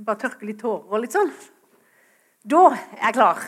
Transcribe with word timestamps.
Bare 0.00 0.20
tørke 0.20 0.48
litt 0.48 0.60
tårer 0.62 0.90
og 0.90 1.02
litt 1.02 1.14
sånn. 1.16 1.32
Da 2.42 2.66
er 2.72 3.08
jeg 3.08 3.16
klar. 3.18 3.42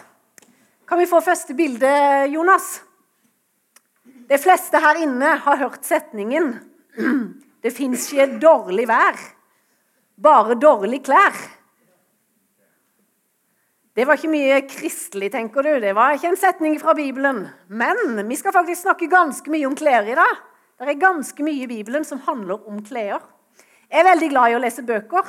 Kan 0.88 1.00
vi 1.00 1.08
få 1.08 1.22
første 1.24 1.54
bilde, 1.56 1.92
Jonas? 2.32 2.82
De 4.28 4.38
fleste 4.40 4.80
her 4.82 5.00
inne 5.04 5.36
har 5.44 5.60
hørt 5.60 5.86
setningen 5.86 6.54
'Det 7.62 7.70
fins 7.70 8.08
ikke 8.10 8.40
dårlig 8.42 8.88
vær, 8.90 9.18
bare 10.18 10.56
dårlig 10.58 10.98
klær'. 11.06 11.38
Det 13.92 14.06
var 14.08 14.16
ikke 14.16 14.32
mye 14.32 14.60
kristelig, 14.64 15.28
tenker 15.34 15.62
du. 15.62 15.72
Det 15.80 15.92
var 15.94 16.14
ikke 16.16 16.30
en 16.32 16.40
setning 16.40 16.78
fra 16.80 16.94
Bibelen. 16.96 17.42
Men 17.68 18.22
vi 18.28 18.38
skal 18.40 18.54
faktisk 18.54 18.86
snakke 18.86 19.10
ganske 19.12 19.52
mye 19.52 19.68
om 19.68 19.76
klær 19.76 20.08
i 20.08 20.16
dag. 20.16 20.40
Det 20.80 20.88
er 20.88 20.98
ganske 20.98 21.44
mye 21.44 21.66
i 21.66 21.68
Bibelen 21.68 22.04
som 22.08 22.22
handler 22.24 22.64
om 22.66 22.80
klær. 22.82 23.20
Jeg 23.92 24.00
er 24.00 24.08
veldig 24.08 24.30
glad 24.32 24.50
i 24.50 24.56
å 24.56 24.62
lese 24.64 24.82
bøker. 24.88 25.28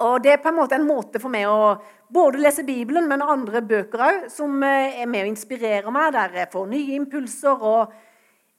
Og 0.00 0.22
det 0.24 0.32
er 0.32 0.40
på 0.40 0.48
en 0.48 0.56
måte 0.56 0.76
en 0.78 0.86
måte 0.88 1.20
for 1.20 1.32
meg 1.32 1.48
å 1.48 1.74
både 2.12 2.40
lese 2.40 2.64
Bibelen, 2.64 3.08
men 3.08 3.22
andre 3.22 3.60
bøker 3.62 4.04
òg, 4.06 4.22
som 4.32 4.62
eh, 4.64 5.00
er 5.02 5.10
med 5.10 5.26
å 5.26 5.30
inspirere 5.30 5.92
meg, 5.92 6.14
der 6.16 6.38
jeg 6.40 6.50
får 6.54 6.70
nye 6.70 6.96
impulser 6.96 7.66
og 7.72 7.92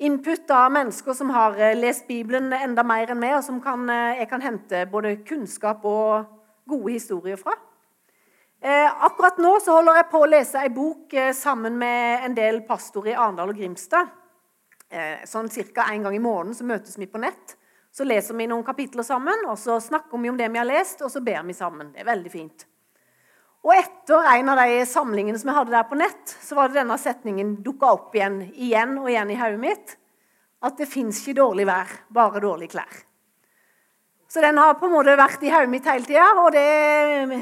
input 0.01 0.53
av 0.53 0.69
mennesker 0.73 1.17
som 1.17 1.33
har 1.33 1.57
eh, 1.57 1.73
lest 1.77 2.05
Bibelen 2.09 2.53
enda 2.53 2.85
mer 2.85 3.11
enn 3.11 3.19
meg, 3.21 3.39
og 3.39 3.45
som 3.47 3.57
kan, 3.63 3.89
eh, 3.89 4.21
jeg 4.21 4.29
kan 4.29 4.45
hente 4.45 4.85
både 4.91 5.17
kunnskap 5.25 5.85
og 5.89 6.29
gode 6.69 6.93
historier 6.93 7.41
fra. 7.41 7.57
akkurat 8.61 9.39
nå 9.41 9.55
så 9.59 9.73
holder 9.73 9.95
jeg 9.97 10.05
på 10.11 10.19
å 10.21 10.27
lese 10.29 10.59
ei 10.61 10.69
bok 10.69 11.13
sammen 11.33 11.79
med 11.81 12.27
en 12.27 12.35
del 12.37 12.59
pastorer 12.67 13.09
i 13.09 13.15
Arendal 13.15 13.49
og 13.49 13.57
Grimstad. 13.57 14.11
sånn 15.25 15.49
Ca. 15.49 15.87
en 15.89 16.03
gang 16.03 16.15
i 16.15 16.19
måneden 16.19 16.53
så 16.53 16.63
møtes 16.63 16.99
vi 16.99 17.07
på 17.07 17.17
nett. 17.17 17.55
Så 17.91 18.07
leser 18.07 18.37
vi 18.39 18.47
noen 18.47 18.63
kapitler 18.63 19.03
sammen, 19.03 19.45
og 19.51 19.57
så 19.59 19.75
snakker 19.83 20.19
vi 20.21 20.31
om 20.31 20.37
det 20.39 20.47
vi 20.51 20.59
har 20.61 20.67
lest, 20.67 21.01
og 21.03 21.11
så 21.11 21.19
ber 21.23 21.43
vi 21.43 21.55
sammen. 21.55 21.91
Det 21.91 22.03
er 22.05 22.07
veldig 22.07 22.31
fint. 22.31 22.67
Og 23.61 23.75
etter 23.75 24.25
en 24.31 24.49
av 24.49 24.61
de 24.63 24.79
samlingene 24.89 25.37
som 25.37 25.51
jeg 25.51 25.57
hadde 25.59 25.75
der 25.75 25.89
på 25.89 25.97
nett, 25.99 26.33
så 26.41 26.57
var 26.57 26.71
det 26.71 26.79
denne 26.79 26.97
setningen 26.97 27.57
dukka 27.61 27.91
opp 27.93 28.15
igjen 28.17 28.39
igjen 28.55 28.95
og 28.97 29.09
igjen 29.11 29.33
i 29.33 29.37
hodet 29.37 29.61
mitt. 29.61 29.97
At 30.65 30.79
det 30.79 30.89
fins 30.89 31.19
ikke 31.21 31.37
dårlig 31.41 31.67
vær, 31.69 31.91
bare 32.13 32.41
dårlige 32.41 32.73
klær. 32.73 33.01
Så 34.31 34.41
den 34.41 34.57
har 34.57 34.77
på 34.79 34.87
en 34.87 34.95
måte 34.95 35.17
vært 35.19 35.43
i 35.43 35.51
hodet 35.51 35.69
mitt 35.69 35.89
hele 35.89 36.07
tida. 36.07 36.29
Og 36.41 36.55
det 36.55 37.41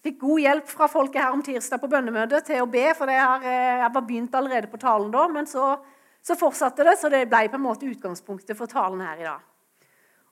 fikk 0.00 0.18
god 0.22 0.42
hjelp 0.46 0.72
fra 0.72 0.88
folket 0.88 1.20
her 1.20 1.36
om 1.36 1.44
tirsdag 1.44 1.82
på 1.82 1.90
bønnemøtet 1.92 2.48
til 2.48 2.64
å 2.64 2.70
be. 2.70 2.86
For 2.96 3.12
har, 3.12 3.44
jeg 3.44 3.92
var 3.94 4.06
begynt 4.08 4.34
allerede 4.40 4.70
på 4.72 4.80
talen 4.80 5.12
da, 5.14 5.26
men 5.30 5.46
så, 5.50 5.74
så 6.24 6.38
fortsatte 6.40 6.86
det. 6.88 6.96
Så 6.98 7.12
det 7.12 7.26
ble 7.30 7.44
på 7.52 7.60
en 7.60 7.66
måte 7.68 7.86
utgangspunktet 7.90 8.58
for 8.58 8.70
talen 8.70 9.04
her 9.04 9.20
i 9.20 9.28
dag. 9.28 9.49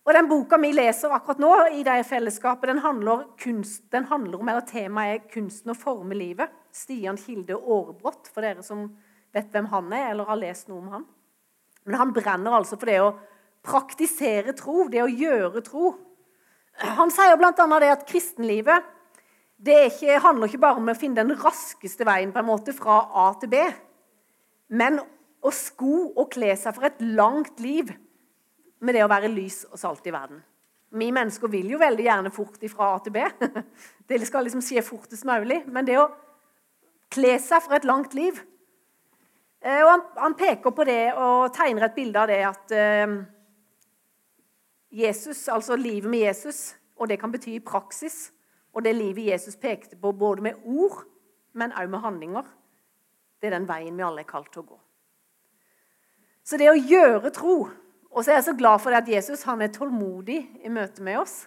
Og 0.07 0.15
Den 0.15 0.29
boka 0.29 0.57
vi 0.57 0.71
leser 0.73 1.13
akkurat 1.13 1.41
nå, 1.43 1.53
i 1.77 1.83
det 1.85 1.99
fellesskapet, 2.09 2.71
den 2.71 2.79
handler, 2.85 3.27
kunst, 3.41 3.91
den 3.93 4.07
handler 4.09 4.41
om, 4.41 4.49
eller 4.49 4.65
temaet 4.65 5.15
er 5.15 5.29
'Kunsten 5.29 5.71
å 5.71 5.77
forme 5.77 6.15
livet'. 6.15 6.55
Stian 6.73 7.17
Kilde 7.17 7.55
Aarbrot, 7.55 8.29
for 8.33 8.41
dere 8.41 8.63
som 8.63 8.97
vet 9.35 9.51
hvem 9.53 9.67
han 9.67 9.93
er, 9.93 10.11
eller 10.11 10.25
har 10.25 10.37
lest 10.37 10.69
noe 10.69 10.79
om 10.79 10.89
han. 10.89 11.07
Men 11.85 11.95
han 11.95 12.13
brenner 12.13 12.53
altså 12.53 12.79
for 12.79 12.87
det 12.87 13.01
å 13.01 13.17
praktisere 13.65 14.55
tro, 14.57 14.89
det 14.89 15.03
å 15.03 15.11
gjøre 15.11 15.63
tro. 15.67 15.95
Han 16.79 17.11
sier 17.11 17.37
bl.a. 17.37 17.53
det 17.53 17.91
at 17.91 18.07
kristenlivet 18.07 18.85
det 19.59 19.79
ikke, 19.91 20.21
handler 20.23 20.47
ikke 20.47 20.63
bare 20.63 20.79
om 20.79 20.91
å 20.91 20.95
finne 20.95 21.19
den 21.19 21.35
raskeste 21.35 22.07
veien 22.07 22.31
på 22.33 22.39
en 22.39 22.47
måte 22.47 22.75
fra 22.77 23.01
A 23.11 23.33
til 23.41 23.51
B, 23.51 23.65
men 24.71 25.01
å 25.43 25.51
sko 25.55 26.13
og 26.13 26.29
kle 26.31 26.53
seg 26.59 26.77
for 26.77 26.87
et 26.87 27.01
langt 27.03 27.59
liv 27.63 27.91
med 28.81 28.95
det 28.95 29.05
å 29.05 29.11
være 29.11 29.31
lys 29.33 29.65
og 29.71 29.79
salt 29.81 30.07
i 30.07 30.15
verden. 30.15 30.41
Vi 30.89 31.11
mennesker 31.13 31.51
vil 31.53 31.69
jo 31.75 31.81
veldig 31.81 32.05
gjerne 32.07 32.33
fort 32.33 32.63
fra 32.73 32.95
A 32.95 33.01
til 33.05 33.13
B. 33.13 33.25
Det 34.09 34.21
skal 34.25 34.47
liksom 34.47 34.63
skje 34.65 34.85
fortest 34.85 35.27
mulig. 35.29 35.61
Men 35.69 35.85
det 35.85 35.99
å 36.01 36.09
kle 37.13 37.35
seg 37.43 37.65
for 37.65 37.77
et 37.77 37.89
langt 37.89 38.15
liv 38.17 38.37
eh, 39.61 39.83
og 39.83 39.91
han, 39.91 40.03
han, 40.17 40.37
peker 40.37 40.73
på 40.73 40.85
det 40.89 41.03
og 41.17 41.53
tegner 41.57 41.89
et 41.89 41.97
bilde 41.97 42.21
av 42.21 42.29
det 42.29 42.41
at 42.45 42.75
eh, 42.77 43.15
Jesus, 44.89 45.49
altså 45.53 45.77
livet 45.77 46.09
med 46.11 46.27
Jesus, 46.27 46.77
og 46.97 47.09
det 47.09 47.19
kan 47.21 47.33
bety 47.33 47.55
i 47.57 47.65
praksis, 47.65 48.31
og 48.73 48.85
det 48.85 48.95
livet 48.97 49.29
Jesus 49.33 49.57
pekte 49.61 49.97
på 50.01 50.13
både 50.13 50.45
med 50.45 50.61
ord, 50.65 51.03
men 51.53 51.73
også 51.73 51.93
med 51.93 52.05
handlinger, 52.05 52.49
det 53.41 53.51
er 53.51 53.59
den 53.59 53.69
veien 53.69 53.97
vi 53.97 54.05
alle 54.05 54.25
er 54.25 54.29
kalt 54.29 54.51
til 54.53 54.65
å 54.65 54.71
gå. 54.71 54.79
Så 56.45 56.57
det 56.57 56.71
å 56.71 56.79
gjøre 56.79 57.33
tro 57.35 57.57
og 58.13 58.25
så 58.25 58.33
er 58.33 58.41
jeg 58.41 58.49
så 58.49 58.57
glad 58.59 58.81
for 58.83 58.97
at 58.97 59.09
Jesus 59.09 59.45
han 59.49 59.63
er 59.63 59.73
tålmodig 59.73 60.41
i 60.65 60.73
møte 60.73 61.05
med 61.05 61.21
oss. 61.21 61.43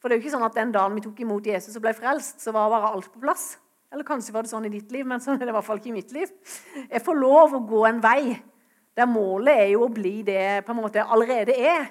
For 0.00 0.08
det 0.08 0.16
er 0.16 0.20
jo 0.20 0.24
ikke 0.24 0.34
sånn 0.36 0.46
at 0.46 0.56
den 0.58 0.72
dagen 0.74 0.96
vi 0.98 1.04
tok 1.04 1.20
imot 1.22 1.46
Jesus 1.46 1.76
og 1.78 1.84
ble 1.84 1.92
frelst, 1.94 2.40
så 2.42 2.54
var 2.54 2.70
bare 2.72 2.90
alt 2.94 3.10
på 3.12 3.22
plass. 3.22 3.56
Eller 3.92 4.06
kanskje 4.08 4.32
var 4.34 4.46
det 4.46 4.50
sånn 4.50 4.66
i 4.66 4.72
ditt 4.72 4.90
liv, 4.94 5.04
men 5.06 5.20
sånn 5.20 5.36
er 5.36 5.44
det 5.44 5.52
i 5.52 5.56
hvert 5.58 5.66
fall 5.66 5.78
ikke 5.78 5.92
i 5.92 5.98
mitt 5.98 6.14
liv. 6.16 6.30
Jeg 6.88 7.04
får 7.04 7.18
lov 7.18 7.54
å 7.54 7.64
gå 7.68 7.84
en 7.86 8.00
vei 8.02 8.38
der 8.96 9.08
målet 9.08 9.56
er 9.56 9.70
jo 9.72 9.86
å 9.86 9.92
bli 9.92 10.20
det 10.26 10.64
på 10.66 10.74
en 10.74 10.80
måte 10.82 11.04
allerede 11.04 11.54
er, 11.56 11.86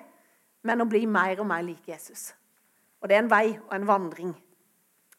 men 0.65 0.83
å 0.83 0.89
bli 0.89 1.05
mer 1.09 1.39
og 1.41 1.47
mer 1.49 1.63
lik 1.65 1.87
Jesus. 1.89 2.31
Og 3.01 3.09
det 3.09 3.17
er 3.17 3.23
en 3.23 3.31
vei 3.31 3.47
og 3.55 3.73
en 3.73 3.87
vandring. 3.89 4.35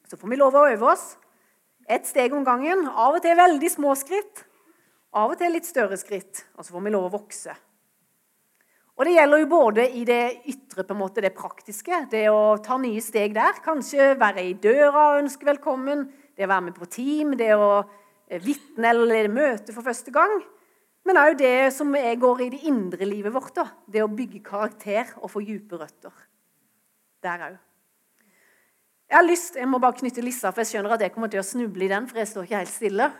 Så 0.06 0.18
får 0.20 0.30
vi 0.30 0.38
lov 0.38 0.54
å 0.58 0.68
øve 0.70 0.92
oss. 0.92 1.16
Ett 1.90 2.06
steg 2.06 2.34
om 2.36 2.44
gangen. 2.46 2.84
Av 2.86 3.16
og 3.16 3.22
til 3.24 3.34
veldig 3.38 3.70
små 3.72 3.96
skritt. 3.98 4.44
Av 5.18 5.32
og 5.32 5.40
til 5.40 5.54
litt 5.56 5.66
større 5.66 5.98
skritt. 5.98 6.44
Og 6.54 6.66
så 6.66 6.76
får 6.76 6.84
vi 6.84 6.92
lov 6.94 7.08
å 7.08 7.14
vokse. 7.16 7.56
Og 8.98 9.06
Det 9.08 9.14
gjelder 9.14 9.40
jo 9.40 9.48
både 9.48 9.84
i 9.96 10.04
det 10.04 10.22
ytre, 10.52 10.84
på 10.84 10.92
en 10.92 11.00
måte, 11.00 11.22
det 11.24 11.32
praktiske, 11.34 12.04
det 12.12 12.26
å 12.28 12.58
ta 12.62 12.76
nye 12.80 13.00
steg 13.00 13.32
der. 13.34 13.56
Kanskje 13.64 14.12
være 14.20 14.44
i 14.44 14.52
døra 14.52 15.06
og 15.14 15.22
ønske 15.22 15.48
velkommen, 15.48 16.04
det 16.36 16.44
å 16.44 16.50
være 16.52 16.66
med 16.68 16.76
på 16.76 16.88
team, 16.92 17.32
det 17.40 17.54
å 17.56 17.70
eh, 17.80 18.42
vitne 18.44 18.92
eller 18.92 19.32
møte 19.32 19.72
for 19.72 19.86
første 19.86 20.12
gang. 20.12 20.42
Men 21.08 21.18
òg 21.18 21.40
det 21.40 21.72
som 21.74 21.90
går 21.96 22.44
i 22.44 22.50
det 22.52 22.62
indre 22.68 23.08
livet 23.08 23.34
vårt. 23.34 23.54
Da. 23.56 23.66
Det 23.88 24.04
å 24.04 24.12
bygge 24.12 24.44
karakter 24.44 25.16
og 25.22 25.32
få 25.32 25.42
dype 25.42 25.80
røtter. 25.80 26.12
Der 27.24 27.48
òg. 27.48 27.58
Jeg 29.12 29.18
har 29.18 29.26
lyst, 29.26 29.56
jeg 29.58 29.68
må 29.68 29.80
bare 29.82 29.98
knytte 29.98 30.22
lissa, 30.24 30.52
for 30.52 30.62
jeg 30.62 30.70
skjønner 30.70 30.94
at 30.94 31.02
jeg 31.04 31.12
kommer 31.12 31.32
til 31.32 31.42
å 31.42 31.44
snuble 31.44 31.84
i 31.84 31.90
den. 31.90 32.06
for 32.08 32.20
jeg 32.22 32.30
står 32.30 32.46
ikke 32.46 32.60
helt 32.62 32.76
stille. 32.76 33.12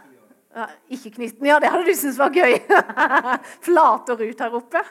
Ja, 0.53 0.67
ikke 0.93 1.15
knytten. 1.15 1.47
Ja, 1.49 1.57
det 1.63 1.71
hadde 1.73 1.89
du 1.89 1.95
syntes 1.97 2.19
var 2.21 2.35
gøy. 2.35 2.59
Flater 3.67 4.21
ut 4.21 4.41
her 4.45 4.57
oppe. 4.59 4.83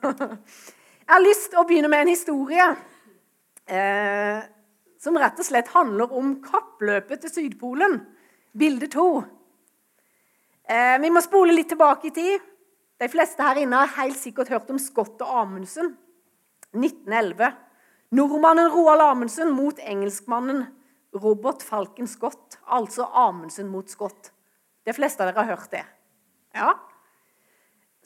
Jeg 0.00 1.12
har 1.12 1.24
lyst 1.24 1.50
til 1.52 1.60
å 1.60 1.64
begynne 1.68 1.90
med 1.92 2.06
en 2.06 2.10
historie 2.14 2.68
eh, 3.68 4.38
som 5.02 5.18
rett 5.20 5.36
og 5.42 5.46
slett 5.46 5.68
handler 5.74 6.14
om 6.16 6.38
kappløpet 6.44 7.26
til 7.26 7.34
Sydpolen. 7.34 7.98
Bilde 8.56 8.88
to. 8.90 9.10
Eh, 10.64 10.96
vi 11.02 11.10
må 11.12 11.20
spole 11.22 11.52
litt 11.52 11.68
tilbake 11.74 12.08
i 12.08 12.14
tid. 12.16 12.46
De 12.96 13.08
fleste 13.12 13.44
her 13.44 13.60
inne 13.60 13.82
har 13.82 13.98
helt 13.98 14.16
sikkert 14.16 14.48
hørt 14.54 14.72
om 14.72 14.80
Scott 14.80 15.20
og 15.20 15.34
Amundsen. 15.42 15.92
1911. 16.72 17.52
Nordmannen 18.16 18.72
Roald 18.72 19.04
Amundsen 19.04 19.52
mot 19.52 19.76
engelskmannen 19.76 20.64
Robert 21.12 21.60
Falken 21.62 22.08
Scott. 22.08 22.56
Altså 22.64 23.04
Amundsen 23.12 23.68
mot 23.68 23.92
Scott. 23.92 24.32
De 24.86 24.94
fleste 24.94 25.22
av 25.22 25.32
dere 25.32 25.42
har 25.42 25.56
hørt 25.56 25.72
det. 25.74 25.82
Ja. 26.54 26.72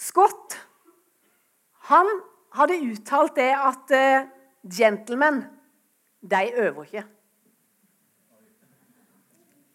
Scott 0.00 0.56
han 1.90 2.08
hadde 2.54 2.80
uttalt 2.86 3.36
det 3.36 3.50
at 3.54 3.92
uh, 3.94 4.28
gentlemen, 4.64 5.42
de 6.20 6.42
øver 6.54 6.84
ikke. 6.84 7.04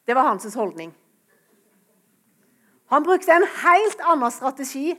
Det 0.06 0.16
var 0.16 0.30
hans 0.30 0.54
holdning. 0.54 0.94
Han 2.94 3.04
brukte 3.04 3.34
en 3.34 3.48
helt 3.64 4.02
annen 4.06 4.32
strategi 4.32 4.94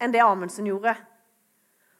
enn 0.00 0.14
det 0.14 0.22
Amundsen 0.24 0.66
gjorde. 0.66 0.94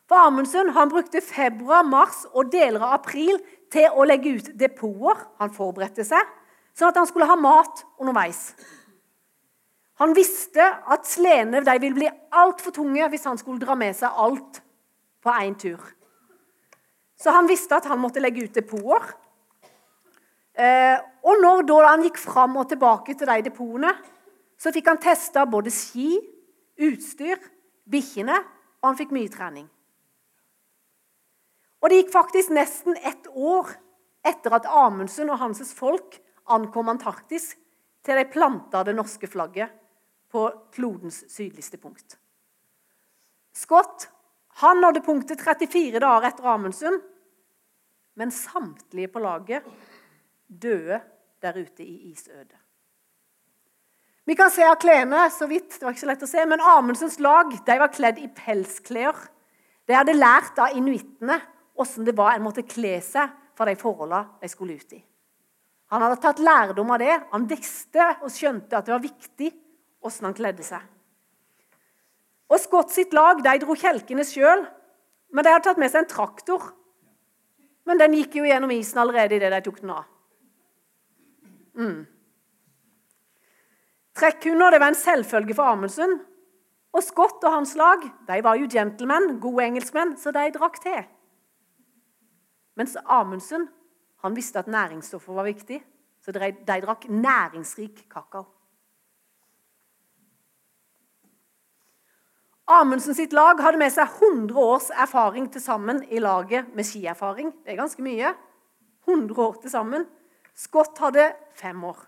For 0.09 0.17
Amundsen 0.17 0.73
han 0.73 0.89
brukte 0.89 1.21
februar, 1.21 1.85
mars 1.85 2.25
og 2.33 2.49
deler 2.53 2.81
av 2.81 2.97
april 3.03 3.37
til 3.73 3.93
å 3.93 4.07
legge 4.09 4.39
ut 4.39 4.49
depoter. 4.57 5.21
Han 5.43 5.53
forberedte 5.53 6.07
seg, 6.09 6.25
sånn 6.73 6.89
at 6.89 7.01
han 7.03 7.09
skulle 7.11 7.29
ha 7.29 7.37
mat 7.37 7.85
underveis. 8.01 8.55
Han 9.99 10.15
visste 10.15 10.63
at 10.63 11.07
sledene 11.11 11.65
ville 11.67 11.97
bli 11.97 12.09
altfor 12.39 12.75
tunge 12.75 13.07
hvis 13.11 13.27
han 13.27 13.39
skulle 13.41 13.63
dra 13.63 13.75
med 13.79 13.97
seg 13.99 14.15
alt 14.15 14.61
på 15.25 15.33
én 15.43 15.57
tur. 15.59 15.81
Så 17.19 17.35
han 17.35 17.49
visste 17.51 17.75
at 17.75 17.89
han 17.91 17.99
måtte 17.99 18.23
legge 18.23 18.45
ut 18.47 18.55
depoter. 18.55 19.09
Eh, 20.55 20.99
og 21.27 21.43
når 21.43 21.65
da 21.67 21.81
han 21.89 22.05
gikk 22.07 22.21
fram 22.23 22.55
og 22.61 22.69
tilbake 22.71 23.17
til 23.19 23.27
de 23.31 23.49
depotene, 23.49 23.91
så 24.59 24.71
fikk 24.75 24.91
han 24.91 25.03
testa 25.03 25.45
både 25.51 25.71
ski, 25.75 26.13
utstyr, 26.79 27.43
bikkjene, 27.91 28.39
og 28.79 28.91
han 28.91 28.99
fikk 28.99 29.15
mye 29.15 29.31
trening. 29.35 29.67
Og 31.83 31.91
Det 31.91 32.01
gikk 32.01 32.15
faktisk 32.15 32.51
nesten 32.55 32.97
ett 33.07 33.27
år 33.35 33.71
etter 34.27 34.55
at 34.55 34.67
Amundsen 34.67 35.31
og 35.31 35.39
hans 35.43 35.63
folk 35.75 36.19
ankom 36.47 36.91
Antarktis, 36.91 37.53
til 38.03 38.19
de 38.19 38.25
planta 38.31 38.85
det 38.87 38.95
norske 38.97 39.29
flagget 39.31 39.75
på 40.33 40.45
klodens 40.75 41.25
sydligste 41.33 41.81
punkt. 41.81 42.19
Scott 43.57 44.09
han 44.59 44.81
nådde 44.83 45.05
punktet 45.07 45.41
34 45.41 46.01
dager 46.03 46.29
etter 46.29 46.47
Amundsen, 46.51 47.01
Men 48.19 48.33
samtlige 48.35 49.09
på 49.09 49.21
laget 49.23 49.63
døde 50.49 50.97
der 51.43 51.59
ute 51.59 51.85
i 51.85 52.11
isødet. 52.11 52.57
Vi 54.27 54.35
kan 54.35 54.51
se 54.51 54.65
av 54.67 54.75
klærne 54.83 55.29
så 55.31 55.47
vidt, 55.47 55.77
det 55.79 55.87
var 55.87 55.95
ikke 55.95 56.03
så 56.03 56.09
lett 56.11 56.25
å 56.27 56.29
se, 56.29 56.47
men 56.51 56.61
Amundsens 56.61 57.21
lag 57.23 57.55
de 57.55 57.77
var 57.79 57.93
kledd 57.95 58.19
i 58.19 58.27
pelsklær. 58.27 59.15
De 59.87 59.95
hadde 59.95 60.17
lært 60.19 60.59
av 60.59 60.75
inuittene 60.75 61.39
hvordan 61.79 62.09
det 62.11 62.17
var 62.19 62.35
en 62.35 62.43
måtte 62.49 62.67
kle 62.67 62.99
seg 63.07 63.31
for 63.55 63.71
de 63.71 63.79
forholdene 63.79 64.43
de 64.43 64.51
skulle 64.51 64.75
ut 64.75 64.99
i. 64.99 65.01
Han 65.95 66.03
hadde 66.03 66.19
tatt 66.21 66.43
lærdom 66.43 66.91
av 66.91 66.99
det. 67.01 67.15
Han 67.31 67.47
visste 67.49 68.11
og 68.19 68.35
skjønte 68.35 68.77
at 68.77 68.91
det 68.91 68.97
var 68.97 69.07
viktig 69.07 69.53
hvordan 70.09 70.31
han 70.31 70.39
kledde 70.39 70.67
seg. 70.67 70.83
Og 72.49 72.61
Scott 72.63 72.95
sitt 72.95 73.13
lag 73.17 73.43
de 73.45 73.55
dro 73.61 73.77
kjelkene 73.77 74.25
sjøl, 74.25 74.65
men 75.35 75.45
de 75.45 75.53
hadde 75.53 75.67
tatt 75.69 75.81
med 75.81 75.93
seg 75.93 76.05
en 76.05 76.11
traktor. 76.11 76.71
Men 77.89 78.01
den 78.01 78.17
gikk 78.17 78.39
jo 78.41 78.47
gjennom 78.49 78.73
isen 78.73 79.01
allerede 79.03 79.37
idet 79.37 79.53
de 79.53 79.61
tok 79.65 79.83
den 79.83 79.93
av. 79.93 80.09
Mm. 81.79 82.01
Trekkhunder 84.19 84.75
det 84.75 84.81
var 84.83 84.93
en 84.93 84.99
selvfølge 84.99 85.57
for 85.57 85.71
Amundsen. 85.71 86.19
Og 86.97 87.05
Scott 87.05 87.45
og 87.45 87.53
hans 87.53 87.75
lag 87.79 88.03
de 88.27 88.41
var 88.45 88.59
jo 88.59 88.69
gentlemen, 88.73 89.37
gode 89.41 89.67
engelskmenn, 89.69 90.17
så 90.19 90.33
de 90.35 90.49
drakk 90.57 90.81
te. 90.83 90.97
Mens 92.81 92.97
Amundsen 93.05 93.69
han 94.25 94.35
visste 94.35 94.59
at 94.59 94.71
næringsstoffer 94.71 95.37
var 95.37 95.47
viktig, 95.47 95.79
så 96.25 96.33
de, 96.35 96.51
de 96.67 96.79
drakk 96.83 97.07
næringsrik 97.13 98.09
kakao. 98.11 98.49
Amundsen 102.69 103.17
sitt 103.17 103.33
lag 103.33 103.61
hadde 103.65 103.81
med 103.81 103.93
seg 103.95 104.11
100 104.21 104.53
års 104.61 104.91
erfaring 104.93 105.47
til 105.49 105.63
sammen 105.65 106.03
i 106.13 106.21
laget 106.21 106.69
med 106.77 106.85
skierfaring. 106.85 107.49
Det 107.65 107.73
er 107.73 107.81
ganske 107.81 108.05
mye. 108.05 108.35
100 109.09 109.41
år 109.41 109.57
til 109.63 109.73
sammen. 109.73 110.05
Scott 110.53 111.01
hadde 111.01 111.31
fem 111.57 111.81
år. 111.89 112.03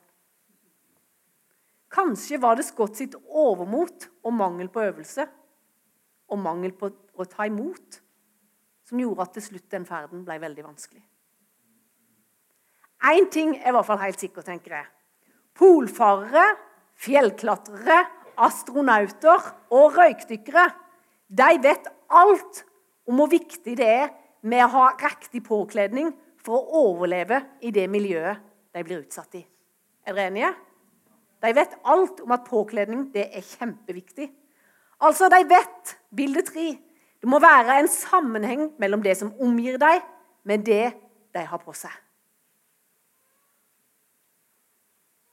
Kanskje 1.90 2.38
var 2.42 2.58
det 2.58 2.66
Scott 2.68 3.00
sitt 3.00 3.16
overmot 3.24 4.04
og 4.20 4.36
mangel 4.36 4.68
på 4.68 4.84
øvelse 4.84 5.24
og 6.30 6.38
mangel 6.38 6.76
på 6.76 6.92
å 6.92 7.26
ta 7.26 7.48
imot 7.48 8.02
som 8.86 9.00
gjorde 9.00 9.24
at 9.24 9.34
til 9.38 9.46
slutt 9.48 9.72
den 9.72 9.88
ferden 9.88 10.26
ble 10.26 10.36
veldig 10.44 10.66
vanskelig. 10.66 11.02
Én 13.10 13.30
ting 13.32 13.56
er 13.56 13.70
i 13.70 13.74
hvert 13.74 13.88
fall 13.88 14.02
helt 14.02 14.20
sikkert, 14.20 14.44
tenker 14.50 14.76
jeg. 14.76 14.86
Polfarere, 15.56 16.50
fjellklatrere, 17.00 18.02
astronauter 18.40 19.50
og 19.74 19.96
røykdykkere 19.98 20.66
de 21.30 21.50
vet 21.62 21.86
alt 22.10 22.64
om 23.08 23.20
hvor 23.20 23.30
viktig 23.30 23.76
det 23.78 23.86
er 23.86 24.10
med 24.42 24.64
å 24.64 24.72
ha 24.72 24.88
riktig 24.98 25.42
påkledning 25.46 26.10
for 26.40 26.58
å 26.58 26.82
overleve 26.90 27.42
i 27.62 27.72
det 27.74 27.86
miljøet 27.92 28.40
de 28.74 28.84
blir 28.86 29.02
utsatt 29.02 29.36
i. 29.38 29.44
Er 30.06 30.16
dere 30.16 30.30
enige? 30.30 30.50
De 31.40 31.52
vet 31.56 31.76
alt 31.88 32.20
om 32.24 32.32
at 32.34 32.46
påkledning 32.48 33.08
er 33.16 33.44
kjempeviktig. 33.44 34.28
Altså, 35.00 35.28
De 35.28 35.40
vet 35.48 35.96
bilde 36.12 36.42
tre. 36.44 36.74
Det 37.20 37.28
må 37.28 37.40
være 37.40 37.78
en 37.80 37.88
sammenheng 37.88 38.70
mellom 38.80 39.02
det 39.04 39.16
som 39.16 39.32
omgir 39.40 39.78
deg, 39.80 40.00
med 40.44 40.64
det 40.64 40.92
de 41.36 41.44
har 41.44 41.60
på 41.60 41.72
seg. 41.76 41.92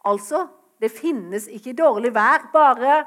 Altså, 0.07 0.45
det 0.81 0.91
finnes 0.94 1.47
ikke 1.50 1.75
dårlig 1.77 2.13
vær, 2.15 2.50
bare 2.53 3.06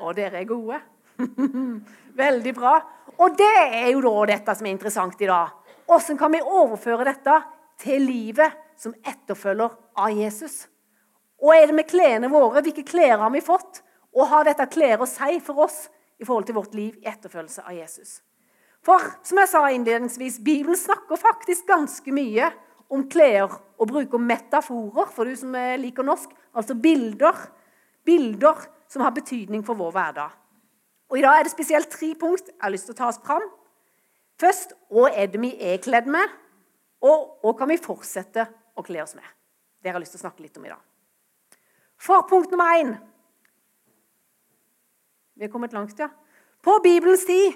Og 0.00 0.14
dere 0.16 0.40
er 0.40 0.48
gode. 0.48 0.78
Veldig 2.24 2.52
bra. 2.56 2.74
Og 3.20 3.36
det 3.36 3.56
er 3.66 3.90
jo 3.92 4.00
da 4.00 4.26
dette 4.32 4.54
som 4.56 4.66
er 4.66 4.72
interessant 4.72 5.20
i 5.20 5.28
dag. 5.28 5.50
Hvordan 5.84 6.16
kan 6.16 6.32
vi 6.32 6.40
overføre 6.40 7.04
dette 7.04 7.34
til 7.82 8.06
livet 8.08 8.54
som 8.80 8.94
etterfølger 9.04 9.74
av 10.00 10.16
Jesus? 10.16 10.62
Og 11.40 11.52
er 11.56 11.68
det 11.68 11.76
med 11.76 11.88
klærne 11.90 12.30
våre? 12.32 12.62
Hvilke 12.64 12.84
klær 12.86 13.18
har 13.20 13.32
vi 13.34 13.44
fått? 13.44 13.82
Og 14.16 14.28
har 14.30 14.48
dette 14.48 14.68
klær 14.72 15.04
å 15.04 15.08
si 15.08 15.36
for 15.44 15.66
oss 15.66 15.82
i 16.20 16.24
forhold 16.24 16.48
til 16.48 16.56
vårt 16.56 16.74
liv 16.76 16.96
i 17.00 17.08
etterfølgelse 17.08 17.64
av 17.66 17.76
Jesus? 17.76 18.20
For 18.84 19.04
som 19.26 19.40
jeg 19.42 19.52
sa 19.52 19.66
innledningsvis, 19.68 20.40
Bibelen 20.44 20.78
snakker 20.78 21.20
faktisk 21.20 21.68
ganske 21.68 22.12
mye 22.16 22.48
om 22.90 23.06
klær 23.08 23.52
og 23.78 23.88
bruker 23.88 24.18
metaforer, 24.18 25.08
for 25.14 25.24
du 25.24 25.36
som 25.38 25.54
liker 25.80 26.06
norsk, 26.06 26.32
altså 26.56 26.74
bilder. 26.74 27.38
Bilder 28.04 28.66
som 28.90 29.04
har 29.04 29.14
betydning 29.14 29.62
for 29.66 29.78
vår 29.78 29.94
hverdag. 29.94 30.36
Og 31.10 31.18
I 31.18 31.24
dag 31.24 31.38
er 31.38 31.46
det 31.46 31.52
spesielt 31.54 31.90
tre 31.90 32.12
punkt 32.18 32.50
jeg 32.50 32.62
har 32.62 32.72
lyst 32.72 32.86
til 32.88 32.94
å 32.94 33.00
ta 33.00 33.08
oss 33.10 33.20
fram. 33.22 33.46
Først 34.40 34.74
hva 34.90 35.10
er 35.10 35.30
det 35.30 35.40
vi 35.42 35.50
er 35.58 35.82
kledd 35.82 36.08
med, 36.10 36.26
og 37.02 37.42
hva 37.42 37.54
kan 37.58 37.70
vi 37.70 37.80
fortsette 37.80 38.46
å 38.78 38.84
kle 38.86 39.02
oss 39.02 39.16
med? 39.18 39.26
Det 39.80 39.90
har 39.90 39.98
jeg 39.98 40.04
lyst 40.04 40.16
til 40.16 40.20
å 40.20 40.26
snakke 40.26 40.44
litt 40.44 40.58
om 40.60 40.66
i 40.66 40.72
dag. 40.72 40.82
For 42.00 42.26
punkt 42.28 42.52
nummer 42.52 42.76
én 42.78 42.98
Vi 45.40 45.46
er 45.46 45.52
kommet 45.52 45.72
langt, 45.72 45.96
ja. 45.96 46.10
På 46.60 46.82
Bibelens 46.84 47.24
tid 47.24 47.54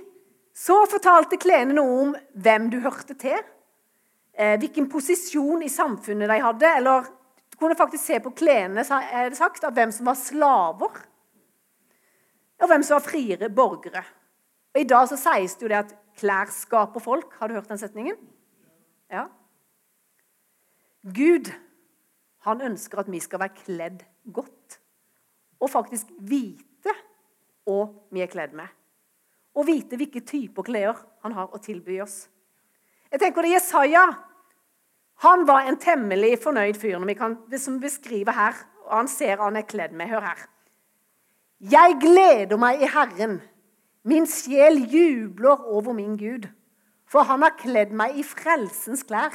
så 0.56 0.87
fortalte 0.88 1.37
klærne 1.37 1.75
noe 1.76 1.96
om 2.00 2.14
hvem 2.32 2.70
du 2.72 2.78
hørte 2.80 3.12
til, 3.20 3.37
eh, 3.37 3.53
hvilken 4.34 4.88
posisjon 4.90 5.62
i 5.62 5.70
samfunnet 5.70 6.31
de 6.31 6.38
hadde. 6.42 6.70
Eller 6.81 7.06
du 7.50 7.58
kunne 7.60 7.76
faktisk 7.78 8.02
se 8.02 8.20
på 8.22 8.32
klærne 8.34 8.82
er 8.82 9.31
det 9.31 9.38
sagt, 9.38 9.64
av 9.64 9.76
hvem 9.76 9.92
som 9.94 10.08
var 10.10 10.19
slaver, 10.19 11.02
og 12.62 12.70
hvem 12.70 12.82
som 12.82 12.96
var 12.96 13.04
friere 13.06 13.50
borgere. 13.50 14.02
Og 14.75 14.81
I 14.82 14.88
dag 14.90 15.06
så 15.06 15.19
sies 15.20 15.54
det 15.54 15.66
jo 15.66 15.70
det 15.70 15.82
at 15.84 15.94
klær 16.19 16.50
skaper 16.50 17.02
folk. 17.02 17.36
Har 17.38 17.48
du 17.48 17.54
hørt 17.54 17.70
den 17.70 17.78
setningen? 17.78 18.19
Ja. 19.10 19.28
Gud 21.04 21.52
han 22.44 22.62
ønsker 22.64 23.00
at 23.00 23.10
vi 23.12 23.20
skal 23.22 23.42
være 23.44 23.60
kledd 23.62 24.04
godt. 24.32 24.78
Og 25.62 25.70
faktisk 25.70 26.10
vite 26.19 26.92
hva 27.64 27.87
vi 28.12 28.25
er 28.25 28.32
kledd 28.32 28.56
med. 28.56 28.69
Og 29.54 29.69
vite 29.69 29.96
hvilke 30.00 30.25
typer 30.26 30.66
klær 30.66 30.98
han 31.22 31.37
har 31.37 31.54
å 31.54 31.62
tilby 31.62 32.00
oss. 32.02 32.25
Jeg 33.14 33.22
tenker 33.22 33.46
det 33.46 33.55
Jesaja 33.55 34.08
han 35.22 35.46
var 35.46 35.69
en 35.69 35.78
temmelig 35.81 36.38
fornøyd 36.43 36.76
fyr 36.81 36.99
når 36.99 37.12
vi 37.12 37.16
kan, 37.19 37.37
som 37.58 37.78
beskriver 37.81 38.34
her. 38.34 38.56
og 38.84 38.96
Han 38.96 39.08
ser 39.08 39.40
han 39.40 39.56
er 39.56 39.69
kledd 39.69 39.94
med. 39.96 40.11
Hør 40.11 40.20
her. 40.20 40.40
Jeg 41.61 41.96
gleder 42.00 42.58
meg 42.61 42.82
i 42.82 42.90
Herren. 42.90 43.38
Min 44.05 44.26
sjel 44.26 44.82
jubler 44.90 45.64
over 45.64 45.94
min 45.96 46.19
Gud. 46.20 46.49
For 47.08 47.25
han 47.25 47.43
har 47.43 47.56
kledd 47.56 47.94
meg 47.94 48.19
i 48.19 48.25
frelsens 48.26 49.05
klær 49.06 49.32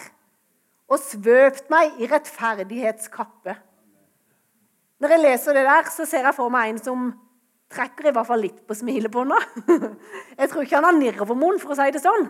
og 0.90 1.00
svøpt 1.00 1.70
meg 1.70 1.98
i 2.02 2.10
rettferdighetskappe. 2.10 3.56
Når 5.00 5.14
jeg 5.14 5.24
leser 5.24 5.54
det 5.54 5.64
der, 5.66 5.90
så 5.94 6.06
ser 6.06 6.26
jeg 6.26 6.36
for 6.36 6.52
meg 6.54 6.74
en 6.74 6.82
som 6.82 7.12
trekker 7.72 8.10
i 8.10 8.14
hvert 8.14 8.28
fall 8.28 8.42
litt 8.42 8.64
på 8.68 8.76
smilebånda. 8.76 9.38
Jeg 10.40 10.50
tror 10.50 10.66
ikke 10.66 10.80
han 10.80 10.88
har 10.88 10.96
nirvermunn, 10.98 11.60
for 11.62 11.76
å 11.76 11.78
si 11.78 11.92
det 11.94 12.02
sånn. 12.02 12.26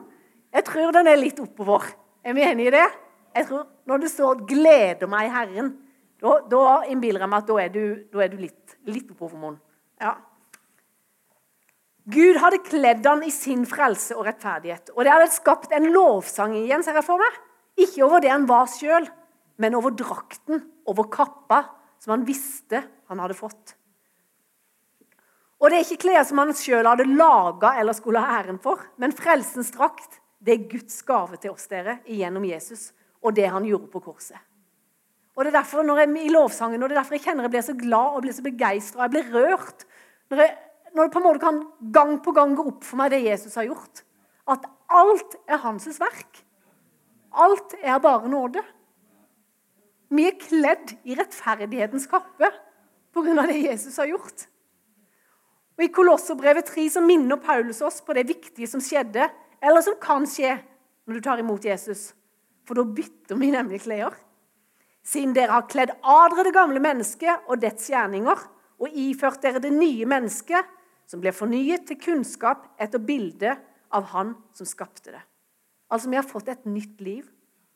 Jeg 0.54 0.66
tror 0.66 0.94
den 0.96 1.10
er 1.10 1.20
litt 1.20 1.40
oppover. 1.42 1.86
Er 2.26 2.36
vi 2.38 2.46
enige 2.46 2.72
i 2.72 2.78
det? 2.78 2.88
Jeg 3.36 3.48
tror 3.50 3.68
Når 3.86 3.98
det 3.98 4.10
står 4.12 4.46
'gleder 4.46 5.08
meg 5.08 5.32
Herren', 5.32 5.78
da, 6.22 6.40
da 6.52 6.84
innbiller 6.86 7.24
jeg 7.24 7.30
meg 7.30 7.38
at 7.38 7.48
da 7.48 7.56
er 7.58 7.70
du, 7.74 7.84
da 8.14 8.24
er 8.24 8.28
du 8.28 8.38
litt, 8.38 8.76
litt 8.86 9.10
oppover 9.12 9.38
munnen. 9.38 9.62
Ja. 10.02 10.16
Gud 12.10 12.38
hadde 12.42 12.60
kledd 12.66 13.06
han 13.06 13.24
i 13.24 13.32
sin 13.32 13.66
frelse 13.66 14.18
og 14.18 14.26
rettferdighet. 14.26 14.92
Og 14.96 15.06
det 15.06 15.14
hadde 15.14 15.32
skapt 15.32 15.72
en 15.72 15.90
lovsang 15.94 16.56
igjen, 16.58 16.84
ser 16.84 16.94
jeg 16.94 17.08
for 17.08 17.18
meg. 17.18 17.34
Ikke 17.80 18.04
over 18.06 18.20
det 18.20 18.32
han 18.34 18.48
var 18.50 18.68
sjøl, 18.68 19.08
men 19.58 19.76
over 19.76 19.92
drakten, 19.96 20.64
over 20.86 21.10
kappa, 21.12 21.64
som 22.00 22.12
han 22.12 22.26
visste 22.28 22.84
han 23.10 23.20
hadde 23.20 23.38
fått. 23.38 23.76
Og 25.60 25.70
det 25.70 25.80
er 25.80 25.86
ikke 25.86 26.04
klær 26.06 26.24
som 26.28 26.40
han 26.40 26.56
sjøl 26.56 26.88
hadde 26.88 27.10
laga 27.10 27.76
eller 27.80 27.96
skulle 27.96 28.22
ha 28.24 28.40
æren 28.40 28.60
for, 28.64 28.80
men 28.98 29.16
frelsens 29.16 29.74
drakt 29.76 30.22
det 30.40 30.56
er 30.56 30.70
Guds 30.72 31.02
gave 31.08 31.38
til 31.42 31.52
oss 31.52 31.68
dere 31.72 32.00
gjennom 32.08 32.46
Jesus 32.48 32.90
og 33.20 33.36
det 33.36 33.50
han 33.52 33.66
gjorde 33.68 33.92
på 33.92 34.02
korset. 34.04 34.40
Og 35.36 35.46
Det 35.46 35.54
er 35.54 35.60
derfor 35.62 35.84
når 35.88 36.02
jeg, 36.02 36.10
i 36.26 36.32
lovsangen, 36.34 36.84
og 36.84 36.90
det 36.90 36.98
er 36.98 37.00
derfor 37.00 37.16
jeg 37.16 37.24
kjenner 37.24 37.46
jeg 37.48 37.52
blir 37.54 37.64
så 37.64 37.76
glad 37.80 38.16
og 38.16 38.22
blir 38.26 38.36
så 38.36 38.44
begeistra 38.44 39.06
jeg 39.06 39.14
blir 39.14 39.30
rørt. 39.32 39.86
Når, 40.30 40.42
jeg, 40.44 40.56
når 40.96 41.04
det 41.04 41.14
på 41.14 41.20
en 41.20 41.24
måte 41.24 41.44
kan 41.44 41.62
gang 41.96 42.18
på 42.24 42.34
gang 42.36 42.56
gå 42.58 42.66
opp 42.74 42.84
for 42.84 43.00
meg 43.00 43.14
det 43.14 43.22
Jesus 43.24 43.56
har 43.56 43.70
gjort. 43.70 44.04
At 44.52 44.68
alt 44.92 45.38
er 45.48 45.62
hans 45.64 45.88
verk. 46.02 46.44
Alt 47.32 47.76
er 47.80 48.02
bare 48.04 48.28
nåde. 48.28 48.64
Vi 50.10 50.26
er 50.28 50.40
kledd 50.42 50.96
i 51.06 51.16
rettferdighetens 51.16 52.10
kappe 52.10 52.50
pga. 53.14 53.46
det 53.48 53.62
Jesus 53.62 53.98
har 53.98 54.10
gjort. 54.10 54.48
Og 55.78 55.86
I 55.86 55.94
Kolosserbrevet 55.96 56.68
3 56.68 56.90
så 56.90 57.02
minner 57.02 57.40
Paulus 57.40 57.82
oss 57.82 58.02
på 58.04 58.14
det 58.14 58.28
viktige 58.28 58.68
som 58.68 58.82
skjedde, 58.84 59.30
eller 59.62 59.84
som 59.86 59.98
kan 60.02 60.26
skje 60.30 60.56
når 61.08 61.18
du 61.18 61.26
tar 61.26 61.42
imot 61.42 61.66
Jesus. 61.66 62.12
For 62.68 62.78
da 62.78 62.86
bytter 62.86 63.40
vi 63.40 63.52
nemlig 63.54 63.82
klær. 63.86 64.14
Siden 65.06 65.34
dere 65.34 65.56
har 65.56 65.70
kledd 65.72 65.96
av 66.04 66.36
dere 66.36 66.50
det 66.50 66.56
gamle 66.56 66.82
mennesket 66.84 67.48
og 67.50 67.62
dets 67.64 67.90
gjerninger, 67.90 68.44
og 68.80 68.96
iført 68.96 69.42
dere 69.44 69.62
det 69.64 69.72
nye 69.74 70.06
mennesket, 70.08 70.68
som 71.10 71.22
blir 71.24 71.34
fornyet 71.36 71.88
til 71.90 71.98
kunnskap 72.00 72.68
etter 72.80 73.02
bildet 73.02 73.58
av 73.96 74.12
Han 74.14 74.36
som 74.54 74.68
skapte 74.70 75.12
det. 75.12 75.24
Altså, 75.90 76.12
vi 76.12 76.20
har 76.20 76.28
fått 76.28 76.52
et 76.54 76.68
nytt 76.70 77.02
liv 77.02 77.26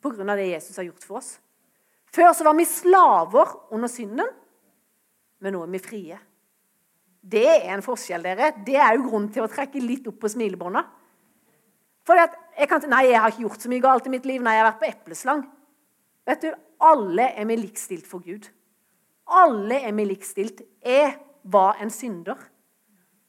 pga. 0.04 0.36
det 0.36 0.52
Jesus 0.52 0.78
har 0.78 0.86
gjort 0.86 1.04
for 1.04 1.18
oss. 1.18 1.40
Før 2.14 2.34
så 2.34 2.46
var 2.46 2.54
vi 2.54 2.66
slaver 2.66 3.74
under 3.74 3.90
synden, 3.90 4.30
men 5.42 5.54
nå 5.54 5.64
er 5.64 5.72
vi 5.74 5.80
frie. 5.82 6.20
Det 7.24 7.48
er 7.48 7.72
en 7.74 7.82
forskjell, 7.82 8.22
dere. 8.22 8.52
Det 8.66 8.76
er 8.76 8.94
jo 8.96 9.08
grunn 9.08 9.30
til 9.34 9.46
å 9.46 9.50
trekke 9.50 9.82
litt 9.82 10.08
opp 10.12 10.20
på 10.22 10.30
smilebånda. 10.30 10.84
For 12.04 12.20
jeg 12.20 12.68
kan 12.70 12.84
si 12.84 12.90
nei, 12.92 13.06
jeg 13.10 13.22
har 13.22 13.32
ikke 13.32 13.46
gjort 13.46 13.64
så 13.64 13.72
mye 13.72 13.84
galt 13.84 14.08
i 14.08 14.12
mitt 14.12 14.28
liv. 14.28 14.44
Nei, 14.44 14.58
jeg 14.58 14.64
har 14.64 14.72
vært 14.72 14.82
på 14.82 14.90
epleslang. 14.92 15.46
Vet 16.28 16.44
du, 16.44 16.52
Alle 16.84 17.30
er 17.32 17.48
vi 17.48 17.56
likstilt 17.56 18.08
for 18.10 18.20
Gud. 18.26 18.50
Alle 19.32 19.78
er 19.88 19.94
vi 19.96 20.04
likstilt. 20.10 20.62
Jeg 20.84 21.14
var 21.44 21.80
en 21.80 21.92
synder, 21.92 22.40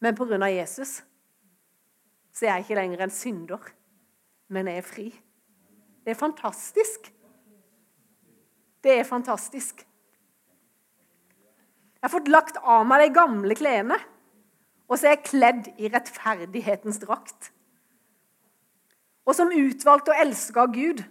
men 0.02 0.16
pga. 0.18 0.48
Jesus 0.50 1.02
så 2.34 2.46
er 2.48 2.56
jeg 2.56 2.64
ikke 2.64 2.78
lenger 2.80 3.04
en 3.04 3.12
synder, 3.14 3.66
men 4.50 4.66
jeg 4.66 4.80
er 4.80 4.86
fri. 4.86 5.04
Det 6.02 6.10
er 6.10 6.18
fantastisk. 6.18 7.12
Det 8.82 8.98
er 8.98 9.06
fantastisk. 9.06 9.84
Jeg 11.94 12.02
har 12.02 12.12
fått 12.12 12.28
lagt 12.28 12.58
av 12.58 12.82
meg 12.90 13.04
de 13.04 13.14
gamle 13.14 13.54
klærne, 13.56 14.00
og 14.90 14.98
så 14.98 15.08
er 15.08 15.14
jeg 15.14 15.28
kledd 15.30 15.70
i 15.78 15.88
rettferdighetens 15.94 16.98
drakt. 17.06 17.53
Og 19.24 19.36
som 19.36 19.52
utvalgte 19.52 20.12
og 20.12 20.20
elska 20.20 20.66
Gud, 20.72 21.02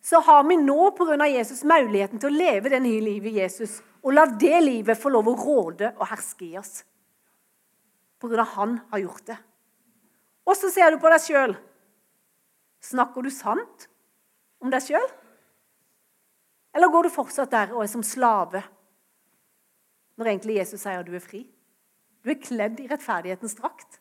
så 0.00 0.20
har 0.24 0.46
vi 0.48 0.56
nå 0.56 0.90
pga. 0.96 1.28
Jesus 1.28 1.62
muligheten 1.64 2.20
til 2.20 2.30
å 2.30 2.38
leve 2.38 2.72
det 2.72 2.80
nye 2.82 3.02
livet 3.04 3.32
i 3.32 3.40
Jesus, 3.42 3.80
og 4.00 4.16
la 4.16 4.24
det 4.26 4.62
livet 4.64 4.98
få 4.98 5.12
lov 5.12 5.28
å 5.28 5.36
råde 5.36 5.92
og 5.98 6.08
herske 6.08 6.46
i 6.46 6.56
oss. 6.58 6.80
Pga. 8.20 8.44
han 8.56 8.78
har 8.90 9.04
gjort 9.04 9.26
det. 9.26 9.36
Og 10.48 10.56
så 10.56 10.70
ser 10.72 10.90
du 10.90 11.00
på 11.00 11.10
deg 11.12 11.22
sjøl. 11.22 11.54
Snakker 12.80 13.22
du 13.22 13.30
sant 13.30 13.88
om 14.60 14.72
deg 14.72 14.82
sjøl? 14.84 15.08
Eller 16.76 16.88
går 16.88 17.06
du 17.06 17.12
fortsatt 17.12 17.52
der 17.52 17.72
og 17.74 17.84
er 17.84 17.90
som 17.92 18.04
slave 18.06 18.62
når 20.20 20.34
egentlig 20.34 20.58
Jesus 20.58 20.82
sier 20.82 21.00
at 21.00 21.08
du 21.08 21.14
er 21.16 21.24
fri? 21.24 21.46
Du 22.20 22.32
er 22.32 22.40
kledd 22.40 22.80
i 22.82 22.88
rettferdighetens 22.88 23.56
drakt. 23.56 24.00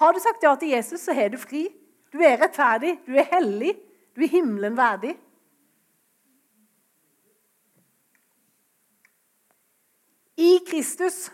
Har 0.00 0.12
du 0.12 0.20
sagt 0.20 0.44
ja 0.44 0.52
til 0.56 0.72
Jesus, 0.74 1.00
så 1.04 1.14
er 1.16 1.32
du 1.32 1.38
fri. 1.40 1.66
Du 2.10 2.18
er 2.18 2.40
rettferdig, 2.40 2.96
du 3.06 3.14
er 3.14 3.28
hellig, 3.30 3.74
du 4.16 4.24
er 4.24 4.32
himmelen 4.32 4.76
verdig. 4.78 5.14
I 10.40 10.58
Kristus 10.66 11.28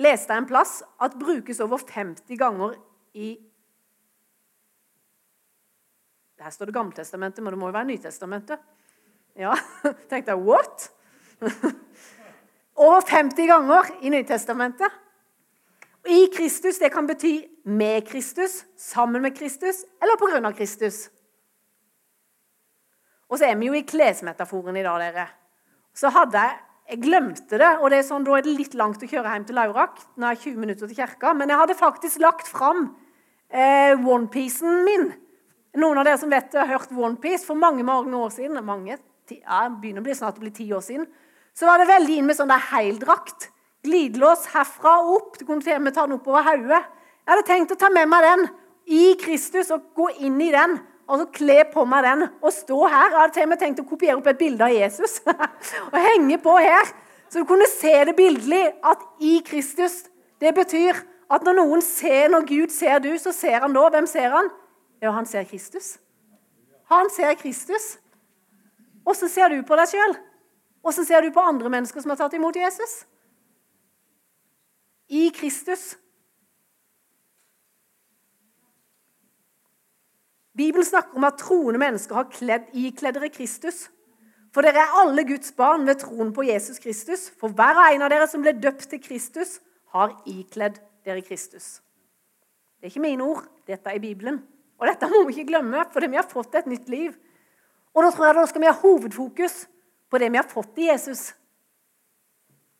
leste 0.00 0.32
jeg 0.32 0.42
en 0.42 0.48
plass 0.48 0.80
at 1.02 1.16
brukes 1.18 1.60
over 1.64 1.80
50 1.86 2.38
ganger 2.38 2.76
i 3.14 3.36
Her 6.40 6.52
står 6.54 6.70
det 6.70 6.74
Gammeltestamentet, 6.74 7.44
men 7.44 7.52
det 7.52 7.58
må 7.60 7.68
jo 7.68 7.74
være 7.74 7.84
Nytestamentet. 7.90 8.62
Ja, 9.36 9.52
tenkte 10.08 10.32
jeg 10.32 10.40
what? 10.40 10.86
Over 12.80 13.02
50 13.04 13.46
ganger 13.50 13.90
i 14.00 14.08
Nytestamentet. 14.08 14.94
I 16.08 16.26
Kristus 16.32 16.78
det 16.80 16.92
kan 16.94 17.06
bety 17.06 17.44
med 17.68 18.06
Kristus, 18.08 18.64
sammen 18.76 19.22
med 19.22 19.36
Kristus 19.36 19.84
eller 20.00 20.46
av 20.46 20.52
Kristus. 20.56 21.10
Og 23.28 23.38
så 23.38 23.50
er 23.50 23.56
vi 23.56 23.68
jo 23.68 23.76
i 23.76 23.86
klesmetaforen 23.86 24.76
i 24.76 24.82
dag, 24.82 24.98
dere. 25.00 25.28
Så 25.94 26.08
hadde 26.08 26.38
jeg 26.38 26.58
Jeg 26.90 27.04
glemte 27.04 27.54
det, 27.54 27.68
og 27.78 27.92
det 27.92 28.00
er 28.00 28.02
sånn, 28.02 28.24
da 28.26 28.32
er 28.34 28.42
det 28.42 28.50
litt 28.50 28.72
langt 28.74 28.98
å 28.98 29.06
kjøre 29.06 29.30
hjem 29.30 29.44
til 29.46 29.54
Laurak. 29.54 30.00
Nå 30.18 30.26
er 30.26 30.34
jeg 30.34 30.56
20 30.56 30.56
minutter 30.58 30.88
til 30.88 30.96
kirka, 30.96 31.30
Men 31.38 31.48
jeg 31.48 31.58
hadde 31.60 31.76
faktisk 31.78 32.18
lagt 32.18 32.48
fram 32.48 32.96
eh, 33.46 33.94
onepiecen 33.94 34.82
min. 34.82 35.12
Noen 35.78 36.00
av 36.00 36.08
dere 36.08 36.18
som 36.18 36.32
vet 36.32 36.52
har 36.58 36.66
hørt 36.66 36.90
Onepiece 36.90 37.46
for 37.46 37.54
mange 37.54 37.84
mange 37.84 38.10
år 38.16 38.30
siden. 38.34 38.58
mange, 38.64 38.98
ja, 39.30 39.68
begynner 39.68 40.02
å 40.02 40.08
bli 40.08 40.14
snart 40.18 40.38
å 40.38 40.42
bli 40.42 40.50
ti 40.50 40.66
år 40.72 40.82
siden. 40.82 41.06
Så 41.54 41.66
var 41.66 41.78
det 41.78 41.86
veldig 41.86 42.16
inn 42.18 42.26
med 42.26 42.36
sånn 42.36 42.50
der 42.50 42.66
heldrakt. 42.72 43.52
Glidelås 43.86 44.46
herfra 44.52 44.98
og 45.02 45.14
opp. 45.16 45.38
Du 45.40 45.46
kunne 45.48 45.64
til 45.64 45.92
ta 45.92 46.06
den 46.06 46.18
oppover 46.18 46.44
hodet. 46.44 46.82
Jeg 47.24 47.32
hadde 47.32 47.46
tenkt 47.48 47.72
å 47.72 47.78
ta 47.80 47.90
med 47.92 48.08
meg 48.10 48.24
den 48.26 48.46
i 48.90 49.14
Kristus 49.20 49.70
og 49.74 49.92
gå 49.96 50.08
inn 50.26 50.40
i 50.42 50.50
den. 50.52 50.78
Og 51.10 51.22
så 51.22 51.26
kle 51.34 51.62
på 51.72 51.84
meg 51.88 52.04
den 52.06 52.26
og 52.28 52.52
stå 52.54 52.80
her. 52.86 53.14
Jeg 53.14 53.46
hadde 53.48 53.60
tenkt 53.60 53.82
å 53.82 53.86
kopiere 53.88 54.18
opp 54.18 54.28
et 54.30 54.38
bilde 54.38 54.66
av 54.66 54.74
Jesus 54.74 55.18
og 55.92 55.96
henge 55.98 56.38
på 56.42 56.54
her. 56.58 56.92
Så 57.30 57.42
du 57.42 57.48
kunne 57.48 57.66
se 57.70 57.92
det 58.06 58.16
bildelig 58.18 58.64
at 58.82 59.02
i 59.22 59.38
Kristus 59.46 60.06
Det 60.40 60.54
betyr 60.56 60.96
at 61.30 61.42
når 61.44 61.58
noen 61.58 61.82
ser, 61.84 62.30
når 62.32 62.46
Gud 62.48 62.70
ser 62.72 62.98
du, 63.04 63.10
så 63.20 63.28
ser 63.36 63.60
han 63.60 63.74
da. 63.76 63.82
Hvem 63.92 64.06
ser 64.08 64.32
han? 64.32 64.48
Ja, 65.02 65.12
han 65.12 65.26
ser 65.28 65.44
Kristus. 65.44 65.98
Han 66.88 67.10
ser 67.12 67.34
Kristus. 67.36 67.98
Åssen 69.04 69.28
ser 69.28 69.52
du 69.52 69.60
på 69.68 69.76
deg 69.76 69.92
sjøl? 69.92 70.16
Åssen 70.80 71.04
ser 71.04 71.20
du 71.20 71.28
på 71.34 71.44
andre 71.44 71.68
mennesker 71.72 72.00
som 72.00 72.14
har 72.14 72.18
tatt 72.22 72.34
imot 72.38 72.56
Jesus? 72.56 73.02
I 75.10 75.30
Kristus. 75.34 75.96
Bibelen 80.54 80.84
snakker 80.84 81.16
om 81.16 81.24
at 81.26 81.38
troende 81.40 81.80
mennesker 81.82 82.14
har 82.14 82.28
kledd, 82.30 82.68
ikledd 82.76 83.16
dere 83.18 83.30
Kristus. 83.32 83.88
For 84.54 84.66
dere 84.66 84.82
er 84.82 84.94
alle 85.02 85.24
Guds 85.26 85.52
barn 85.56 85.86
ved 85.86 86.02
troen 86.02 86.30
på 86.34 86.44
Jesus 86.46 86.78
Kristus. 86.82 87.28
For 87.40 87.54
hver 87.54 87.78
og 87.78 87.94
en 87.94 88.06
av 88.06 88.12
dere 88.12 88.28
som 88.30 88.42
ble 88.44 88.54
døpt 88.58 88.86
til 88.90 89.02
Kristus, 89.02 89.58
har 89.94 90.14
ikledd 90.30 90.78
dere 91.06 91.22
Kristus. 91.26 91.80
Det 92.78 92.86
er 92.86 92.92
ikke 92.92 93.02
mine 93.02 93.26
ord. 93.26 93.48
Dette 93.66 93.90
er 93.90 94.02
Bibelen. 94.02 94.38
Og 94.78 94.86
dette 94.88 95.10
må 95.10 95.24
vi 95.26 95.34
ikke 95.34 95.50
glemme, 95.50 95.82
for 95.92 96.06
vi 96.06 96.18
har 96.18 96.28
fått 96.28 96.54
et 96.60 96.70
nytt 96.70 96.88
liv. 96.88 97.16
Og 97.94 98.06
da 98.06 98.12
tror 98.14 98.28
jeg 98.28 98.38
da 98.38 98.46
skal 98.46 98.62
vi 98.62 98.70
ha 98.70 98.78
hovedfokus 98.78 99.64
på 100.10 100.18
det 100.22 100.30
vi 100.30 100.38
har 100.38 100.48
fått 100.48 100.78
i 100.78 100.88
Jesus. 100.88 101.30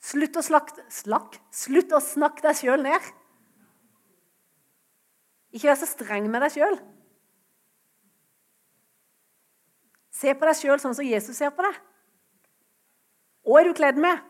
Slutt 0.01 0.39
å, 0.41 0.43
slakt, 0.45 0.79
slakk, 0.89 1.37
slutt 1.53 1.93
å 1.93 2.01
snakke 2.01 2.45
deg 2.47 2.57
sjøl 2.57 2.81
ned. 2.87 3.11
Ikke 5.53 5.69
vær 5.69 5.79
så 5.81 5.89
streng 5.91 6.31
med 6.31 6.41
deg 6.47 6.55
sjøl. 6.55 6.79
Se 10.21 10.33
på 10.37 10.49
deg 10.49 10.57
sjøl 10.57 10.81
sånn 10.81 10.97
som 10.97 11.07
Jesus 11.07 11.37
ser 11.37 11.53
på 11.53 11.65
deg. 11.67 11.77
Hva 13.45 13.61
er 13.61 13.69
du 13.69 13.77
kledd 13.77 14.01
med? 14.01 14.25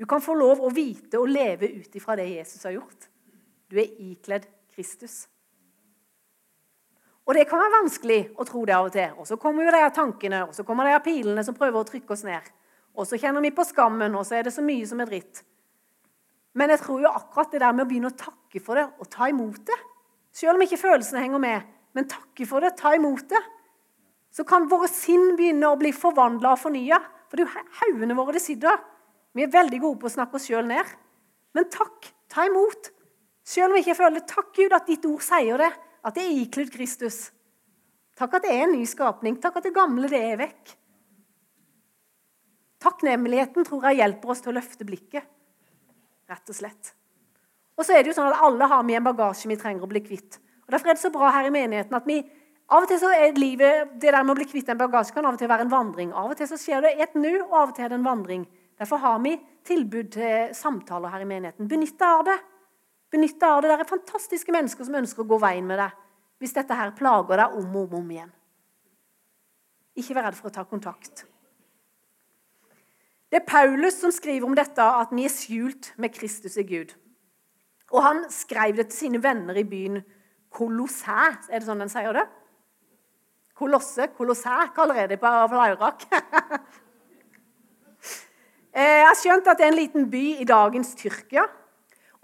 Du 0.00 0.06
kan 0.08 0.24
få 0.24 0.34
lov 0.36 0.62
å 0.64 0.72
vite 0.72 1.20
og 1.20 1.30
leve 1.30 1.68
ut 1.68 1.94
ifra 1.96 2.16
det 2.18 2.30
Jesus 2.30 2.64
har 2.66 2.76
gjort. 2.76 3.08
Du 3.68 3.78
er 3.80 3.92
ikledd 4.04 4.48
Kristus. 4.72 5.26
Og 7.22 7.36
det 7.36 7.44
kan 7.48 7.60
være 7.62 7.76
vanskelig 7.76 8.20
å 8.34 8.46
tro 8.48 8.64
det 8.66 8.74
av 8.74 8.88
og 8.88 8.96
til. 8.96 9.12
Og 9.20 9.28
så 9.28 9.38
kommer 9.40 9.66
jo 9.66 9.74
de 9.74 9.82
tankene, 9.94 10.42
og 10.48 10.56
så 10.56 10.64
kommer 10.66 10.88
de 10.88 10.98
pilene 11.04 11.44
som 11.46 11.56
prøver 11.56 11.78
å 11.80 11.86
trykke 11.86 12.16
oss 12.16 12.24
ned. 12.26 12.48
Og 12.98 13.08
så 13.08 13.18
kjenner 13.20 13.44
vi 13.44 13.52
på 13.54 13.64
skammen, 13.64 14.14
og 14.18 14.26
så 14.28 14.38
er 14.38 14.46
det 14.46 14.54
så 14.54 14.64
mye 14.64 14.86
som 14.88 15.00
er 15.00 15.08
dritt. 15.08 15.42
Men 16.58 16.72
jeg 16.74 16.82
tror 16.82 17.00
jo 17.00 17.12
akkurat 17.12 17.54
det 17.54 17.62
der 17.62 17.72
med 17.72 17.86
å 17.86 17.88
begynne 17.88 18.10
å 18.12 18.18
takke 18.18 18.60
for 18.60 18.76
det 18.76 18.84
og 19.00 19.08
ta 19.08 19.30
imot 19.32 19.62
det 19.64 19.78
Selv 20.32 20.56
om 20.56 20.62
ikke 20.64 20.80
følelsene 20.80 21.20
henger 21.20 21.40
med, 21.40 21.64
men 21.92 22.06
takke 22.08 22.46
for 22.48 22.64
det, 22.64 22.70
ta 22.80 22.94
imot 22.96 23.26
det. 23.28 23.40
Så 24.32 24.46
kan 24.48 24.64
våre 24.70 24.88
sinn 24.88 25.34
begynne 25.36 25.68
å 25.68 25.76
bli 25.76 25.90
forvandla 25.92 26.54
og 26.54 26.60
fornya. 26.62 26.96
For 27.28 27.36
det 27.36 27.44
er 27.44 27.58
jo 27.60 27.74
haugene 27.82 28.16
våre 28.16 28.38
det 28.38 28.40
sitter. 28.40 28.78
Vi 29.36 29.44
er 29.44 29.52
veldig 29.52 29.80
gode 29.82 30.00
på 30.00 30.08
å 30.08 30.14
snakke 30.14 30.38
oss 30.38 30.48
sjøl 30.48 30.64
ned. 30.70 30.88
Men 31.52 31.68
takk, 31.68 32.08
ta 32.32 32.46
imot. 32.48 32.88
Selv 33.44 33.70
om 33.70 33.76
vi 33.76 33.82
ikke 33.84 33.98
føler 33.98 34.22
det. 34.22 34.28
Takk, 34.32 34.48
Gud, 34.56 34.72
at 34.72 34.88
ditt 34.88 35.04
ord 35.08 35.20
sier 35.26 35.60
det. 35.60 35.68
At 36.00 36.16
det 36.16 36.24
er 36.24 36.40
ikledd 36.46 36.72
Kristus. 36.72 37.26
Takk 38.16 38.38
at 38.38 38.46
det 38.46 38.54
er 38.56 38.64
en 38.64 38.72
ny 38.76 38.86
skapning. 38.88 39.36
Takk 39.40 39.60
at 39.60 39.68
det 39.68 39.76
gamle 39.76 40.08
det 40.08 40.20
er 40.32 40.40
vekk. 40.40 40.72
Takknemligheten 42.82 43.66
tror 43.66 43.86
jeg 43.88 44.00
hjelper 44.00 44.34
oss 44.34 44.42
til 44.42 44.52
å 44.52 44.56
løfte 44.58 44.86
blikket. 44.86 45.26
Rett 46.30 46.52
og 46.52 46.56
slett. 46.56 46.92
Og 47.78 47.86
så 47.86 47.94
er 47.94 48.02
det 48.02 48.12
jo 48.12 48.16
sånn 48.18 48.30
at 48.32 48.42
Alle 48.44 48.68
har 48.68 48.82
med 48.86 49.00
en 49.00 49.06
bagasje 49.06 49.50
vi 49.50 49.58
trenger 49.60 49.86
å 49.86 49.90
bli 49.90 50.02
kvitt. 50.04 50.38
Og 50.66 50.74
Derfor 50.74 50.92
er 50.92 50.98
det 50.98 51.04
så 51.04 51.12
bra 51.14 51.30
her 51.34 51.48
i 51.48 51.54
menigheten 51.54 51.96
at 51.98 52.08
vi 52.08 52.20
av 52.72 52.86
og 52.86 52.88
til 52.88 53.00
så 53.02 53.10
er 53.12 53.36
livet, 53.36 53.98
Det 54.00 54.12
der 54.12 54.22
med 54.22 54.32
å 54.32 54.38
bli 54.38 54.48
kvitt 54.48 54.68
en 54.72 54.78
bagasje 54.80 55.12
kan 55.12 55.26
av 55.26 55.34
og 55.34 55.38
til 55.40 55.48
være 55.50 55.66
en 55.66 55.72
vandring. 55.72 56.12
Av 56.12 56.30
og 56.30 56.36
til 56.36 56.48
så 56.48 56.56
skjer 56.56 56.80
det 56.82 56.94
et 57.00 57.14
nu, 57.14 57.42
og 57.42 57.52
av 57.52 57.68
og 57.68 57.74
til 57.76 57.84
er 57.84 57.92
det 57.92 57.98
en 57.98 58.06
vandring. 58.06 58.46
Derfor 58.78 58.96
har 58.96 59.18
vi 59.20 59.36
tilbud 59.64 60.12
til 60.14 60.54
samtaler 60.56 61.12
her 61.12 61.20
i 61.20 61.28
menigheten. 61.28 61.68
Benytt 61.68 61.98
deg 61.98 62.08
av 62.08 62.24
det. 62.30 62.38
Benytt 63.12 63.38
deg 63.38 63.48
av 63.48 63.60
det. 63.62 63.68
Det 63.68 63.84
er 63.84 63.90
fantastiske 63.90 64.54
mennesker 64.54 64.88
som 64.88 64.96
ønsker 65.02 65.22
å 65.22 65.28
gå 65.28 65.38
veien 65.42 65.66
med 65.66 65.78
deg 65.78 65.98
hvis 66.42 66.56
dette 66.56 66.74
her 66.74 66.90
plager 66.98 67.38
deg 67.38 67.52
om 67.54 67.76
og 67.76 67.92
om, 67.92 68.00
om 68.00 68.08
igjen. 68.10 68.32
Ikke 69.94 70.16
vær 70.16 70.26
redd 70.26 70.38
for 70.40 70.50
å 70.50 70.54
ta 70.56 70.64
kontakt. 70.66 71.22
Det 73.32 73.38
er 73.40 73.48
Paulus 73.48 73.94
som 73.96 74.12
skriver 74.12 74.44
om 74.44 74.52
dette, 74.52 74.84
at 74.84 75.08
vi 75.16 75.24
er 75.24 75.32
skjult 75.32 75.94
med 75.96 76.12
Kristus 76.12 76.58
i 76.60 76.66
Gud. 76.68 76.90
Og 77.88 78.02
Han 78.04 78.18
skrev 78.28 78.76
det 78.76 78.90
til 78.90 79.06
sine 79.06 79.22
venner 79.24 79.56
i 79.56 79.64
byen 79.64 80.02
Kolossæ. 80.52 81.48
Er 81.48 81.62
det 81.62 81.64
sånn 81.64 81.80
den 81.80 81.88
sier 81.88 82.12
det? 82.12 82.26
Kolosse, 83.56 84.10
Kolossæ 84.18 84.66
kaller 84.76 85.00
jeg 85.00 85.08
det 85.14 85.18
på 85.22 85.30
Flaurak. 85.48 86.04
Jeg 88.72 89.04
har 89.04 89.16
skjønt 89.20 89.48
at 89.48 89.58
det 89.60 89.66
er 89.66 89.72
en 89.72 89.76
liten 89.76 90.06
by 90.12 90.22
i 90.40 90.46
dagens 90.48 90.94
Tyrkia. 90.96 91.44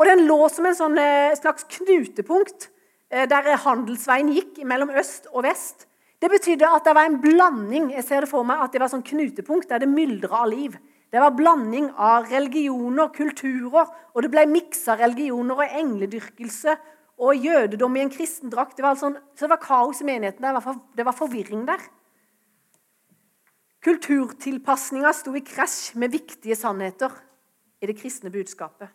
Og 0.01 0.07
den 0.09 0.23
lå 0.29 0.39
som 0.53 0.65
en 0.69 0.77
sånn, 0.77 0.97
eh, 0.97 1.37
slags 1.37 1.67
knutepunkt 1.69 2.71
eh, 3.11 3.27
der 3.29 3.51
handelsveien 3.65 4.31
gikk 4.33 4.63
mellom 4.65 4.93
øst 4.97 5.29
og 5.33 5.45
vest. 5.45 5.85
Det 6.21 6.31
betydde 6.33 6.69
at 6.69 6.85
det 6.89 6.95
var 6.97 7.09
en 7.09 7.21
blanding 7.21 7.91
jeg 7.93 8.05
ser 8.05 8.25
det 8.25 8.31
for 8.31 8.49
meg, 8.49 8.63
at 8.65 8.73
det 8.73 8.81
var 8.81 8.89
sånn 8.93 9.05
knutepunkt 9.05 9.69
der 9.69 9.85
det 9.85 9.91
myldra 9.93 10.45
av 10.45 10.49
liv. 10.53 10.79
Det 11.13 11.21
var 11.21 11.37
blanding 11.37 11.89
av 11.97 12.29
religioner, 12.29 13.09
kulturer, 13.17 13.89
og 14.13 14.23
det 14.23 14.31
ble 14.33 14.45
miksa 14.51 14.99
religioner 15.01 15.63
og 15.63 15.77
engledyrkelse 15.81 16.75
og 17.19 17.45
jødedom 17.45 17.97
i 17.97 18.03
en 18.05 18.13
kristen 18.13 18.53
drakt. 18.53 18.77
Det 18.77 18.85
sånn, 19.01 19.17
så 19.35 19.47
det 19.47 19.55
var 19.55 19.63
kaos 19.63 20.03
i 20.03 20.05
menigheten. 20.05 20.43
der, 20.43 20.75
Det 20.95 21.07
var 21.07 21.13
forvirring 21.13 21.67
der. 21.67 21.81
Kulturtilpasninga 23.81 25.13
sto 25.13 25.35
i 25.35 25.41
krasj 25.41 25.97
med 25.97 26.11
viktige 26.11 26.57
sannheter 26.57 27.11
i 27.81 27.87
det 27.87 27.97
kristne 27.97 28.31
budskapet. 28.31 28.89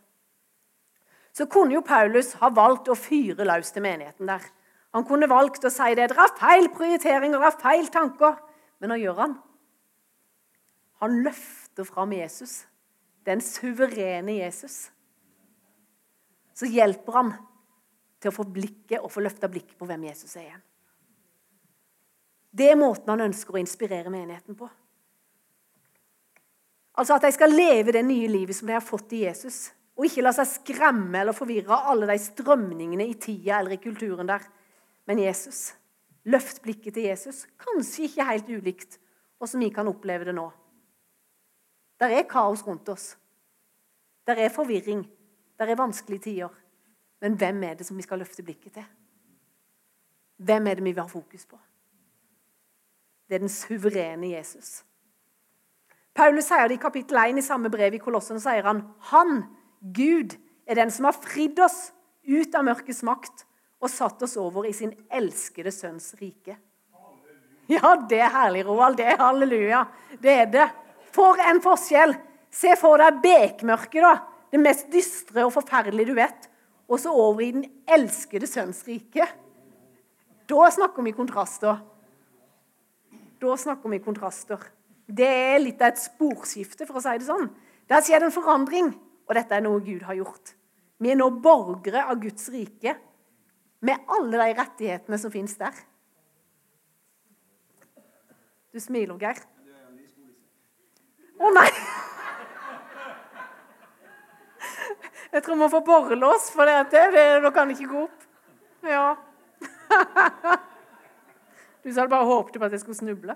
Så 1.33 1.45
kunne 1.45 1.73
jo 1.73 1.81
Paulus 1.81 2.33
ha 2.33 2.49
valgt 2.49 2.87
å 2.87 2.95
fyre 2.95 3.43
løs 3.43 3.71
til 3.71 3.81
menigheten 3.81 4.27
der. 4.27 4.43
Han 4.93 5.05
kunne 5.05 5.29
valgt 5.29 5.65
å 5.65 5.71
si 5.73 5.95
det. 5.95 6.11
Dere 6.11 6.19
har 6.19 6.37
feil 6.37 6.69
prioriteringer, 6.69 7.39
dere 7.39 7.49
har 7.49 7.57
feil 7.57 7.87
tanker. 7.87 8.37
Men 8.79 8.89
hva 8.93 8.99
gjør 9.01 9.21
han? 9.23 9.37
Han 11.01 11.23
løfter 11.23 11.62
fram 11.87 12.13
Jesus, 12.13 12.67
den 13.25 13.41
suverene 13.41 14.37
Jesus. 14.37 14.91
Så 16.53 16.69
hjelper 16.69 17.17
han 17.17 17.33
til 18.21 18.29
å 18.29 18.35
få 18.35 18.45
blikket 18.45 19.01
og 19.01 19.11
få 19.11 19.23
løfta 19.25 19.49
blikket 19.51 19.75
på 19.79 19.87
hvem 19.89 20.05
Jesus 20.11 20.37
er 20.37 20.45
igjen. 20.45 20.63
Det 22.53 22.69
er 22.69 22.77
måten 22.77 23.09
han 23.09 23.25
ønsker 23.25 23.55
å 23.55 23.61
inspirere 23.61 24.13
menigheten 24.13 24.55
på. 24.55 24.67
Altså 26.93 27.15
At 27.15 27.25
de 27.25 27.31
skal 27.33 27.55
leve 27.55 27.95
det 27.95 28.03
nye 28.05 28.29
livet 28.29 28.55
som 28.55 28.69
de 28.69 28.75
har 28.77 28.85
fått 28.85 29.15
i 29.17 29.23
Jesus. 29.25 29.71
Og 29.97 30.05
ikke 30.07 30.23
la 30.25 30.33
seg 30.33 30.49
skremme 30.49 31.21
eller 31.21 31.37
forvirre 31.37 31.73
av 31.73 31.93
alle 31.93 32.09
de 32.09 32.17
strømningene 32.21 33.07
i 33.09 33.17
tida 33.21 33.59
eller 33.59 33.75
i 33.75 33.81
kulturen 33.81 34.29
der. 34.29 34.45
Men 35.09 35.21
Jesus. 35.21 35.71
Løft 36.29 36.61
blikket 36.63 36.95
til 36.95 37.09
Jesus. 37.09 37.43
Kanskje 37.59 38.07
ikke 38.07 38.27
helt 38.29 38.51
ulikt 38.53 38.99
hvordan 39.41 39.65
vi 39.65 39.73
kan 39.75 39.89
oppleve 39.89 40.29
det 40.29 40.37
nå. 40.37 40.47
Der 42.03 42.17
er 42.17 42.25
kaos 42.27 42.65
rundt 42.67 42.89
oss. 42.89 43.17
Der 44.27 44.35
er 44.35 44.49
forvirring. 44.49 45.05
Der 45.59 45.65
er 45.65 45.75
vanskelige 45.75 46.19
tider. 46.19 46.49
Men 47.21 47.37
hvem 47.39 47.63
er 47.63 47.73
det 47.79 47.85
som 47.87 47.97
vi 47.97 48.03
skal 48.03 48.19
løfte 48.19 48.43
blikket 48.43 48.73
til? 48.73 48.83
Hvem 50.37 50.67
er 50.67 50.73
det 50.73 50.83
vi 50.83 50.91
vil 50.91 51.01
ha 51.01 51.07
fokus 51.07 51.45
på? 51.45 51.59
Det 53.29 53.35
er 53.35 53.39
den 53.39 53.49
suverene 53.49 54.33
Jesus. 54.33 54.83
Paulus 56.13 56.51
sier 56.51 56.67
det 56.67 56.75
i 56.75 56.83
kapittel 56.83 57.17
1 57.17 57.39
i 57.39 57.45
samme 57.45 57.71
brev 57.71 57.95
i 57.95 58.03
Kolossen. 58.03 58.39
sier 58.39 58.67
han, 58.67 58.83
Han, 58.99 59.43
Gud, 59.79 60.35
er 60.67 60.75
den 60.75 60.91
som 60.91 61.07
har 61.07 61.15
fridd 61.15 61.59
oss 61.59 61.93
ut 62.27 62.55
av 62.55 62.67
mørkets 62.67 63.03
makt 63.03 63.47
og 63.79 63.89
satt 63.89 64.21
oss 64.21 64.35
over 64.37 64.67
i 64.67 64.73
sin 64.73 64.91
elskede 65.11 65.71
sønns 65.71 66.13
rike. 66.19 66.57
Ja, 67.71 67.95
det 68.09 68.19
er 68.19 68.29
herlig, 68.29 68.67
Roald. 68.67 68.97
Det 68.97 69.05
er 69.07 69.17
halleluja. 69.17 69.85
Det 70.21 70.31
er 70.31 70.45
det. 70.51 70.69
For 71.13 71.39
en 71.41 71.61
forskjell! 71.63 72.15
Se 72.53 72.75
for 72.77 73.01
deg 73.01 73.21
bekmørket, 73.23 74.03
da. 74.03 74.13
Det 74.53 74.59
mest 74.61 74.91
dystre 74.93 75.47
og 75.47 75.55
forferdelige 75.55 76.11
du 76.11 76.17
vet. 76.17 76.49
Og 76.85 76.99
så 77.01 77.13
over 77.13 77.41
i 77.41 77.53
den 77.55 77.65
elskede 77.89 78.49
sønns 78.49 78.83
rike. 78.85 79.25
Da 80.49 80.69
snakker 80.75 81.05
vi 81.05 81.15
kontraster. 81.17 81.79
Da 83.41 83.55
snakker 83.57 83.89
vi 83.89 84.01
kontraster. 84.03 84.61
Det 85.07 85.27
er 85.27 85.61
litt 85.63 85.81
av 85.81 85.91
et 85.93 86.01
sporskifte, 86.03 86.85
for 86.87 86.99
å 86.99 87.03
si 87.03 87.15
det 87.17 87.27
sånn. 87.27 87.49
Det 87.87 87.97
har 87.97 88.05
skjedd 88.05 88.27
en 88.27 88.35
forandring, 88.35 88.91
og 89.27 89.35
dette 89.35 89.57
er 89.57 89.65
noe 89.65 89.81
Gud 89.83 90.05
har 90.07 90.19
gjort. 90.19 90.53
Vi 91.01 91.11
er 91.11 91.17
nå 91.19 91.29
borgere 91.43 92.05
av 92.07 92.21
Guds 92.21 92.47
rike 92.53 92.93
med 93.83 94.05
alle 94.15 94.39
de 94.39 94.53
rettighetene 94.61 95.19
som 95.19 95.33
finnes 95.33 95.57
der. 95.59 95.75
Du 98.73 98.79
smiler, 98.81 99.17
Geir. 99.19 99.41
Å 101.43 101.51
nei! 101.51 101.69
Jeg 105.33 105.41
tror 105.41 105.55
vi 105.55 105.61
må 105.63 105.69
få 105.71 105.81
borrelås, 105.85 106.51
for 106.53 106.69
det, 106.69 106.75
det, 106.93 107.23
det 107.41 107.51
kan 107.55 107.71
ikke 107.73 107.89
gå 107.89 108.03
opp. 108.05 108.27
Ja. 108.85 109.15
Du 111.83 111.89
sa 111.91 112.05
bare 112.07 112.27
håpte 112.29 112.61
på 112.61 112.67
at 112.67 112.75
jeg 112.75 112.83
skulle 112.83 112.99
snuble. 112.99 113.35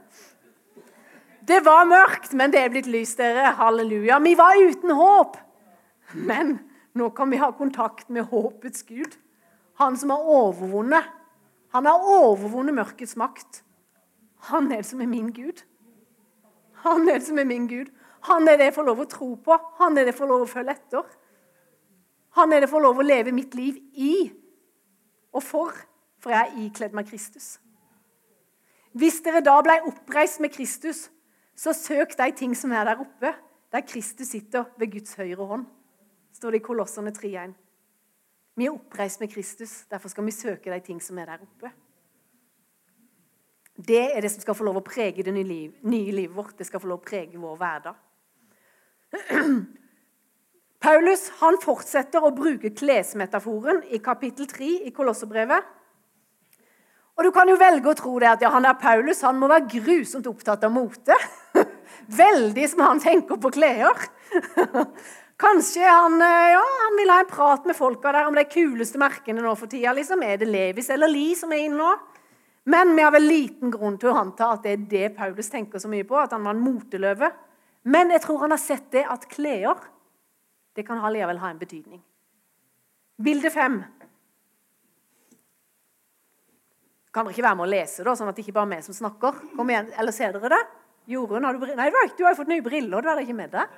Det 1.48 1.58
var 1.66 1.88
mørkt, 1.90 2.36
men 2.38 2.52
det 2.54 2.62
er 2.62 2.72
blitt 2.72 2.90
lys, 2.92 3.16
dere. 3.18 3.54
Halleluja. 3.58 4.20
Vi 4.24 4.36
var 4.38 4.60
uten 4.62 4.94
håp. 4.96 5.38
Men 6.14 6.58
nå 6.98 7.10
kan 7.16 7.32
vi 7.32 7.40
ha 7.42 7.50
kontakt 7.56 8.12
med 8.14 8.30
håpets 8.30 8.86
Gud. 8.88 9.18
Han 9.82 9.98
som 9.98 10.14
har 10.14 10.28
overvunnet. 10.38 11.08
Han 11.76 11.90
har 11.90 12.04
overvunnet 12.04 12.76
mørkets 12.78 13.18
makt. 13.20 13.64
Han 14.52 14.72
er 14.72 14.84
det 14.84 14.90
som 14.92 15.02
er 15.02 15.10
min 15.12 15.32
Gud. 15.34 15.64
Han 16.84 17.08
er 17.08 17.20
det 17.20 17.28
som 17.28 17.40
er 17.40 17.48
min 17.48 17.68
Gud. 17.68 17.92
Han 18.28 18.48
er 18.48 18.60
det 18.60 18.70
jeg 18.70 18.76
får 18.76 18.88
lov 18.88 19.04
å 19.04 19.10
tro 19.12 19.30
på. 19.44 19.58
Han 19.80 19.96
er 19.96 20.06
det 20.06 20.14
jeg 20.14 20.20
får 20.20 20.32
lov 20.32 20.44
å 20.44 20.50
følge 20.50 20.76
etter. 20.76 21.14
Han 22.38 22.52
er 22.52 22.62
det 22.62 22.68
jeg 22.68 22.74
får 22.74 22.84
lov 22.84 23.00
å 23.00 23.06
leve 23.06 23.34
mitt 23.36 23.56
liv 23.58 23.78
i 23.96 24.14
og 25.38 25.44
for, 25.44 25.74
for 26.22 26.34
jeg 26.34 26.48
er 26.48 26.66
ikledd 26.66 26.96
meg 26.98 27.08
Kristus. 27.10 27.58
Hvis 28.98 29.20
dere 29.26 29.44
da 29.46 29.56
ble 29.62 29.78
oppreist 29.90 30.42
med 30.42 30.54
Kristus, 30.54 31.08
så 31.58 31.74
søk 31.74 32.16
de 32.18 32.32
ting 32.38 32.54
som 32.58 32.74
er 32.74 32.86
der 32.88 33.02
oppe, 33.02 33.34
der 33.74 33.86
Kristus 33.86 34.32
sitter 34.34 34.70
ved 34.78 34.92
Guds 34.94 35.18
høyre 35.18 35.46
hånd. 35.46 35.66
står 36.34 36.52
det 36.52 36.60
i 36.62 36.66
Kolossene 36.66 37.12
3.1. 37.12 37.54
Vi 38.58 38.66
er 38.66 38.74
oppreist 38.74 39.20
med 39.20 39.32
Kristus, 39.34 39.86
derfor 39.90 40.10
skal 40.10 40.26
vi 40.26 40.32
søke 40.32 40.74
de 40.74 40.80
ting 40.86 41.02
som 41.02 41.18
er 41.18 41.26
der 41.26 41.46
oppe. 41.46 41.72
Det 43.78 44.16
er 44.16 44.22
det 44.22 44.32
som 44.32 44.42
skal 44.42 44.56
få 44.58 44.66
lov 44.66 44.80
å 44.80 44.86
prege 44.86 45.24
det 45.24 45.34
nye, 45.34 45.72
nye 45.82 46.12
livet 46.12 46.36
vårt. 46.36 46.58
Det 46.58 46.66
skal 46.66 46.82
få 46.82 46.90
lov 46.90 47.02
å 47.02 47.06
prege 47.06 47.38
vår 47.38 47.58
hverdag. 47.58 48.07
Paulus 50.88 51.28
han 51.40 51.58
fortsetter 51.62 52.24
å 52.24 52.34
bruke 52.36 52.74
klesmetaforen 52.76 53.82
i 53.92 54.00
kapittel 54.04 54.48
3 54.50 54.72
i 54.88 54.94
Kolosserbrevet. 54.96 55.74
Og 57.18 57.26
Du 57.26 57.32
kan 57.34 57.50
jo 57.50 57.58
velge 57.58 57.90
å 57.90 57.98
tro 57.98 58.20
det 58.22 58.30
at 58.30 58.44
ja, 58.46 58.52
han 58.54 58.66
er 58.70 58.78
Paulus 58.78 59.24
han 59.26 59.40
må 59.42 59.50
være 59.50 59.66
grusomt 59.72 60.28
opptatt 60.30 60.68
av 60.68 60.74
mote. 60.74 61.16
Veldig 62.22 62.68
som 62.70 62.84
han 62.86 63.02
tenker 63.02 63.40
på 63.42 63.50
klær. 63.56 64.04
Kanskje 65.42 65.86
han, 65.86 66.20
eh, 66.22 66.52
ja, 66.54 66.62
han 66.84 66.96
vil 66.98 67.14
ha 67.14 67.18
en 67.24 67.30
prat 67.30 67.66
med 67.66 67.78
folka 67.78 68.14
der 68.14 68.30
om 68.30 68.38
de 68.38 68.46
kuleste 68.50 69.02
merkene 69.02 69.42
nå 69.42 69.56
for 69.58 69.70
tida. 69.70 69.96
Liksom. 69.98 70.22
Er 70.22 70.38
det 70.42 70.50
Levis 70.50 70.90
eller 70.94 71.10
Li 71.10 71.32
som 71.38 71.52
er 71.54 71.66
inne 71.66 71.82
nå? 71.82 71.92
Men 72.70 72.94
vi 72.98 73.06
har 73.06 73.14
vel 73.16 73.26
liten 73.26 73.74
grunn 73.74 73.98
til 73.98 74.12
å 74.12 74.18
anta 74.22 74.52
at 74.54 74.66
det 74.66 74.72
er 74.76 74.88
det 74.92 75.12
Paulus 75.18 75.50
tenker 75.50 75.82
så 75.82 75.90
mye 75.90 76.06
på. 76.06 76.18
At 76.22 76.34
han 76.38 76.46
var 76.46 76.58
en 76.58 76.66
moteløve. 76.66 77.32
Men 77.84 78.12
jeg 78.12 78.24
tror 78.26 78.42
han 78.46 78.54
har 78.56 78.62
sett 78.62 78.90
det 78.92 79.06
at 79.08 79.28
klær 79.32 79.84
det 80.78 80.86
kan 80.86 81.00
allikevel 81.02 81.40
ha 81.42 81.50
en 81.50 81.60
betydning. 81.60 82.02
Bilde 83.18 83.50
fem. 83.50 83.80
Kan 87.10 87.26
dere 87.26 87.34
ikke 87.34 87.46
være 87.48 87.58
med 87.58 87.66
å 87.66 87.72
lese, 87.72 88.04
da, 88.06 88.14
sånn 88.14 88.30
at 88.30 88.38
det 88.38 88.44
ikke 88.44 88.54
bare 88.60 88.70
er 88.78 88.84
vi 88.84 88.86
som 88.86 88.98
snakker? 88.98 89.40
Kom 89.58 89.72
igjen, 89.74 89.90
Eller 89.98 90.14
ser 90.14 90.36
dere 90.36 90.52
det? 90.54 90.62
Jorunn, 91.10 91.48
har 91.48 91.56
du 91.56 91.64
briller? 91.64 91.80
Nei, 91.80 92.08
du 92.14 92.24
har 92.26 92.36
jo 92.36 92.42
fått 92.44 92.52
nye 92.52 92.62
briller. 92.62 93.02
Du 93.02 93.10
er 93.10 93.18
det 93.18 93.26
ikke 93.26 93.40
med 93.40 93.56
deg. 93.56 93.78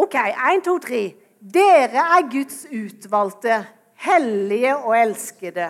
OK, 0.00 0.14
én, 0.16 0.62
to, 0.64 0.78
tre. 0.80 1.02
Dere 1.38 2.04
er 2.16 2.28
Guds 2.32 2.62
utvalgte, 2.72 3.58
hellige 4.06 4.72
og 4.78 4.94
elskede. 4.96 5.68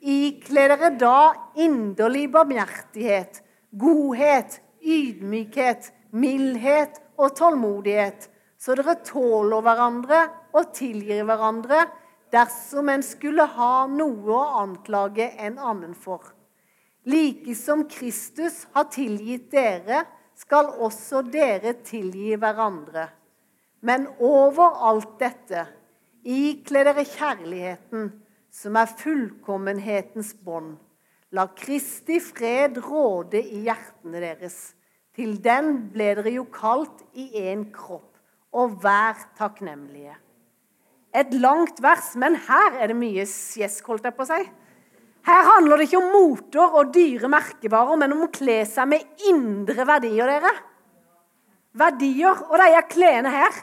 Ikle 0.00 0.68
dere 0.70 0.92
da 1.00 1.32
inderlig 1.58 2.28
barmhjertighet, 2.32 3.42
godhet, 3.74 4.60
ydmykhet, 4.80 5.90
mildhet 6.12 7.00
og 7.20 7.34
tålmodighet, 7.38 8.28
så 8.60 8.76
dere 8.76 8.98
tåler 9.06 9.64
hverandre 9.64 10.20
og 10.56 10.72
tilgir 10.76 11.24
hverandre 11.28 11.86
dersom 12.32 12.90
en 12.92 13.02
skulle 13.04 13.46
ha 13.56 13.86
noe 13.90 14.34
å 14.36 14.42
anklage 14.60 15.30
en 15.40 15.58
annen 15.58 15.94
for. 15.96 16.22
Like 17.08 17.54
som 17.56 17.86
Kristus 17.88 18.66
har 18.74 18.90
tilgitt 18.92 19.50
dere, 19.54 20.04
skal 20.36 20.70
også 20.80 21.22
dere 21.28 21.74
tilgi 21.84 22.36
hverandre. 22.40 23.08
Men 23.84 24.06
over 24.20 24.76
alt 24.88 25.18
dette, 25.20 25.66
ikle 26.24 26.84
dere 26.84 27.04
kjærligheten, 27.08 28.10
som 28.50 28.76
er 28.76 28.92
fullkommenhetens 29.00 30.34
bånd. 30.44 30.76
La 31.36 31.46
Kristi 31.56 32.18
fred 32.24 32.80
råde 32.82 33.40
i 33.40 33.62
hjertene 33.68 34.20
deres. 34.20 34.58
Til 35.16 35.36
den 35.42 35.90
ble 35.92 36.14
dere 36.18 36.32
jo 36.34 36.46
kalt 36.54 37.04
i 37.18 37.28
én 37.50 37.68
kropp, 37.74 38.08
og 38.54 38.80
vær 38.82 39.18
takknemlige 39.38 40.16
et 41.10 41.34
langt 41.42 41.80
vers, 41.82 42.12
men 42.18 42.36
her 42.46 42.76
er 42.78 42.90
det 42.90 42.98
mye 42.98 43.26
sjesk, 43.26 43.86
holdt 43.90 44.06
jeg 44.06 44.16
på 44.16 44.24
å 44.24 44.30
si. 44.30 44.40
Her 45.26 45.48
handler 45.50 45.80
det 45.80 45.88
ikke 45.88 46.00
om 46.00 46.12
moter 46.14 46.76
og 46.78 46.92
dyre 46.94 47.28
merkevarer, 47.30 47.98
men 48.00 48.14
om 48.14 48.24
å 48.24 48.32
kle 48.32 48.60
seg 48.68 48.88
med 48.88 49.24
indre 49.28 49.84
verdier, 49.88 50.30
dere. 50.30 50.52
Verdier. 51.80 52.44
Og 52.48 52.56
de 52.62 52.84
klærne 52.90 53.32
her, 53.34 53.58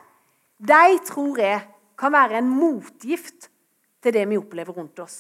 de 0.60 1.00
tror 1.08 1.42
jeg 1.42 1.64
kan 1.98 2.14
være 2.14 2.42
en 2.42 2.52
motgift 2.52 3.50
til 4.04 4.14
det 4.14 4.28
vi 4.30 4.38
opplever 4.38 4.78
rundt 4.78 5.00
oss. 5.02 5.18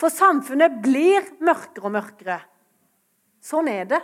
For 0.00 0.12
samfunnet 0.12 0.82
blir 0.84 1.24
mørkere 1.44 1.86
og 1.86 1.94
mørkere. 1.94 2.40
Sånn 3.44 3.70
er 3.70 3.86
det. 3.88 4.02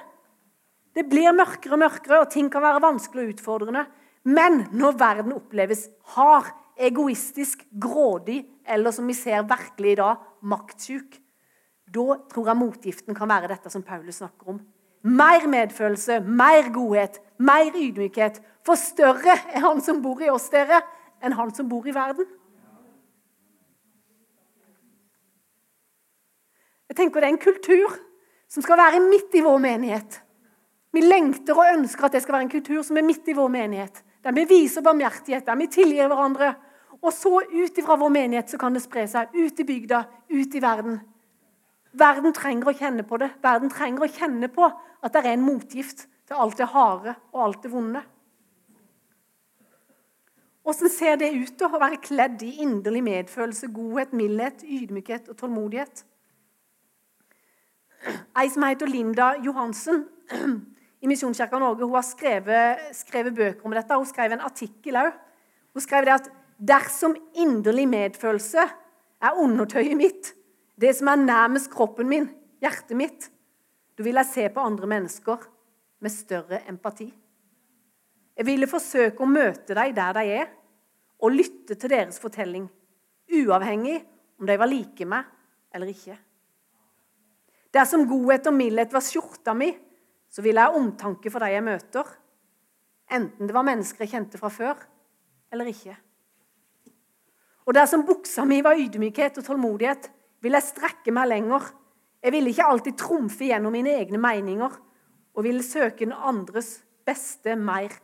Det 0.95 1.07
blir 1.07 1.31
mørkere 1.37 1.77
og 1.77 1.83
mørkere, 1.85 2.23
og 2.25 2.31
ting 2.33 2.51
kan 2.51 2.65
være 2.65 2.83
vanskelig 2.83 3.25
og 3.25 3.35
utfordrende. 3.35 3.85
Men 4.27 4.65
når 4.77 4.99
verden 5.01 5.37
oppleves 5.37 5.87
hard, 6.17 6.51
egoistisk, 6.81 7.63
grådig 7.81 8.43
eller 8.69 8.93
som 8.95 9.07
vi 9.09 9.15
ser 9.17 9.45
virkelig 9.49 9.93
i 9.93 10.01
dag, 10.01 10.21
maktsjuk, 10.41 11.19
da 11.91 12.17
tror 12.31 12.51
jeg 12.51 12.61
motgiften 12.61 13.17
kan 13.17 13.29
være 13.31 13.51
dette 13.51 13.71
som 13.73 13.85
Paulus 13.85 14.21
snakker 14.21 14.55
om. 14.55 14.61
Mer 15.03 15.47
medfølelse, 15.49 16.21
mer 16.21 16.69
godhet, 16.73 17.19
mer 17.39 17.73
ydmykhet. 17.75 18.41
For 18.67 18.79
større 18.79 19.37
er 19.55 19.65
han 19.65 19.81
som 19.85 20.03
bor 20.05 20.21
i 20.23 20.31
oss, 20.31 20.51
dere, 20.53 20.83
enn 21.25 21.37
han 21.37 21.53
som 21.57 21.69
bor 21.69 21.87
i 21.89 21.95
verden. 21.95 22.29
Jeg 26.91 26.99
tenker 26.99 27.21
Det 27.21 27.29
er 27.29 27.33
en 27.33 27.45
kultur 27.45 27.97
som 28.51 28.65
skal 28.65 28.81
være 28.81 29.01
midt 29.05 29.35
i 29.39 29.45
vår 29.47 29.59
menighet. 29.63 30.21
Vi 30.91 31.03
lengter 31.05 31.55
og 31.55 31.77
ønsker 31.77 32.09
at 32.09 32.17
det 32.17 32.23
skal 32.25 32.35
være 32.37 32.49
en 32.49 32.53
kultur 32.53 32.83
som 32.87 32.99
er 32.99 33.07
midt 33.07 33.29
i 33.31 33.37
vår 33.37 33.51
menighet. 33.53 34.03
Der 34.25 34.35
vi 34.37 34.45
viser 34.51 34.85
barmhjertighet, 34.85 35.47
der 35.47 35.57
vi 35.57 35.71
tilgir 35.71 36.11
hverandre. 36.11 36.55
Og 37.01 37.13
så 37.15 37.41
ut 37.41 37.79
ifra 37.79 37.97
vår 37.97 38.13
menighet 38.13 38.51
så 38.51 38.59
kan 38.61 38.75
det 38.75 38.83
spre 38.85 39.07
seg 39.09 39.33
ut 39.33 39.61
i 39.63 39.67
bygda, 39.67 40.03
ut 40.35 40.55
i 40.55 40.63
verden. 40.63 40.99
Verden 41.97 42.35
trenger 42.35 42.71
å 42.71 42.77
kjenne 42.77 43.05
på 43.07 43.19
det. 43.23 43.31
Verden 43.43 43.71
trenger 43.73 44.05
å 44.05 44.11
kjenne 44.11 44.51
på 44.53 44.67
at 44.67 45.15
det 45.15 45.23
er 45.23 45.33
en 45.33 45.47
motgift 45.47 46.05
til 46.29 46.43
alt 46.43 46.59
det 46.59 46.69
harde 46.75 47.15
og 47.33 47.45
alt 47.47 47.63
det 47.65 47.73
vonde. 47.73 48.03
Åssen 50.71 50.93
ser 50.93 51.17
det 51.19 51.31
ut 51.33 51.55
da, 51.59 51.71
å 51.71 51.81
være 51.81 52.03
kledd 52.05 52.43
i 52.45 52.51
inderlig 52.63 53.01
medfølelse, 53.07 53.71
godhet, 53.75 54.13
mildhet, 54.15 54.61
ydmykhet 54.63 55.31
og 55.33 55.39
tålmodighet? 55.41 56.05
Ei 58.39 58.47
som 58.53 58.65
heter 58.65 58.89
Linda 58.89 59.33
Johansen 59.45 60.05
i 61.01 61.09
Misjonskirka 61.09 61.59
Norge, 61.59 61.87
hun 61.87 61.97
har 61.97 62.05
skrevet, 62.05 62.91
skrevet, 62.97 63.35
bøker 63.37 63.67
om 63.67 63.75
dette. 63.75 63.97
Hun 63.97 64.09
skrev 64.09 64.35
en 64.37 64.45
artikkel 64.45 64.99
òg. 65.01 65.15
Hun 65.73 65.85
skrev 65.85 66.07
det 66.07 66.17
at 66.19 66.29
dersom 66.61 67.17
inderlig 67.41 67.87
medfølelse 67.89 68.67
er 69.21 69.41
undertøyet 69.41 69.97
mitt, 69.97 70.35
det 70.81 70.93
som 70.97 71.11
er 71.13 71.23
nærmest 71.23 71.71
kroppen 71.73 72.09
min, 72.09 72.29
hjertet 72.61 72.97
mitt, 72.97 73.29
da 73.97 74.05
vil 74.05 74.17
jeg 74.21 74.29
se 74.29 74.47
på 74.53 74.65
andre 74.65 74.89
mennesker 74.89 75.45
med 76.01 76.13
større 76.13 76.63
empati. 76.69 77.09
Jeg 78.37 78.49
ville 78.49 78.69
forsøke 78.69 79.21
å 79.21 79.29
møte 79.29 79.77
dem 79.77 79.95
der 79.97 80.17
de 80.17 80.25
er, 80.41 80.49
og 81.21 81.37
lytte 81.37 81.77
til 81.77 81.93
deres 81.93 82.17
fortelling, 82.21 82.65
uavhengig 83.29 83.99
om 84.41 84.49
de 84.49 84.57
var 84.57 84.71
like 84.71 85.05
meg 85.05 85.29
eller 85.77 85.91
ikke. 85.93 86.17
Dersom 87.71 88.07
godhet 88.09 88.49
og 88.49 88.57
mildhet 88.57 88.95
var 88.95 89.05
skjorta 89.05 89.53
mi, 89.55 89.69
så 90.31 90.43
ville 90.43 90.63
jeg 90.63 90.71
ha 90.71 90.79
omtanke 90.79 91.31
for 91.33 91.43
de 91.43 91.51
jeg 91.53 91.67
møter, 91.67 92.07
enten 93.11 93.49
det 93.49 93.57
var 93.57 93.67
mennesker 93.67 94.07
jeg 94.07 94.15
kjente 94.15 94.39
fra 94.39 94.51
før 94.55 94.79
eller 95.51 95.71
ikke. 95.71 95.97
Og 97.67 97.75
dersom 97.75 98.07
buksa 98.07 98.45
mi 98.49 98.61
var 98.65 98.79
ydmykhet 98.79 99.39
og 99.39 99.47
tålmodighet, 99.47 100.11
ville 100.43 100.59
jeg 100.59 100.71
strekke 100.71 101.13
meg 101.15 101.29
lenger. 101.31 101.67
Jeg 102.23 102.35
ville 102.35 102.53
ikke 102.53 102.67
alltid 102.67 102.97
trumfe 102.99 103.49
gjennom 103.49 103.75
mine 103.75 103.93
egne 103.99 104.21
meninger 104.21 104.79
og 105.35 105.45
ville 105.47 105.65
søke 105.65 106.05
den 106.05 106.15
andres 106.15 106.81
beste 107.07 107.57
mer 107.57 107.95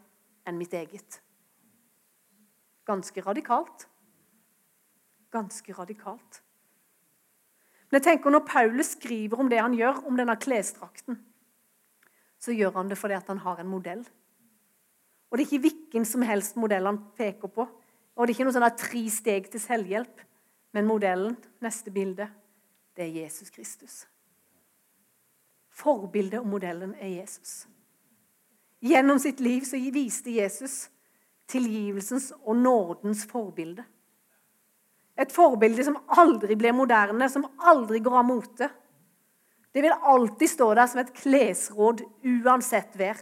enn 0.47 0.59
mitt 0.59 0.75
eget. 0.77 1.21
Ganske 2.87 3.23
radikalt. 3.27 3.89
Ganske 5.35 5.75
radikalt. 5.75 6.43
Men 7.91 8.01
jeg 8.01 8.07
tenker 8.07 8.31
Når 8.31 8.47
Paulus 8.47 8.95
skriver 8.97 9.41
om 9.41 9.51
det 9.51 9.61
han 9.61 9.75
gjør, 9.75 10.07
om 10.07 10.17
denne 10.19 10.37
klesdrakten, 10.37 11.19
så 12.39 12.55
gjør 12.55 12.75
han 12.77 12.89
det 12.91 12.99
fordi 13.01 13.19
han 13.27 13.43
har 13.45 13.61
en 13.61 13.71
modell. 13.71 14.05
Og 15.31 15.39
Det 15.39 15.45
er 15.45 15.49
ikke 15.49 15.69
hvilken 15.69 16.05
som 16.05 16.23
helst 16.23 16.57
modell 16.57 16.87
han 16.87 17.01
peker 17.17 17.49
på. 17.49 17.67
Og 18.17 18.27
det 18.27 18.33
er 18.33 18.35
ikke 18.37 18.45
noe 18.49 18.57
sånn 18.57 18.79
tre 18.79 19.03
steg 19.11 19.49
til 19.53 19.61
selvhjelp. 19.61 20.21
Men 20.73 20.87
modellen, 20.89 21.37
neste 21.65 21.91
bilde, 21.91 22.29
det 22.97 23.05
er 23.05 23.23
Jesus 23.23 23.51
Kristus. 23.51 24.05
Forbildet 25.77 26.41
og 26.41 26.49
modellen 26.49 26.95
er 27.01 27.19
Jesus. 27.19 27.67
Gjennom 28.81 29.19
sitt 29.21 29.41
liv 29.41 29.65
så 29.65 29.81
viste 29.93 30.31
Jesus 30.31 30.87
tilgivelsens 31.51 32.33
og 32.43 32.57
nådens 32.57 33.25
forbilde. 33.29 33.85
Et 35.17 35.33
forbilde 35.33 35.85
som 35.85 35.97
aldri 36.13 36.57
blir 36.59 36.75
moderne, 36.77 37.29
som 37.29 37.47
aldri 37.59 38.03
går 38.05 38.19
av 38.21 38.27
mote. 38.29 38.69
Det 39.77 39.83
vil 39.85 39.93
alltid 39.93 40.49
stå 40.49 40.71
der 40.75 40.89
som 40.89 41.03
et 41.03 41.13
klesråd 41.13 42.01
uansett 42.25 42.95
vær. 42.97 43.19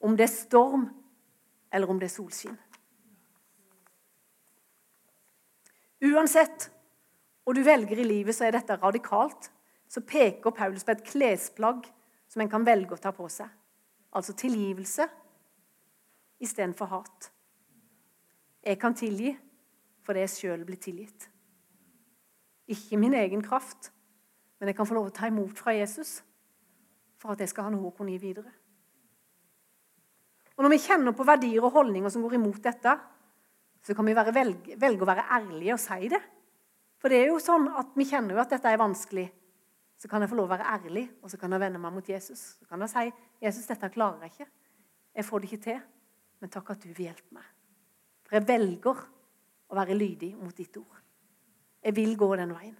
Om 0.00 0.14
det 0.16 0.24
er 0.24 0.32
storm, 0.32 0.86
eller 1.68 1.90
om 1.92 1.98
det 2.00 2.08
er 2.08 2.14
solskinn. 2.14 2.56
Uansett 6.00 6.70
hva 7.44 7.52
du 7.52 7.60
velger 7.66 8.00
i 8.00 8.08
livet, 8.08 8.32
så 8.32 8.46
er 8.48 8.56
dette 8.56 8.78
radikalt. 8.80 9.50
Så 9.84 10.00
peker 10.00 10.56
Paulus 10.56 10.86
på 10.86 10.96
et 10.96 11.04
klesplagg 11.04 11.84
som 12.30 12.40
en 12.40 12.48
kan 12.48 12.64
velge 12.64 12.96
å 12.96 13.02
ta 13.04 13.12
på 13.12 13.28
seg. 13.28 13.52
Altså 14.16 14.32
tilgivelse 14.32 15.10
istedenfor 16.40 16.88
hat. 16.96 17.32
Jeg 18.64 18.80
kan 18.80 18.96
tilgi 18.96 19.36
fordi 20.08 20.24
jeg 20.24 20.36
sjøl 20.38 20.64
blir 20.64 20.80
tilgitt. 20.80 21.28
Ikke 22.70 22.96
min 22.96 23.12
egen 23.18 23.44
kraft, 23.44 23.92
men 24.60 24.68
jeg 24.68 24.76
kan 24.76 24.86
få 24.88 24.96
lov 24.96 25.08
å 25.08 25.14
ta 25.16 25.28
imot 25.30 25.56
fra 25.58 25.72
Jesus 25.72 26.18
for 27.20 27.32
at 27.32 27.40
jeg 27.40 27.50
skal 27.52 27.66
ha 27.66 27.72
noe 27.72 27.88
å 27.88 27.94
kunne 27.96 28.12
gi 28.12 28.20
videre. 28.20 28.52
Og 30.56 30.64
Når 30.64 30.74
vi 30.74 30.82
kjenner 30.84 31.16
på 31.16 31.24
verdier 31.24 31.64
og 31.64 31.72
holdninger 31.72 32.12
som 32.12 32.20
går 32.20 32.36
imot 32.36 32.60
dette, 32.60 32.92
så 33.80 33.94
kan 33.96 34.04
vi 34.04 34.12
velge, 34.12 34.76
velge, 34.76 35.02
å 35.02 35.08
være 35.08 35.24
ærlige 35.38 35.72
og 35.72 35.80
si 35.80 36.10
det. 36.12 36.20
For 37.00 37.08
det 37.08 37.22
er 37.22 37.30
jo 37.30 37.38
sånn 37.40 37.70
at 37.80 37.94
vi 37.96 38.04
kjenner 38.04 38.36
jo 38.36 38.42
at 38.42 38.52
dette 38.52 38.68
er 38.68 38.80
vanskelig. 38.80 39.24
Så 39.96 40.08
kan 40.08 40.20
jeg 40.20 40.28
få 40.28 40.36
lov 40.36 40.50
å 40.50 40.52
være 40.52 40.68
ærlig, 40.68 41.06
og 41.24 41.32
så 41.32 41.40
kan 41.40 41.52
jeg 41.56 41.62
vende 41.62 41.80
meg 41.80 41.94
mot 41.96 42.08
Jesus. 42.08 42.42
Så 42.60 42.68
kan 42.68 42.80
jeg 42.84 42.92
si, 42.92 43.12
'Jesus, 43.40 43.66
dette 43.66 43.88
klarer 43.88 44.20
jeg 44.20 44.32
ikke. 44.32 44.50
Jeg 45.14 45.24
får 45.24 45.38
det 45.40 45.48
ikke 45.48 45.64
til. 45.64 45.80
Men 46.40 46.50
takk 46.50 46.70
at 46.70 46.82
du 46.82 46.88
vil 46.88 47.06
hjelpe 47.08 47.32
meg.' 47.32 47.50
For 48.24 48.36
jeg 48.36 48.48
velger 48.48 49.00
å 49.70 49.74
være 49.74 49.96
lydig 49.96 50.36
mot 50.36 50.56
ditt 50.56 50.76
ord. 50.76 51.00
Jeg 51.82 51.96
vil 51.96 52.16
gå 52.16 52.36
den 52.36 52.52
veien. 52.52 52.76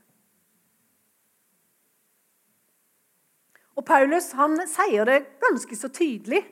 Og 3.80 3.86
Paulus 3.88 4.34
han 4.36 4.58
sier 4.68 5.08
det 5.08 5.22
ganske 5.40 5.76
så 5.78 5.88
tydelig. 5.88 6.42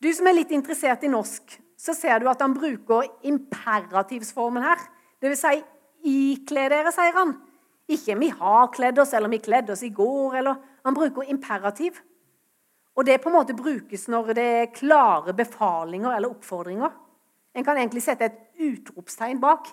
Du 0.00 0.08
som 0.16 0.26
er 0.26 0.38
litt 0.38 0.52
interessert 0.56 1.04
i 1.04 1.10
norsk, 1.12 1.58
så 1.76 1.92
ser 1.92 2.22
du 2.22 2.28
at 2.30 2.40
han 2.40 2.54
bruker 2.56 3.04
imperativsformen 3.28 4.64
her. 4.64 4.80
Vil 5.20 5.36
si 5.36 5.58
ikle 6.08 6.64
dere, 6.72 6.92
sier 6.94 7.12
han. 7.18 7.34
Ikke 7.86 8.16
'vi 8.16 8.30
har 8.30 8.72
kledd 8.72 8.98
oss', 8.98 9.12
eller 9.12 9.28
'vi 9.28 9.38
kledde 9.38 9.72
oss 9.72 9.82
i 9.82 9.90
går'. 9.90 10.38
eller 10.38 10.56
Han 10.84 10.94
bruker 10.94 11.22
imperativ. 11.28 12.00
Og 12.96 13.04
det 13.04 13.20
på 13.20 13.28
en 13.28 13.36
måte 13.36 13.54
brukes 13.54 14.08
når 14.08 14.34
det 14.34 14.44
er 14.62 14.72
klare 14.72 15.34
befalinger 15.34 16.16
eller 16.16 16.30
oppfordringer. 16.30 16.90
En 17.54 17.64
kan 17.64 17.76
egentlig 17.76 18.02
sette 18.02 18.24
et 18.24 18.38
utropstegn 18.58 19.40
bak. 19.40 19.68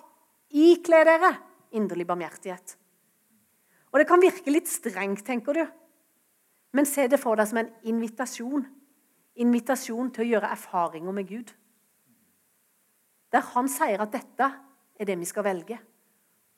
Ikle 0.52 1.04
dere 1.04 1.36
inderlig 1.72 2.06
barmhjertighet. 2.06 2.76
Og 3.92 3.98
Det 3.98 4.06
kan 4.06 4.20
virke 4.20 4.50
litt 4.50 4.68
strengt, 4.68 5.24
tenker 5.24 5.52
du. 5.52 5.66
Men 6.72 6.86
se 6.86 7.06
det 7.10 7.18
for 7.20 7.38
deg 7.38 7.48
som 7.50 7.60
en 7.62 7.70
invitasjon. 7.90 8.66
Invitasjon 9.42 10.10
til 10.14 10.24
å 10.24 10.30
gjøre 10.34 10.50
erfaringer 10.54 11.14
med 11.14 11.28
Gud. 11.28 11.54
Der 13.30 13.46
han 13.54 13.70
sier 13.70 14.02
at 14.02 14.12
dette 14.14 14.50
er 15.00 15.08
det 15.08 15.16
vi 15.18 15.28
skal 15.28 15.46
velge. 15.46 15.78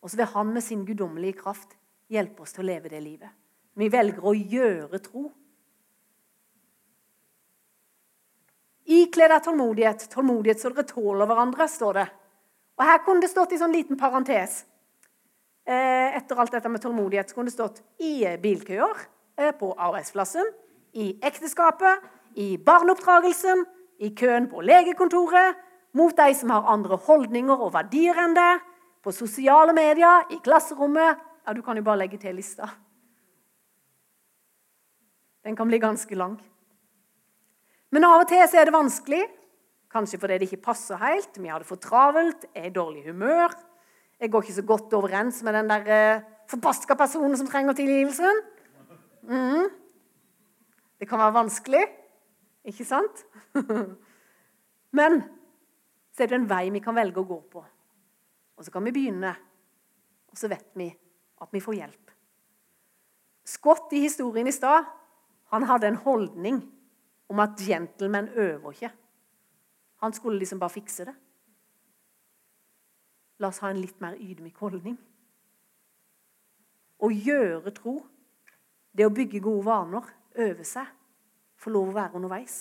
Og 0.03 0.11
så 0.11 0.19
vil 0.19 0.33
han 0.35 0.51
med 0.53 0.65
sin 0.65 0.85
guddommelige 0.87 1.39
kraft 1.45 1.77
hjelpe 2.13 2.45
oss 2.45 2.57
til 2.57 2.65
å 2.65 2.71
leve 2.73 2.91
det 2.93 3.01
livet. 3.05 3.31
Vi 3.79 3.89
velger 3.93 4.25
å 4.27 4.35
gjøre 4.35 5.01
tro. 5.05 5.29
Ikle 8.93 9.29
deg 9.31 9.45
tålmodighet, 9.47 10.09
tålmodighet 10.13 10.61
så 10.61 10.73
dere 10.73 10.85
tåler 10.89 11.29
hverandre, 11.31 11.69
står 11.71 11.99
det. 12.01 12.09
Og 12.77 12.85
Her 12.89 13.01
kunne 13.07 13.23
det 13.23 13.31
stått 13.31 13.55
i 13.55 13.61
sånn 13.61 13.73
liten 13.73 14.01
parentes. 14.01 14.65
Eh, 15.63 16.19
etter 16.19 16.41
alt 16.43 16.53
dette 16.53 16.69
med 16.69 16.83
tålmodighet 16.83 17.31
så 17.31 17.39
kunne 17.39 17.53
det 17.53 17.55
stått 17.55 17.79
i 18.03 18.27
bilkøer, 18.43 19.05
på 19.59 19.73
arbeidsplassen, 19.75 20.47
i 20.93 21.13
ekteskapet, 21.25 22.05
i 22.37 22.57
barneoppdragelsen, 22.57 23.65
i 24.03 24.13
køen 24.19 24.49
på 24.51 24.63
legekontoret, 24.65 25.59
mot 25.95 26.17
de 26.17 26.35
som 26.35 26.53
har 26.55 26.71
andre 26.73 26.97
holdninger 26.97 27.59
og 27.59 27.75
verdier 27.75 28.19
enn 28.23 28.37
det, 28.37 28.55
på 29.03 29.13
sosiale 29.13 29.75
medier, 29.77 30.31
i 30.31 30.41
klasserommet 30.45 31.29
Ja, 31.43 31.51
du 31.51 31.59
kan 31.67 31.75
jo 31.75 31.83
bare 31.83 31.99
legge 32.05 32.21
til 32.23 32.37
lista. 32.39 32.69
Den 35.43 35.57
kan 35.59 35.67
bli 35.67 35.81
ganske 35.83 36.15
lang. 36.15 36.37
Men 37.91 38.07
av 38.07 38.23
og 38.23 38.29
til 38.31 38.45
så 38.47 38.61
er 38.61 38.69
det 38.69 38.77
vanskelig. 38.77 39.25
Kanskje 39.93 40.21
fordi 40.23 40.39
det 40.39 40.47
ikke 40.47 40.69
passer 40.69 41.01
helt. 41.03 41.35
Vi 41.35 41.51
har 41.51 41.59
det 41.59 41.67
for 41.67 41.83
travelt, 41.83 42.47
er 42.55 42.71
i 42.71 42.75
dårlig 42.75 43.03
humør. 43.09 43.51
Jeg 44.23 44.31
går 44.31 44.45
ikke 44.45 44.55
så 44.61 44.63
godt 44.63 44.95
overens 44.95 45.43
med 45.43 45.59
den 45.59 45.69
der 45.73 45.91
eh, 45.91 46.23
forbaska 46.49 46.95
personen 46.95 47.37
som 47.37 47.51
trenger 47.51 47.75
tilgivelsen. 47.75 48.39
Mm. 49.29 49.69
Det 50.99 51.09
kan 51.09 51.19
være 51.19 51.35
vanskelig, 51.35 51.83
ikke 52.65 52.87
sant? 52.87 53.25
Men 54.99 55.23
så 56.13 56.25
er 56.25 56.31
det 56.31 56.39
en 56.41 56.51
vei 56.51 56.67
vi 56.75 56.83
kan 56.85 56.97
velge 56.97 57.23
å 57.23 57.27
gå 57.27 57.39
på. 57.53 57.63
Og 58.57 58.67
så 58.67 58.71
kan 58.75 58.85
vi 58.87 58.95
begynne, 58.95 59.33
og 60.31 60.39
så 60.39 60.51
vet 60.53 60.69
vi 60.79 60.89
at 61.43 61.51
vi 61.51 61.63
får 61.63 61.79
hjelp. 61.81 62.13
Scott 63.49 63.93
i 63.97 64.05
historien 64.05 64.47
i 64.47 64.55
stad 64.55 64.87
han 65.53 65.67
hadde 65.69 65.91
en 65.91 65.99
holdning 66.05 66.61
om 67.33 67.41
at 67.43 67.59
gentlemen 67.61 68.29
øver 68.29 68.71
ikke. 68.71 68.93
Han 70.05 70.13
skulle 70.13 70.39
liksom 70.39 70.61
bare 70.61 70.77
fikse 70.77 71.05
det. 71.09 71.15
La 73.43 73.51
oss 73.51 73.61
ha 73.65 73.71
en 73.73 73.81
litt 73.83 73.99
mer 74.01 74.15
ydmyk 74.21 74.59
holdning. 74.63 74.97
Å 77.03 77.11
gjøre 77.11 77.73
tro, 77.75 77.97
det 78.93 79.07
å 79.07 79.13
bygge 79.15 79.41
gode 79.43 79.65
vaner, 79.67 80.09
øve 80.37 80.65
seg, 80.69 80.89
få 81.57 81.73
lov 81.73 81.93
å 81.93 81.97
være 81.97 82.19
underveis. 82.19 82.57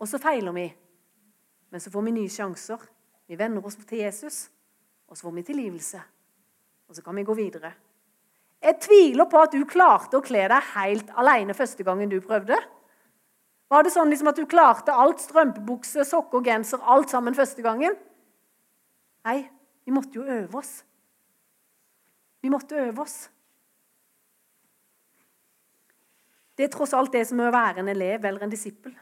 Og 0.00 0.08
så 0.08 0.20
feiler 0.20 0.54
vi, 0.56 0.66
men 1.72 1.80
så 1.80 1.92
får 1.92 2.04
vi 2.08 2.16
nye 2.16 2.32
sjanser. 2.32 2.82
Vi 3.28 3.38
venner 3.38 3.64
oss 3.64 3.78
til 3.80 4.02
Jesus, 4.02 4.44
og 5.08 5.16
så 5.16 5.28
får 5.28 5.36
vi 5.38 5.46
tilgivelse. 5.46 6.02
Og 6.88 6.96
så 6.96 7.04
kan 7.04 7.16
vi 7.16 7.24
gå 7.24 7.36
videre. 7.38 7.72
Jeg 8.62 8.78
tviler 8.82 9.26
på 9.30 9.40
at 9.42 9.54
du 9.54 9.64
klarte 9.66 10.18
å 10.18 10.24
kle 10.24 10.44
deg 10.50 10.70
helt 10.74 11.10
alene 11.18 11.56
første 11.56 11.82
gangen 11.86 12.10
du 12.12 12.20
prøvde. 12.22 12.58
Var 13.72 13.86
det 13.86 13.92
sånn 13.94 14.10
liksom 14.12 14.28
at 14.28 14.38
du 14.38 14.44
klarte 14.46 14.94
alt? 14.94 15.22
Strømpebukse, 15.24 16.04
sokker, 16.06 16.44
genser, 16.44 16.82
alt 16.84 17.10
sammen 17.10 17.34
første 17.34 17.64
gangen? 17.64 17.96
Nei, 19.26 19.38
vi 19.86 19.94
måtte 19.94 20.18
jo 20.18 20.26
øve 20.26 20.60
oss. 20.60 20.82
Vi 22.42 22.50
måtte 22.52 22.78
øve 22.84 23.06
oss. 23.06 23.16
Det 26.56 26.66
er 26.66 26.72
tross 26.72 26.92
alt 26.96 27.14
det 27.14 27.24
som 27.28 27.40
er 27.40 27.48
å 27.48 27.54
være 27.54 27.82
en 27.82 27.90
elev 27.92 28.26
eller 28.28 28.44
en 28.44 28.52
disippel. 28.52 28.92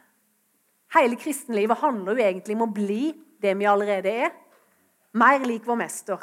Hele 0.94 1.18
kristenlivet 1.18 1.82
handler 1.82 2.18
jo 2.18 2.24
egentlig 2.24 2.56
om 2.56 2.66
å 2.66 2.74
bli 2.74 3.10
det 3.42 3.54
vi 3.58 3.68
allerede 3.68 4.12
er. 4.26 4.32
Mer 5.18 5.42
lik 5.46 5.66
vår 5.66 5.78
mester. 5.80 6.22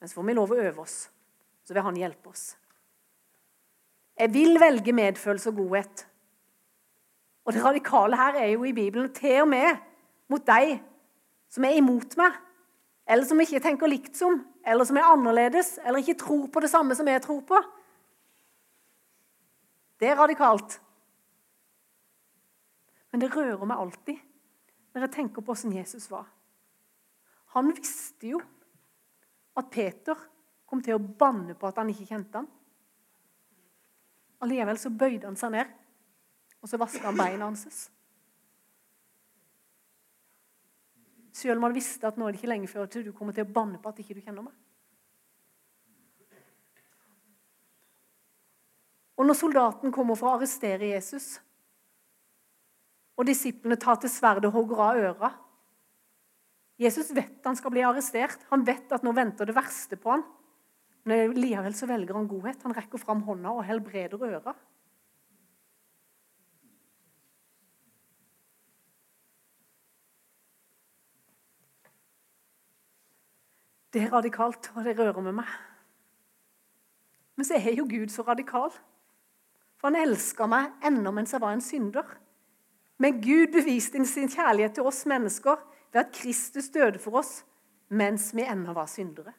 Men 0.00 0.10
så 0.10 0.18
får 0.18 0.28
vi 0.28 0.36
lov 0.38 0.54
å 0.54 0.60
øve 0.60 0.84
oss. 0.84 0.96
Så 1.66 1.74
vil 1.74 1.86
han 1.86 1.98
hjelpe 1.98 2.30
oss. 2.32 2.44
Jeg 4.20 4.32
vil 4.34 4.58
velge 4.60 4.94
medfølelse 4.94 5.50
og 5.52 5.62
godhet. 5.62 6.04
Og 7.46 7.54
det 7.56 7.64
radikale 7.64 8.18
her 8.18 8.38
er 8.42 8.52
jo 8.52 8.66
i 8.68 8.74
Bibelen 8.76 9.10
til 9.14 9.42
og 9.42 9.48
med 9.50 9.78
mot 10.30 10.44
deg 10.46 10.76
som 11.50 11.66
er 11.66 11.78
imot 11.80 12.14
meg, 12.20 12.36
eller 13.10 13.26
som 13.26 13.40
ikke 13.42 13.62
tenker 13.64 13.90
likt 13.90 14.14
som, 14.14 14.36
eller 14.62 14.86
som 14.86 14.98
er 15.00 15.08
annerledes, 15.08 15.78
eller 15.82 15.98
ikke 15.98 16.20
tror 16.20 16.44
på 16.52 16.62
det 16.62 16.70
samme 16.70 16.94
som 16.94 17.08
jeg 17.10 17.22
tror 17.24 17.40
på. 17.48 17.58
Det 20.00 20.08
er 20.08 20.16
radikalt. 20.16 20.78
Men 23.10 23.22
det 23.22 23.32
rører 23.34 23.66
meg 23.68 23.82
alltid 23.82 24.26
når 24.94 25.04
jeg 25.04 25.14
tenker 25.14 25.42
på 25.42 25.52
hvordan 25.52 25.76
Jesus 25.76 26.08
var. 26.10 26.26
Han 27.54 27.70
visste 27.74 28.30
jo 28.32 28.40
at 29.58 29.68
Peter 29.70 30.18
kom 30.70 30.82
til 30.82 30.96
å 30.96 31.02
banne 31.02 31.56
på 31.58 31.68
at 31.68 31.78
han 31.82 31.90
ikke 31.90 32.08
kjente 32.08 32.40
ham. 32.40 32.48
Allikevel 34.40 34.78
så 34.80 34.92
bøyde 34.94 35.26
han 35.28 35.38
seg 35.38 35.52
ned 35.52 35.76
og 36.60 36.68
så 36.70 36.78
vaska 36.80 37.08
han 37.08 37.18
beina 37.18 37.48
hans. 37.48 37.90
Selv 41.32 41.58
om 41.58 41.68
han 41.68 41.76
visste 41.76 42.08
at 42.08 42.18
nå 42.20 42.26
er 42.26 42.34
det 42.34 42.40
ikke 42.40 42.52
lenge 42.52 42.70
før 42.70 42.88
til 42.90 43.06
du 43.06 43.12
kommer 43.16 43.36
til 43.36 43.46
å 43.46 43.52
banne 43.52 43.80
på 43.80 43.90
at 43.90 44.00
ikke 44.02 44.16
du 44.16 44.22
kjenner 44.24 44.46
meg. 44.46 44.56
Og 49.20 49.28
når 49.28 49.36
soldaten 49.36 49.92
kommer 49.92 50.16
for 50.16 50.30
å 50.30 50.38
arrestere 50.38 50.94
Jesus, 50.94 51.34
og 53.20 53.28
disiplene 53.28 53.76
tar 53.76 54.00
til 54.00 54.08
sverdet 54.08 54.48
og 54.48 54.54
hogger 54.56 54.80
av 54.80 55.00
øra 55.04 55.32
Jesus 56.80 57.10
vet 57.12 57.44
han 57.44 57.58
skal 57.58 57.74
bli 57.74 57.82
arrestert. 57.84 58.40
Han 58.48 58.64
vet 58.64 58.92
at 58.96 59.02
nå 59.04 59.12
venter 59.12 59.48
det 59.48 59.52
verste 59.52 59.98
på 60.00 60.14
han. 60.14 60.22
Men 61.04 61.34
likevel 61.36 61.74
så 61.76 61.88
velger 61.90 62.16
han 62.16 62.28
godhet. 62.28 62.62
Han 62.64 62.76
rekker 62.76 63.00
fram 63.02 63.20
hånda 63.26 63.52
og 63.52 63.66
helbreder 63.68 64.24
øra. 64.30 64.54
Det 73.90 74.04
er 74.06 74.12
radikalt, 74.14 74.70
og 74.76 74.86
det 74.86 74.94
rører 74.96 75.20
med 75.20 75.34
meg. 75.42 75.52
Men 77.36 77.48
så 77.48 77.58
er 77.58 77.74
jo 77.74 77.88
Gud 77.90 78.12
så 78.14 78.22
radikal. 78.22 78.70
For 79.80 79.88
han 79.88 80.02
elska 80.02 80.46
meg 80.50 80.84
ennå 80.84 81.12
mens 81.16 81.32
jeg 81.32 81.42
var 81.42 81.56
en 81.56 81.64
synder. 81.64 82.06
Men 83.00 83.20
Gud 83.24 83.54
beviste 83.54 84.02
sin 84.04 84.28
kjærlighet 84.28 84.76
til 84.76 84.88
oss 84.88 85.06
mennesker 85.08 85.56
ved 85.90 86.02
at 86.02 86.12
Kristus 86.14 86.68
døde 86.68 87.00
for 87.00 87.22
oss 87.22 87.40
mens 87.88 88.28
vi 88.36 88.44
ennå 88.44 88.74
var 88.76 88.86
syndere. 88.86 89.32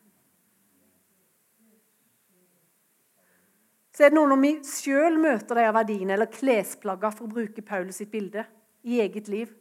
Så 3.91 4.05
er 4.07 4.11
det 4.11 4.17
noe 4.17 4.29
når 4.31 4.39
vi 4.41 4.51
sjøl 4.65 5.19
møter 5.21 5.59
de 5.59 5.67
verdiene, 5.75 6.15
eller 6.15 6.31
klesplagger, 6.31 7.13
for 7.13 7.27
å 7.27 7.31
bruke 7.31 7.63
Paulus 7.63 7.99
sitt 8.01 8.11
bilde, 8.11 8.45
i 8.87 8.97
eget 9.03 9.27
liv, 9.29 9.51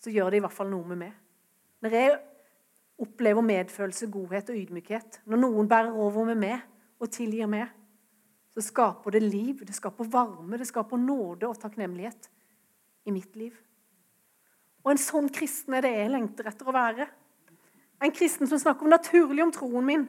så 0.00 0.10
gjør 0.14 0.30
det 0.30 0.38
i 0.38 0.42
hvert 0.44 0.54
fall 0.56 0.70
noe 0.70 0.86
med 0.88 1.00
meg. 1.02 1.16
Når 1.84 1.94
jeg 1.94 2.14
opplever 2.98 3.44
medfølelse, 3.44 4.08
godhet 4.10 4.50
og 4.50 4.56
ydmykhet. 4.58 5.20
Når 5.26 5.42
noen 5.42 5.68
bærer 5.70 5.94
over 5.94 6.26
med 6.30 6.40
meg 6.40 6.64
og 6.98 7.10
tilgir 7.14 7.50
meg, 7.50 7.68
så 8.58 8.64
skaper 8.66 9.14
det 9.14 9.22
liv, 9.22 9.62
det 9.62 9.76
skaper 9.76 10.08
varme, 10.10 10.58
det 10.58 10.66
skaper 10.66 10.98
nåde 10.98 11.46
og 11.46 11.60
takknemlighet 11.62 12.26
i 13.06 13.14
mitt 13.14 13.36
liv. 13.38 13.54
Og 14.82 14.90
en 14.92 15.00
sånn 15.00 15.28
kristen 15.30 15.76
er 15.78 15.86
det 15.86 15.92
jeg 15.94 16.10
lengter 16.10 16.48
etter 16.50 16.66
å 16.66 16.74
være. 16.74 17.06
En 18.02 18.14
kristen 18.14 18.50
som 18.50 18.58
snakker 18.58 18.90
naturlig 18.90 19.44
om 19.44 19.54
troen 19.54 19.86
min, 19.86 20.08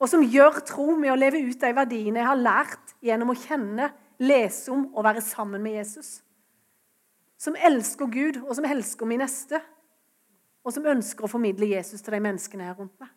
og 0.00 0.08
som 0.08 0.22
gjør 0.22 0.62
tro 0.64 0.94
med 0.94 1.12
å 1.12 1.18
leve 1.18 1.42
ut 1.42 1.58
de 1.60 1.72
verdiene 1.76 2.22
jeg 2.22 2.30
har 2.30 2.40
lært 2.40 2.94
gjennom 3.04 3.34
å 3.34 3.38
kjenne, 3.42 3.90
lese 4.22 4.70
om 4.72 4.86
og 4.94 5.04
være 5.04 5.24
sammen 5.24 5.62
med 5.64 5.80
Jesus. 5.80 6.20
Som 7.40 7.56
elsker 7.56 8.08
Gud, 8.12 8.40
og 8.46 8.54
som 8.56 8.68
elsker 8.68 9.08
min 9.08 9.22
neste 9.24 9.60
og 10.64 10.74
som 10.74 10.86
ønsker 10.92 11.24
å 11.24 11.30
formidle 11.30 11.70
Jesus 11.72 12.02
til 12.04 12.14
de 12.14 12.22
menneskene 12.22 12.68
her 12.68 12.76
rundt 12.78 12.96
meg. 13.00 13.10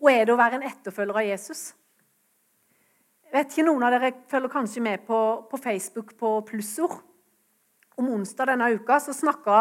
Og 0.00 0.08
er 0.08 0.24
det 0.24 0.32
å 0.32 0.40
være 0.40 0.56
en 0.56 0.64
etterfølger 0.64 1.16
av 1.20 1.26
Jesus? 1.28 1.60
Jeg 3.28 3.36
vet 3.36 3.52
ikke, 3.52 3.64
Noen 3.68 3.84
av 3.86 3.92
dere 3.94 4.12
følger 4.30 4.50
kanskje 4.50 4.82
med 4.82 5.02
på, 5.06 5.18
på 5.50 5.60
Facebook 5.60 6.14
på 6.18 6.32
Plussord. 6.48 6.96
Om 8.00 8.08
onsdag 8.16 8.48
denne 8.48 8.70
uka 8.72 8.96
så 9.04 9.12
snakka, 9.14 9.58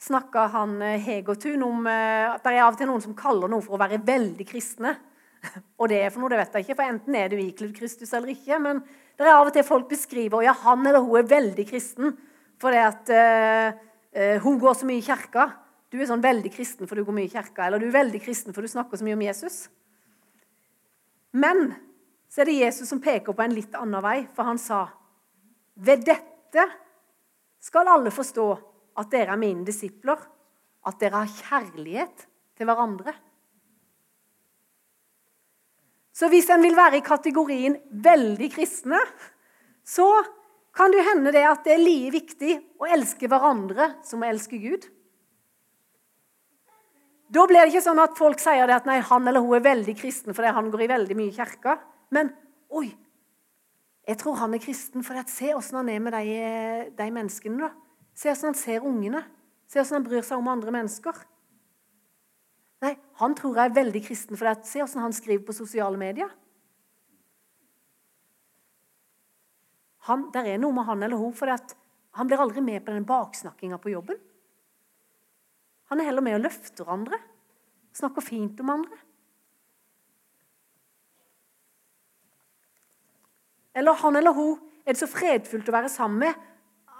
snakka 0.00 0.46
han 0.54 0.78
eh, 0.82 1.02
Hegertun 1.04 1.62
om 1.66 1.84
eh, 1.92 2.24
at 2.30 2.40
det 2.46 2.54
er 2.54 2.64
av 2.64 2.72
og 2.72 2.80
til 2.80 2.88
noen 2.88 3.04
som 3.04 3.14
kaller 3.18 3.52
noe 3.52 3.62
for 3.62 3.76
å 3.76 3.82
være 3.82 4.00
veldig 4.06 4.46
kristne. 4.48 4.94
Og 5.78 5.92
det 5.92 6.00
er 6.00 6.10
for 6.10 6.24
noe, 6.24 6.32
det 6.32 6.40
vet 6.40 6.56
jeg 6.56 6.66
ikke, 6.66 6.78
for 6.78 6.94
enten 6.94 7.18
er 7.20 7.28
du 7.30 7.36
ikledd 7.36 7.76
Kristus 7.76 8.16
eller 8.16 8.32
ikke. 8.32 8.58
Men 8.64 8.80
det 9.20 9.28
er 9.28 9.36
av 9.36 9.50
og 9.50 9.52
til 9.54 9.66
folk 9.68 9.90
beskriver 9.92 10.46
ja, 10.46 10.56
han 10.64 10.88
eller 10.88 11.04
hun 11.04 11.20
er 11.20 11.28
veldig 11.28 11.68
kristen. 11.68 12.16
Fordi 12.60 12.80
at 12.80 13.12
uh, 13.12 14.40
hun 14.40 14.56
går 14.60 14.78
så 14.80 14.88
mye 14.88 15.02
i 15.02 15.04
kirka. 15.04 15.44
Du 15.96 16.02
er 16.04 16.08
sånn 16.10 16.20
veldig 16.20 16.50
kristen 16.52 16.84
for 16.84 16.98
du 16.98 17.06
går 17.06 17.14
mye 17.16 17.24
i 17.30 17.32
kirka. 17.32 17.64
Eller 17.64 17.80
du 17.80 17.86
er 17.88 17.94
veldig 17.94 18.20
kristen 18.20 18.52
for 18.52 18.60
du 18.60 18.68
snakker 18.68 19.00
så 19.00 19.06
mye 19.06 19.16
om 19.16 19.22
Jesus. 19.24 19.54
Men 21.32 21.70
så 22.28 22.42
er 22.42 22.50
det 22.50 22.56
Jesus 22.58 22.90
som 22.92 23.00
peker 23.00 23.32
på 23.32 23.44
en 23.44 23.54
litt 23.56 23.72
annen 23.78 24.04
vei, 24.04 24.18
for 24.36 24.44
han 24.44 24.60
sa 24.60 24.82
ved 25.80 26.04
dette 26.04 26.64
skal 27.64 27.88
alle 27.88 28.12
forstå 28.12 28.46
at 29.00 29.08
dere 29.12 29.32
er 29.32 29.40
mine 29.40 29.64
disipler, 29.64 30.20
at 30.84 31.00
dere 31.00 31.22
har 31.22 31.32
kjærlighet 31.32 32.26
til 32.56 32.68
hverandre. 32.68 33.14
Så 36.12 36.28
hvis 36.32 36.48
en 36.52 36.64
vil 36.64 36.76
være 36.76 37.00
i 37.00 37.04
kategorien 37.04 37.78
veldig 38.04 38.50
kristne, 38.52 39.00
så 39.84 40.08
kan 40.76 40.92
det 40.92 41.08
hende 41.08 41.32
det 41.32 41.44
at 41.48 41.64
det 41.64 41.72
er 41.72 41.84
like 41.84 42.12
viktig 42.18 42.58
å 42.84 42.88
elske 42.92 43.32
hverandre 43.32 43.94
som 44.04 44.20
å 44.20 44.28
elske 44.28 44.60
Gud. 44.60 44.84
Da 47.36 47.44
blir 47.44 47.60
det 47.60 47.74
ikke 47.74 47.84
sånn 47.84 48.00
at 48.00 48.16
folk 48.16 48.40
sier 48.40 48.70
at 48.72 48.86
nei, 48.88 48.96
han 49.04 49.28
eller 49.28 49.44
hun 49.44 49.58
er 49.58 49.64
veldig 49.66 49.94
kristen 49.98 50.36
fordi 50.36 50.54
han 50.56 50.70
går 50.72 50.86
i 50.86 50.92
veldig 50.94 51.16
mye 51.18 51.34
kirke. 51.36 51.74
Men 52.16 52.30
oi, 52.72 52.88
jeg 54.08 54.20
tror 54.22 54.38
han 54.40 54.56
er 54.56 54.62
kristen 54.62 55.04
for 55.04 55.20
se 55.28 55.52
åssen 55.52 55.82
han 55.82 55.90
er 55.92 56.00
med 56.00 56.16
de, 56.16 56.38
de 56.96 57.08
menneskene. 57.12 57.68
da. 57.68 58.08
Se 58.16 58.32
åssen 58.32 58.54
han 58.54 58.58
ser 58.58 58.86
ungene. 58.88 59.20
Se 59.68 59.82
åssen 59.82 59.98
han 59.98 60.06
bryr 60.06 60.24
seg 60.24 60.40
om 60.40 60.48
andre 60.48 60.72
mennesker. 60.72 61.20
Nei, 62.86 62.94
Han 63.20 63.34
tror 63.34 63.56
jeg 63.56 63.70
er 63.70 63.78
veldig 63.82 64.02
kristen 64.04 64.36
for 64.36 64.64
se 64.64 64.82
åssen 64.84 65.04
han 65.04 65.14
skriver 65.16 65.44
på 65.44 65.56
sosiale 65.56 66.00
medier. 66.00 66.32
han, 70.06 70.28
der 70.34 70.52
er 70.52 70.62
noe 70.62 70.74
med 70.74 70.86
han 70.86 71.02
eller 71.02 71.18
hun, 71.18 71.34
for 71.34 71.50
han 71.50 72.28
blir 72.30 72.42
aldri 72.42 72.62
med 72.64 72.84
på 72.84 72.94
den 72.94 73.06
baksnakkinga 73.06 73.78
på 73.82 73.92
jobben. 73.92 74.18
Han 75.90 76.00
er 76.00 76.08
heller 76.08 76.24
med 76.24 76.38
og 76.38 76.46
løfter 76.48 76.88
andre, 76.90 77.18
snakker 77.94 78.24
fint 78.24 78.60
om 78.60 78.72
andre. 78.74 78.98
Eller 83.76 83.92
han 84.00 84.16
eller 84.16 84.32
hun 84.32 84.56
er 84.86 84.94
det 84.94 85.02
så 85.02 85.08
fredfullt 85.10 85.68
å 85.68 85.74
være 85.74 85.92
sammen 85.92 86.22
med. 86.24 86.46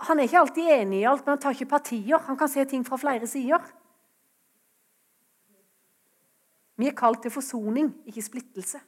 Han 0.07 0.21
er 0.21 0.29
ikke 0.29 0.43
alltid 0.43 0.71
enig 0.75 1.01
i 1.01 1.07
alt, 1.09 1.25
men 1.25 1.37
han 1.37 1.43
tar 1.43 1.57
ikke 1.57 1.71
partier. 1.71 2.21
Han 2.27 2.37
kan 2.37 2.51
se 2.53 2.65
ting 2.69 2.85
fra 2.85 2.99
flere 3.01 3.29
sider. 3.31 3.65
Vi 6.77 6.91
er 6.91 6.97
kalt 6.97 7.23
til 7.25 7.33
forsoning, 7.33 7.89
ikke 8.05 8.25
splittelse. 8.25 8.83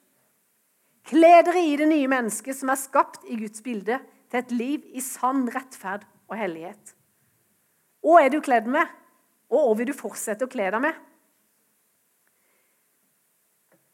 Kle 1.08 1.30
dere 1.46 1.62
i 1.64 1.76
det 1.80 1.86
nye 1.88 2.10
mennesket 2.10 2.58
som 2.58 2.68
er 2.68 2.76
skapt 2.76 3.24
i 3.24 3.38
Guds 3.40 3.64
bilde, 3.64 3.96
til 4.28 4.42
et 4.42 4.50
liv 4.52 4.84
i 4.92 5.00
sann 5.00 5.46
rettferd 5.48 6.02
og 6.28 6.36
hellighet. 6.36 6.92
Hva 8.04 8.20
er 8.20 8.34
du 8.34 8.42
kledd 8.44 8.68
med, 8.68 8.84
og 9.48 9.60
hva 9.60 9.76
vil 9.78 9.90
du 9.90 9.96
fortsette 9.96 10.44
å 10.44 10.50
kle 10.50 10.68
deg 10.72 10.82
med? 10.84 10.96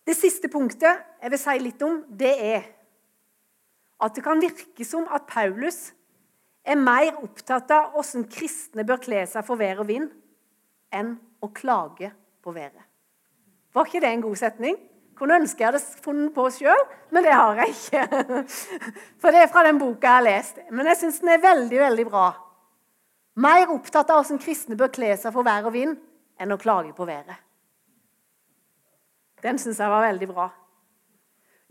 Det 0.05 0.17
siste 0.19 0.51
punktet 0.53 1.05
jeg 1.23 1.33
vil 1.33 1.41
si 1.41 1.59
litt 1.63 1.85
om, 1.87 2.03
det 2.09 2.33
er 2.35 2.65
at 4.05 4.17
det 4.17 4.25
kan 4.25 4.43
virke 4.43 4.85
som 4.85 5.07
at 5.15 5.29
Paulus 5.31 5.95
er 6.65 6.81
mer 6.81 7.15
opptatt 7.23 7.71
av 7.73 7.95
hvordan 7.95 8.27
kristne 8.33 8.85
bør 8.89 9.01
kle 9.05 9.23
seg 9.29 9.47
for 9.47 9.61
vær 9.61 9.81
og 9.85 9.89
vind, 9.89 10.11
enn 10.93 11.15
å 11.45 11.51
klage 11.55 12.11
på 12.45 12.53
været. 12.55 12.83
Var 13.75 13.89
ikke 13.89 14.03
det 14.05 14.11
en 14.11 14.25
god 14.25 14.41
setning? 14.41 14.77
Kunne 15.19 15.39
ønske 15.41 15.63
jeg 15.63 15.71
hadde 15.71 16.03
funnet 16.03 16.33
på 16.35 16.47
sjøl, 16.57 16.85
men 17.15 17.25
det 17.27 17.35
har 17.35 17.61
jeg 17.63 17.75
ikke. 17.75 18.23
For 19.23 19.35
det 19.35 19.45
er 19.45 19.51
fra 19.51 19.63
den 19.67 19.79
boka 19.79 20.09
jeg 20.09 20.19
har 20.19 20.25
lest. 20.27 20.59
Men 20.75 20.91
jeg 20.91 20.99
syns 20.99 21.21
den 21.23 21.31
er 21.37 21.43
veldig, 21.43 21.79
veldig 21.85 22.07
bra. 22.09 22.25
Mer 23.35 23.71
opptatt 23.75 24.13
av 24.15 24.23
hvordan 24.23 24.43
kristne 24.43 24.77
bør 24.79 24.93
kle 24.95 25.15
seg 25.19 25.35
for 25.35 25.47
vær 25.47 25.67
og 25.67 25.75
vind, 25.75 25.97
enn 26.39 26.55
å 26.55 26.61
klage 26.61 26.95
på 26.95 27.07
været. 27.09 27.41
Den 29.43 29.59
syns 29.61 29.81
jeg 29.83 29.91
var 29.91 30.07
veldig 30.07 30.29
bra. 30.31 30.47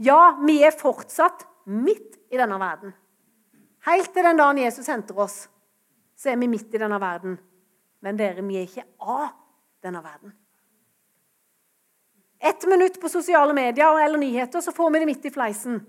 Ja, 0.04 0.36
vi 0.44 0.60
er 0.66 0.76
fortsatt 0.76 1.46
midt 1.70 2.20
i 2.34 2.38
denne 2.38 2.60
verden. 2.62 2.94
Helt 3.88 4.14
til 4.14 4.28
den 4.28 4.40
dagen 4.40 4.62
Jesus 4.62 4.88
henter 4.92 5.18
oss, 5.20 5.44
så 6.16 6.32
er 6.32 6.40
vi 6.40 6.52
midt 6.52 6.74
i 6.74 6.82
denne 6.82 7.00
verden. 7.02 7.38
Men 8.04 8.20
dere, 8.20 8.44
vi 8.44 8.60
er 8.60 8.68
ikke 8.68 8.86
av 9.00 9.30
denne 9.84 10.04
verden. 10.04 10.34
Ett 12.44 12.66
minutt 12.68 13.00
på 13.00 13.10
sosiale 13.10 13.56
medier 13.56 14.00
eller 14.04 14.20
nyheter, 14.20 14.62
så 14.62 14.72
får 14.76 14.92
vi 14.92 15.00
det 15.00 15.08
midt 15.08 15.28
i 15.30 15.32
fleisen. 15.32 15.80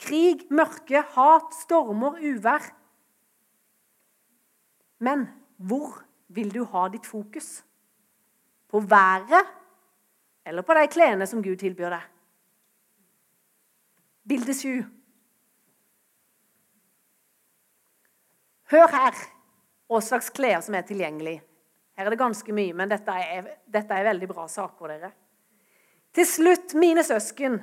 Krig, 0.00 0.46
mørke, 0.48 1.02
hat, 1.14 1.52
stormer, 1.60 2.16
uvær. 2.24 2.64
Men 5.00 5.26
hvor 5.56 5.98
vil 6.28 6.52
du 6.54 6.62
ha 6.68 6.86
ditt 6.92 7.08
fokus? 7.08 7.62
På 8.70 8.80
været 8.80 9.56
eller 10.46 10.62
på 10.62 10.74
de 10.76 10.86
klærne 10.88 11.26
som 11.26 11.42
Gud 11.42 11.56
tilbyr 11.60 11.92
deg? 11.96 12.06
Bilde 14.28 14.54
sju. 14.54 14.74
Hør 18.70 18.92
her 18.94 19.16
hva 19.90 19.98
slags 20.04 20.30
klær 20.30 20.60
som 20.62 20.76
er 20.78 20.86
tilgjengelig. 20.86 21.40
Her 21.98 22.06
er 22.06 22.14
det 22.14 22.20
ganske 22.20 22.54
mye, 22.54 22.74
men 22.76 22.92
dette 22.92 23.12
er, 23.12 23.48
dette 23.66 23.96
er 23.96 24.06
veldig 24.06 24.28
bra 24.30 24.46
saker. 24.48 24.92
dere. 24.92 25.10
Til 26.14 26.26
slutt, 26.26 26.74
mine 26.78 27.02
søsken, 27.04 27.58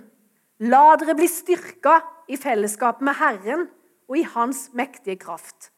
la 0.59 0.95
dere 0.99 1.15
bli 1.15 1.27
styrka 1.31 1.95
i 2.27 2.37
fellesskap 2.37 3.01
med 3.01 3.15
Herren 3.19 3.67
og 4.07 4.17
i 4.19 4.25
Hans 4.27 4.67
mektige 4.73 5.17
kraft. 5.23 5.71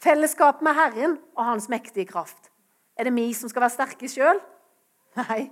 Fellesskap 0.00 0.62
med 0.64 0.72
Herren 0.78 1.18
og 1.36 1.44
Hans 1.44 1.66
mektige 1.68 2.08
kraft. 2.08 2.48
Er 2.96 3.04
det 3.04 3.12
vi 3.12 3.26
som 3.36 3.50
skal 3.52 3.66
være 3.66 3.74
sterke 3.74 4.08
sjøl? 4.08 4.38
Nei. 5.18 5.50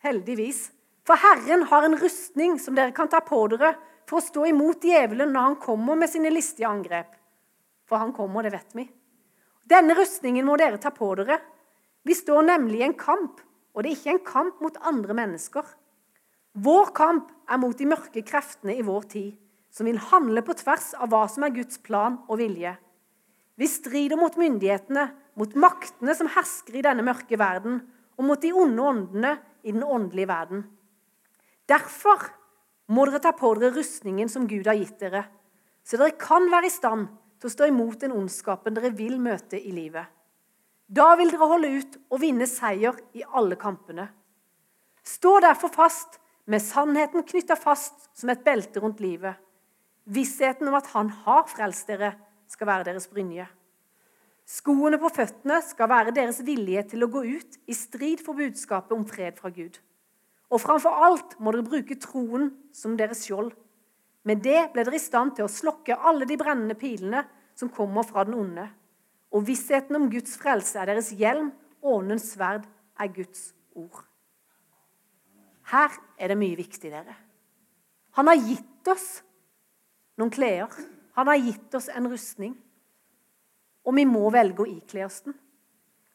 Heldigvis. 0.00 0.70
For 1.04 1.20
Herren 1.20 1.66
har 1.68 1.84
en 1.84 1.98
rustning 2.00 2.56
som 2.60 2.76
dere 2.76 2.94
kan 2.96 3.10
ta 3.12 3.20
på 3.20 3.42
dere 3.52 3.74
for 4.08 4.18
å 4.18 4.24
stå 4.24 4.46
imot 4.48 4.86
djevelen 4.86 5.34
når 5.34 5.48
han 5.50 5.58
kommer 5.60 5.98
med 6.00 6.08
sine 6.08 6.32
listige 6.32 6.70
angrep. 6.70 7.10
For 7.86 8.00
han 8.00 8.14
kommer, 8.16 8.46
det 8.46 8.54
vet 8.54 8.72
vi. 8.78 8.86
Denne 9.68 9.96
rustningen 9.98 10.46
må 10.48 10.56
dere 10.56 10.80
ta 10.80 10.94
på 10.94 11.10
dere. 11.20 11.36
Vi 12.06 12.16
står 12.16 12.48
nemlig 12.48 12.80
i 12.80 12.86
en 12.88 12.96
kamp, 12.96 13.42
og 13.74 13.82
det 13.82 13.92
er 13.92 13.98
ikke 13.98 14.14
en 14.14 14.24
kamp 14.30 14.64
mot 14.64 14.80
andre 14.88 15.18
mennesker. 15.20 15.68
Vår 16.64 16.94
kamp 16.96 17.28
er 17.44 17.60
mot 17.60 17.76
de 17.76 17.90
mørke 17.92 18.24
kreftene 18.24 18.78
i 18.78 18.86
vår 18.86 19.06
tid, 19.12 19.36
som 19.68 19.84
vil 19.84 20.00
handle 20.00 20.40
på 20.46 20.56
tvers 20.62 20.94
av 20.96 21.12
hva 21.12 21.26
som 21.28 21.44
er 21.44 21.52
Guds 21.60 21.82
plan 21.84 22.22
og 22.24 22.40
vilje. 22.40 22.72
Vi 23.56 23.68
strider 23.70 24.18
mot 24.20 24.36
myndighetene, 24.36 25.08
mot 25.36 25.54
maktene 25.56 26.14
som 26.16 26.28
hersker 26.32 26.76
i 26.76 26.84
denne 26.84 27.04
mørke 27.04 27.38
verden, 27.40 27.80
og 28.16 28.24
mot 28.24 28.40
de 28.40 28.52
onde 28.56 28.82
åndene 28.82 29.36
i 29.64 29.72
den 29.72 29.84
åndelige 29.84 30.28
verden. 30.28 30.64
Derfor 31.68 32.28
må 32.92 33.06
dere 33.08 33.22
ta 33.24 33.32
på 33.36 33.52
dere 33.58 33.74
rustningen 33.74 34.28
som 34.30 34.46
Gud 34.48 34.68
har 34.68 34.78
gitt 34.78 35.00
dere, 35.00 35.24
så 35.86 35.98
dere 35.98 36.18
kan 36.20 36.48
være 36.52 36.68
i 36.68 36.74
stand 36.74 37.08
til 37.40 37.48
å 37.48 37.54
stå 37.54 37.68
imot 37.70 38.00
den 38.02 38.14
ondskapen 38.16 38.76
dere 38.76 38.92
vil 38.96 39.18
møte 39.22 39.58
i 39.58 39.72
livet. 39.74 40.06
Da 40.86 41.14
vil 41.18 41.32
dere 41.32 41.48
holde 41.50 41.72
ut 41.80 41.98
og 42.12 42.20
vinne 42.22 42.46
seier 42.46 42.98
i 43.16 43.24
alle 43.26 43.58
kampene. 43.58 44.06
Stå 45.06 45.38
derfor 45.42 45.72
fast, 45.74 46.20
med 46.46 46.62
sannheten 46.62 47.24
knytta 47.26 47.56
fast 47.58 48.06
som 48.14 48.30
et 48.30 48.44
belte 48.46 48.78
rundt 48.82 49.00
livet. 49.02 49.34
Vissheten 50.06 50.68
om 50.70 50.76
at 50.78 50.92
Han 50.94 51.10
har 51.24 51.48
frelst 51.50 51.88
dere, 51.90 52.12
skal 52.50 52.70
være 52.70 52.88
deres 52.90 53.08
brynje. 53.10 53.46
Skoene 54.46 54.98
på 55.02 55.10
føttene 55.10 55.58
skal 55.66 55.90
være 55.90 56.14
deres 56.14 56.38
vilje 56.46 56.84
til 56.92 57.02
å 57.02 57.10
gå 57.10 57.24
ut 57.26 57.58
i 57.66 57.74
strid 57.74 58.22
for 58.22 58.38
budskapet 58.38 58.94
om 58.94 59.02
fred 59.08 59.38
fra 59.40 59.50
Gud. 59.50 59.80
Og 60.54 60.62
framfor 60.62 61.02
alt 61.06 61.34
må 61.42 61.50
dere 61.50 61.66
bruke 61.66 61.98
troen 61.98 62.52
som 62.74 62.94
deres 62.98 63.24
skjold. 63.26 63.50
Med 64.26 64.44
det 64.46 64.68
ble 64.74 64.84
dere 64.86 64.98
i 64.98 65.02
stand 65.02 65.34
til 65.34 65.46
å 65.46 65.50
slokke 65.50 65.98
alle 65.98 66.28
de 66.30 66.38
brennende 66.38 66.78
pilene 66.78 67.24
som 67.58 67.72
kommer 67.72 68.06
fra 68.06 68.22
den 68.26 68.38
onde. 68.38 68.68
Og 69.34 69.46
vissheten 69.48 69.98
om 69.98 70.10
Guds 70.10 70.36
frelse 70.38 70.78
er 70.78 70.92
deres 70.92 71.10
hjelm, 71.14 71.50
åndens 71.82 72.30
sverd 72.34 72.66
er 72.98 73.10
Guds 73.14 73.50
ord. 73.74 74.04
Her 75.72 75.90
er 76.18 76.30
det 76.30 76.38
mye 76.38 76.58
viktig, 76.58 76.90
dere. 76.92 77.16
Han 78.14 78.30
har 78.30 78.38
gitt 78.38 78.90
oss 78.94 79.08
noen 80.16 80.30
klær. 80.32 80.70
Han 81.16 81.30
har 81.30 81.40
gitt 81.40 81.74
oss 81.74 81.88
en 81.88 82.08
rustning. 82.10 82.54
Og 83.86 83.94
vi 83.96 84.04
må 84.08 84.28
velge 84.34 84.64
å 84.64 84.68
ikle 84.68 85.06
oss 85.06 85.22
den. 85.24 85.36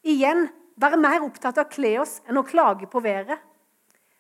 Igjen 0.02 0.48
være 0.82 1.00
mer 1.00 1.24
opptatt 1.26 1.58
av 1.58 1.68
å 1.68 1.72
kle 1.72 1.96
oss 2.02 2.20
enn 2.28 2.40
å 2.40 2.46
klage 2.46 2.90
på 2.90 3.02
været. 3.04 3.40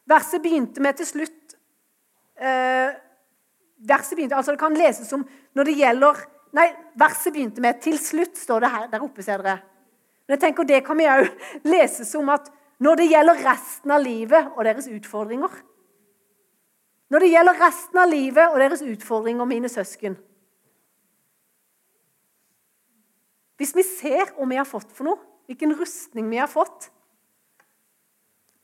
Verset 0.09 0.43
begynte 0.43 0.81
med 0.83 0.97
til 0.97 1.07
slutt 1.09 1.55
eh, 2.41 2.93
verset 3.87 4.17
begynte, 4.17 4.35
altså 4.35 4.51
Det 4.51 4.61
kan 4.61 4.77
leses 4.77 5.09
som 5.09 5.25
når 5.57 5.69
det 5.69 5.79
gjelder 5.81 6.23
Nei, 6.51 6.65
verset 6.99 7.31
begynte 7.31 7.61
med 7.63 7.77
'til 7.79 7.95
slutt', 7.95 8.35
står 8.35 8.59
det 8.59 8.69
her 8.69 8.87
der 8.91 9.03
oppe, 9.03 9.23
ser 9.23 9.37
dere. 9.39 9.61
Men 10.27 10.35
jeg 10.35 10.39
tenker 10.41 10.63
Det 10.63 10.83
kan 10.83 10.97
vi 10.97 11.05
òg 11.07 11.29
lese 11.73 12.05
som 12.05 12.27
at 12.29 12.49
når 12.79 12.95
det 12.95 13.07
gjelder 13.07 13.43
resten 13.45 13.91
av 13.91 14.01
livet 14.01 14.51
og 14.57 14.65
deres 14.65 14.87
utfordringer 14.87 15.49
Når 17.09 17.19
det 17.19 17.29
gjelder 17.29 17.59
resten 17.59 17.97
av 17.97 18.09
livet 18.09 18.51
og 18.51 18.59
deres 18.59 18.81
utfordringer, 18.81 19.45
mine 19.45 19.69
søsken 19.69 20.17
Hvis 23.61 23.75
vi 23.77 23.85
ser 23.85 24.31
hva 24.33 24.47
vi 24.49 24.57
har 24.57 24.65
fått 24.65 24.89
for 24.95 25.05
noe, 25.05 25.21
hvilken 25.45 25.75
rustning 25.77 26.31
vi 26.31 26.41
har 26.41 26.49
fått 26.49 26.89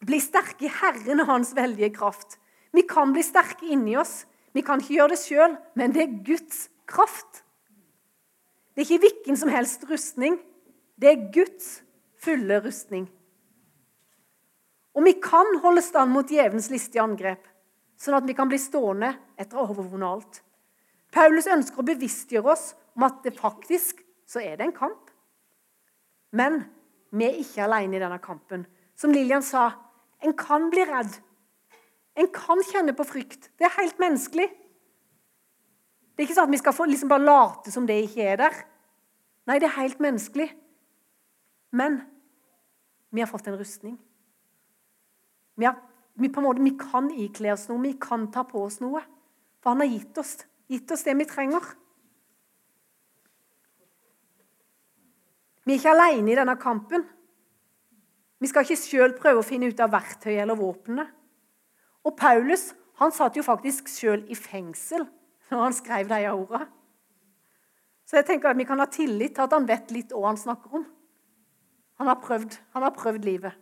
Bli 0.07 0.19
sterke 0.21 0.67
i 0.67 0.69
Herren 0.69 1.23
og 1.23 1.29
Hans 1.29 1.55
veldige 1.57 1.89
kraft. 1.95 2.35
Vi 2.69 2.83
kan 2.85 3.09
bli 3.15 3.23
sterke 3.25 3.65
inni 3.73 3.95
oss 3.97 4.27
vi 4.57 4.63
kan 4.65 4.81
ikke 4.81 4.95
gjøre 4.95 5.13
det 5.13 5.21
sjøl, 5.21 5.51
men 5.77 5.93
det 5.93 6.01
er 6.01 6.15
Guds 6.25 6.63
kraft. 6.89 7.43
Det 8.73 8.81
er 8.81 8.87
ikke 8.87 9.03
hvilken 9.05 9.37
som 9.37 9.51
helst 9.53 9.83
rustning. 9.89 10.39
Det 10.97 11.11
er 11.11 11.27
Guds 11.33 11.81
fulle 12.17 12.57
rustning. 12.63 13.05
Og 14.97 15.05
vi 15.05 15.13
kan 15.21 15.59
holde 15.61 15.83
stand 15.85 16.09
mot 16.09 16.25
djevelens 16.25 16.71
listige 16.73 17.03
angrep, 17.03 17.43
sånn 18.01 18.17
at 18.17 18.25
vi 18.25 18.33
kan 18.37 18.49
bli 18.49 18.57
stående 18.61 19.11
etter 19.37 19.59
å 19.59 19.67
ha 19.67 19.75
overvunnet 19.75 20.09
alt. 20.09 20.41
Paulus 21.13 21.45
ønsker 21.53 21.83
å 21.83 21.89
bevisstgjøre 21.91 22.53
oss 22.55 22.71
om 22.97 23.05
at 23.05 23.21
det 23.25 23.37
faktisk 23.37 24.01
så 24.27 24.43
er 24.43 24.57
det 24.57 24.67
en 24.67 24.75
kamp. 24.75 25.11
Men 26.35 26.61
vi 27.15 27.27
er 27.27 27.39
ikke 27.41 27.63
alene 27.63 27.97
i 27.97 28.01
denne 28.01 28.19
kampen. 28.23 28.65
Som 28.97 29.13
Lillian 29.15 29.45
sa, 29.45 29.69
en 30.23 30.35
kan 30.37 30.69
bli 30.73 30.83
redd. 30.87 31.19
En 32.17 32.29
kan 32.33 32.61
kjenne 32.65 32.95
på 32.97 33.05
frykt. 33.07 33.51
Det 33.57 33.67
er 33.67 33.77
helt 33.77 33.99
menneskelig. 34.01 34.47
Det 36.17 36.23
er 36.23 36.25
ikke 36.25 36.37
sånn 36.39 36.49
at 36.49 36.55
vi 36.55 36.59
skal 36.63 36.73
få, 36.73 36.87
liksom 36.89 37.11
bare 37.11 37.27
late 37.27 37.71
som 37.71 37.85
det 37.87 37.99
ikke 38.07 38.25
er 38.33 38.39
der. 38.41 38.55
Nei, 39.47 39.59
det 39.61 39.69
er 39.69 39.77
helt 39.77 40.01
menneskelig. 40.03 40.49
Men 41.77 42.01
vi 43.13 43.21
har 43.21 43.29
fått 43.29 43.47
en 43.47 43.59
rustning. 43.59 43.95
Vi, 45.57 45.65
har, 45.65 45.77
vi, 46.17 46.31
måte, 46.41 46.63
vi 46.65 46.73
kan 46.79 47.11
ikle 47.13 47.53
oss 47.53 47.67
noe, 47.69 47.83
vi 47.85 47.93
kan 48.01 48.27
ta 48.33 48.43
på 48.49 48.65
oss 48.65 48.81
noe. 48.81 49.03
For 49.61 49.73
han 49.73 49.85
har 49.85 49.93
gitt 49.93 50.17
oss, 50.17 50.33
gitt 50.69 50.91
oss 50.91 51.05
det 51.05 51.15
vi 51.21 51.29
trenger. 51.29 51.69
Vi 55.67 55.75
er 55.75 55.81
ikke 55.81 55.91
alene 55.91 56.31
i 56.31 56.35
denne 56.39 56.55
kampen. 56.55 57.01
Vi 58.39 58.47
skal 58.47 58.63
ikke 58.63 58.79
sjøl 58.79 59.15
prøve 59.17 59.41
å 59.41 59.45
finne 59.45 59.67
ut 59.67 59.81
av 59.83 59.91
verktøyet 59.91 60.45
eller 60.45 60.55
våpnene. 60.55 61.03
Og 62.07 62.15
Paulus 62.15 62.69
han 63.01 63.11
satt 63.11 63.35
jo 63.35 63.43
faktisk 63.43 63.91
sjøl 63.91 64.23
i 64.31 64.37
fengsel 64.39 65.03
når 65.51 65.63
han 65.65 65.75
skrev 65.75 66.07
de 66.07 66.21
ordene. 66.31 66.69
Så 68.07 68.15
jeg 68.15 68.29
tenker 68.29 68.53
at 68.53 68.59
vi 68.59 68.63
kan 68.69 68.79
ha 68.79 68.87
tillit 68.87 69.35
til 69.35 69.43
at 69.43 69.57
han 69.57 69.67
vet 69.67 69.91
litt 69.91 70.15
hva 70.15 70.29
han 70.29 70.39
snakker 70.39 70.79
om. 70.79 70.87
Han 71.99 72.07
har 72.07 72.21
prøvd, 72.23 72.55
han 72.71 72.87
har 72.87 72.95
prøvd 72.95 73.27
livet. 73.27 73.59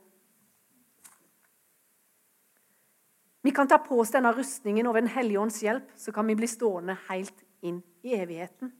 Vi 3.41 3.53
kan 3.53 3.69
ta 3.69 3.79
på 3.81 3.97
oss 4.01 4.13
denne 4.13 4.29
rustningen, 4.33 4.85
og 4.85 4.93
ved 4.93 5.07
Den 5.07 5.15
hellige 5.17 5.41
ånds 5.41 5.61
hjelp 5.63 5.89
så 5.97 6.13
kan 6.13 6.27
vi 6.29 6.37
bli 6.37 6.49
stående 6.49 6.97
helt 7.09 7.45
inn 7.65 7.81
i 8.05 8.13
evigheten. 8.13 8.73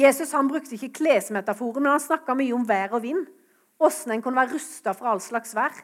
Jesus 0.00 0.32
han 0.32 0.48
brukte 0.48 0.76
ikke 0.76 0.94
klesmetaforer, 1.00 1.80
men 1.82 1.92
han 1.92 2.02
snakka 2.02 2.34
mye 2.38 2.54
om 2.56 2.66
vær 2.68 2.96
og 2.96 3.04
vind. 3.04 3.26
Åssen 3.80 4.14
en 4.14 4.22
kunne 4.24 4.40
være 4.40 4.54
rusta 4.54 4.94
for 4.96 5.10
all 5.10 5.22
slags 5.24 5.54
vær. 5.56 5.76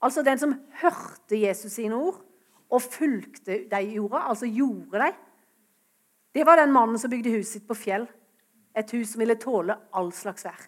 Altså 0.00 0.24
den 0.24 0.40
som 0.40 0.54
hørte 0.80 1.36
Jesus 1.36 1.76
sine 1.76 1.96
ord 1.96 2.22
og 2.70 2.82
fulgte 2.82 3.64
de 3.70 3.80
jorda, 3.96 4.24
altså 4.30 4.48
gjorde 4.48 5.02
de. 5.02 5.10
Det 6.32 6.46
var 6.46 6.60
den 6.60 6.72
mannen 6.72 6.98
som 6.98 7.10
bygde 7.10 7.32
huset 7.34 7.58
sitt 7.58 7.68
på 7.68 7.76
fjell. 7.76 8.06
Et 8.76 8.92
hus 8.94 9.12
som 9.12 9.20
ville 9.20 9.34
tåle 9.40 9.74
all 9.98 10.12
slags 10.14 10.46
vær. 10.46 10.60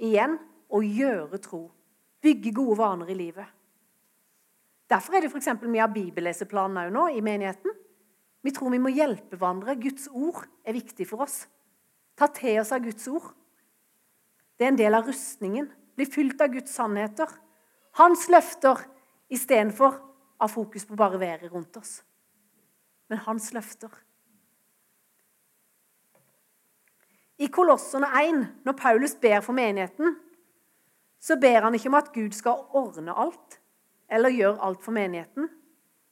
Igjen 0.00 0.38
å 0.72 0.80
gjøre 0.82 1.38
tro. 1.44 1.66
Bygge 2.24 2.54
gode 2.56 2.78
vaner 2.80 3.10
i 3.12 3.18
livet. 3.18 3.46
Derfor 4.90 5.16
er 5.16 5.24
det 5.24 5.30
f.eks. 5.32 5.52
mye 5.62 5.84
av 5.84 5.92
bibelleseplanen 5.92 6.92
nå 6.92 7.08
i 7.12 7.22
menigheten. 7.24 7.76
Vi 8.44 8.52
tror 8.52 8.74
vi 8.74 8.82
må 8.82 8.92
hjelpe 8.92 9.38
hverandre. 9.38 9.76
Guds 9.80 10.10
ord 10.12 10.44
er 10.66 10.76
viktig 10.76 11.06
for 11.08 11.24
oss. 11.24 11.44
Ta 12.18 12.28
til 12.28 12.60
oss 12.60 12.74
av 12.76 12.84
Guds 12.84 13.06
ord. 13.08 13.30
Det 14.54 14.66
er 14.66 14.74
en 14.74 14.80
del 14.80 14.94
av 14.94 15.08
rustningen. 15.08 15.70
Bli 15.96 16.06
fylt 16.06 16.42
av 16.44 16.52
Guds 16.52 16.74
sannheter. 16.76 17.30
Hans 17.96 18.26
løfter 18.28 18.84
istedenfor 19.32 19.96
av 20.44 20.52
fokus 20.52 20.84
på 20.84 20.98
bare 20.98 21.20
været 21.20 21.52
rundt 21.52 21.78
oss. 21.80 22.02
Men 23.08 23.22
hans 23.24 23.48
løfter. 23.56 23.90
I 27.40 27.48
Kolossene 27.50 28.06
1, 28.20 28.44
når 28.66 28.76
Paulus 28.78 29.16
ber 29.18 29.40
for 29.42 29.56
menigheten, 29.56 30.14
så 31.18 31.36
ber 31.40 31.64
han 31.64 31.74
ikke 31.74 31.90
om 31.90 31.98
at 31.98 32.12
Gud 32.14 32.36
skal 32.36 32.68
ordne 32.76 33.16
alt 33.16 33.58
eller 34.12 34.30
gjøre 34.30 34.60
alt 34.62 34.82
for 34.84 34.94
menigheten, 34.94 35.48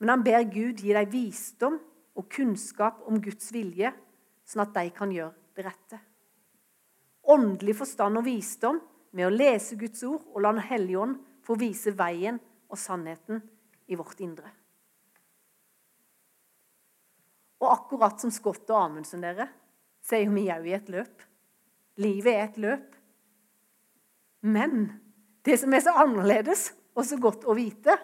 men 0.00 0.08
han 0.08 0.24
ber 0.24 0.48
Gud 0.50 0.80
gi 0.80 0.94
dem 0.96 1.10
visdom 1.12 1.76
og 2.18 2.28
kunnskap 2.32 3.02
om 3.08 3.20
Guds 3.22 3.52
vilje, 3.54 3.92
sånn 4.44 4.64
at 4.66 4.74
de 4.76 4.90
kan 4.94 5.12
gjøre 5.12 5.56
det 5.56 5.66
rette. 5.66 6.00
Åndelig 7.32 7.76
forstand 7.78 8.18
og 8.18 8.26
visdom 8.26 8.80
med 9.16 9.28
å 9.28 9.34
lese 9.34 9.78
Guds 9.80 10.02
ord 10.08 10.24
og 10.32 10.42
la 10.42 10.52
Den 10.52 10.66
hellige 10.66 11.04
ånd 11.04 11.20
få 11.46 11.56
vise 11.60 11.92
veien 11.96 12.40
og 12.72 12.80
sannheten 12.80 13.42
i 13.86 13.98
vårt 13.98 14.20
indre. 14.24 14.50
Og 17.62 17.70
akkurat 17.70 18.18
som 18.18 18.32
Scott 18.34 18.66
og 18.72 18.78
Amundsen 18.80 19.22
dere, 19.22 19.46
så 20.02 20.16
er 20.18 20.24
jo 20.26 20.34
vi 20.34 20.48
òg 20.50 20.66
i 20.66 20.74
et 20.74 20.88
løp. 20.90 21.22
Livet 22.02 22.34
er 22.34 22.44
et 22.48 22.58
løp. 22.64 22.88
Men 24.42 24.88
det 25.46 25.60
som 25.60 25.74
er 25.74 25.84
så 25.84 25.94
annerledes 26.02 26.72
og 26.96 27.06
så 27.06 27.18
godt 27.22 27.46
å 27.46 27.54
vite, 27.54 27.94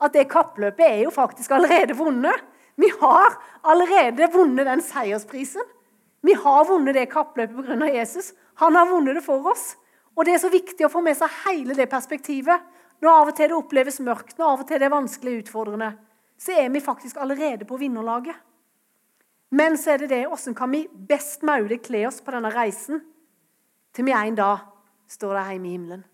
at 0.00 0.16
det 0.16 0.28
kappløpet 0.32 0.84
er 0.84 1.02
jo 1.06 1.12
faktisk 1.14 1.54
allerede 1.56 1.96
vunnet. 1.96 2.44
Vi 2.80 2.88
har 3.00 3.36
allerede 3.60 4.30
vunnet 4.32 4.66
den 4.66 4.82
seiersprisen. 4.84 5.64
Vi 6.24 6.34
har 6.36 6.64
vunnet 6.68 6.96
det 6.96 7.10
kappløpet 7.12 7.66
pga. 7.66 7.88
Jesus. 7.92 8.32
Han 8.60 8.76
har 8.76 8.88
vunnet 8.88 9.18
det 9.18 9.24
for 9.24 9.46
oss. 9.52 9.74
Og 10.16 10.24
Det 10.24 10.34
er 10.34 10.42
så 10.42 10.50
viktig 10.52 10.84
å 10.86 10.92
få 10.92 11.02
med 11.04 11.16
seg 11.16 11.32
hele 11.46 11.76
det 11.76 11.88
perspektivet. 11.90 12.60
Når 13.00 13.10
av 13.10 13.30
og 13.30 13.36
til 13.36 13.48
det 13.48 13.56
oppleves 13.56 14.00
mørkt, 14.04 14.36
når 14.38 14.46
av 14.46 14.62
og 14.62 14.68
til 14.68 14.80
det 14.80 14.88
er 14.88 14.92
vanskelig 14.92 15.36
utfordrende, 15.40 15.94
så 16.40 16.52
er 16.52 16.68
vi 16.72 16.82
faktisk 16.84 17.16
allerede 17.16 17.64
på 17.68 17.78
vinnerlaget. 17.80 18.36
Men 19.50 19.78
så 19.80 19.94
er 19.94 20.04
det 20.04 20.10
det 20.12 20.26
hvordan 20.28 20.56
kan 20.56 20.70
vi 20.70 20.84
best 21.08 21.42
mulig 21.42 21.80
kle 21.82 22.04
oss 22.08 22.20
på 22.20 22.34
denne 22.34 22.52
reisen 22.54 23.00
til 23.96 24.06
vi 24.06 24.14
en 24.14 24.36
dag 24.38 24.66
står 25.10 25.34
der 25.34 25.52
hjemme 25.54 25.68
i 25.68 25.74
himmelen. 25.74 26.04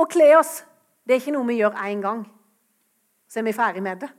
Å 0.00 0.06
kle 0.10 0.32
oss 0.38 0.62
det 1.04 1.14
er 1.14 1.22
ikke 1.22 1.36
noe 1.36 1.48
vi 1.48 1.60
gjør 1.60 1.76
én 1.84 2.02
gang, 2.02 2.24
så 3.30 3.40
er 3.40 3.46
vi 3.46 3.54
ferdig 3.54 3.82
med 3.82 4.02
det. 4.02 4.10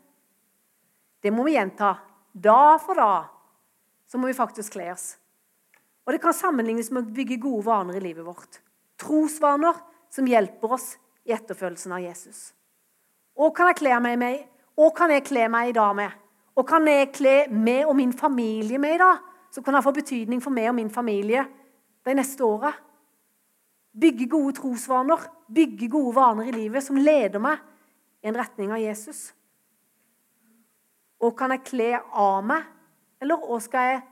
Det 1.21 1.31
må 1.35 1.43
vi 1.43 1.57
gjenta. 1.57 1.95
Da 2.31 2.77
for 2.79 2.95
da 2.95 3.13
så 4.07 4.19
må 4.19 4.27
vi 4.27 4.35
faktisk 4.35 4.75
kle 4.75 4.89
oss. 4.93 5.15
Og 6.05 6.13
Det 6.13 6.21
kan 6.23 6.35
sammenlignes 6.35 6.89
med 6.91 7.05
å 7.05 7.13
bygge 7.15 7.39
gode 7.39 7.65
vaner 7.67 7.99
i 7.99 8.03
livet 8.03 8.25
vårt. 8.25 8.59
Trosvaner 8.99 9.77
som 10.11 10.27
hjelper 10.27 10.73
oss 10.75 10.95
i 11.27 11.31
etterfølgelsen 11.35 11.93
av 11.95 12.01
Jesus. 12.03 12.51
Hva 13.37 13.51
kan 13.55 13.69
jeg 13.71 13.79
kle 13.79 13.99
meg 14.03 14.17
med? 14.19 14.41
Hva 14.75 14.89
kan 14.95 15.13
jeg 15.13 15.23
kle 15.27 15.47
meg 15.51 15.71
i 15.71 15.75
dag 15.77 15.95
med? 15.95 16.17
Hva 16.55 16.65
kan 16.67 16.87
jeg 16.89 17.11
kle 17.15 17.35
meg 17.53 17.87
og 17.87 17.95
min 17.95 18.11
familie 18.13 18.79
med 18.81 18.97
i 18.97 19.01
dag? 19.01 19.21
Så 19.51 19.63
kan 19.63 19.75
det 19.75 19.83
få 19.85 19.93
betydning 19.95 20.41
for 20.43 20.55
meg 20.55 20.69
og 20.71 20.75
min 20.75 20.91
familie 20.91 21.45
de 22.05 22.15
neste 22.17 22.43
åra. 22.43 22.71
Bygge 23.91 24.27
gode 24.31 24.55
trosvaner, 24.59 25.23
bygge 25.51 25.89
gode 25.91 26.15
vaner 26.15 26.47
i 26.47 26.55
livet 26.55 26.83
som 26.83 26.99
leder 26.99 27.43
meg 27.43 27.59
i 28.21 28.29
en 28.29 28.37
retning 28.37 28.71
av 28.73 28.81
Jesus. 28.81 29.31
Og 31.21 31.35
kan 31.37 31.53
jeg 31.53 31.65
kle 31.67 31.89
av 31.99 32.41
meg, 32.45 32.65
eller 33.21 33.41
hva 33.41 33.59
skal 33.61 33.89
jeg 33.89 34.03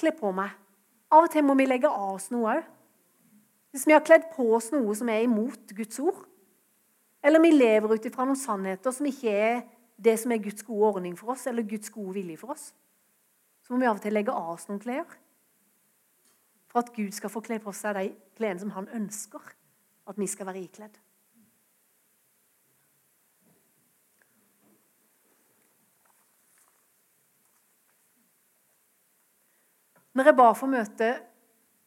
kle 0.00 0.12
på 0.16 0.32
meg? 0.36 0.52
Av 1.08 1.24
og 1.24 1.32
til 1.32 1.46
må 1.46 1.56
vi 1.56 1.68
legge 1.68 1.88
av 1.88 2.18
oss 2.18 2.28
noe 2.32 2.58
òg. 2.58 2.66
Hvis 3.72 3.86
vi 3.88 3.94
har 3.94 4.04
kledd 4.04 4.28
på 4.34 4.46
oss 4.56 4.70
noe 4.72 4.94
som 4.96 5.08
er 5.12 5.24
imot 5.24 5.72
Guds 5.76 6.00
ord, 6.00 6.20
eller 7.24 7.42
vi 7.42 7.52
lever 7.52 7.94
ut 7.94 8.06
ifra 8.08 8.24
noen 8.28 8.38
sannheter 8.38 8.94
som 8.94 9.08
ikke 9.08 9.32
er 9.32 9.62
det 9.98 10.14
som 10.20 10.32
er 10.32 10.42
Guds 10.42 10.64
gode 10.64 10.92
ordning 10.92 11.16
for 11.18 11.34
oss, 11.34 11.46
eller 11.50 11.66
Guds 11.66 11.90
gode 11.92 12.14
vilje 12.16 12.38
for 12.40 12.54
oss, 12.54 12.70
så 13.64 13.72
må 13.72 13.82
vi 13.82 13.88
av 13.88 13.98
og 13.98 14.04
til 14.04 14.14
legge 14.14 14.32
av 14.32 14.54
oss 14.54 14.68
noen 14.68 14.80
klær 14.80 15.08
for 16.68 16.84
at 16.84 16.92
Gud 16.94 17.12
skal 17.16 17.32
få 17.32 17.42
kle 17.44 17.58
på 17.64 17.72
seg 17.76 17.96
de 17.96 18.08
klærne 18.38 18.60
som 18.62 18.72
han 18.76 18.88
ønsker 18.94 19.52
at 20.08 20.18
vi 20.20 20.28
skal 20.28 20.48
være 20.48 20.62
ikledd. 20.62 20.94
Når 30.18 30.32
jeg 30.32 30.34
ba 30.34 30.48
for 30.58 30.66
møte 30.66 31.08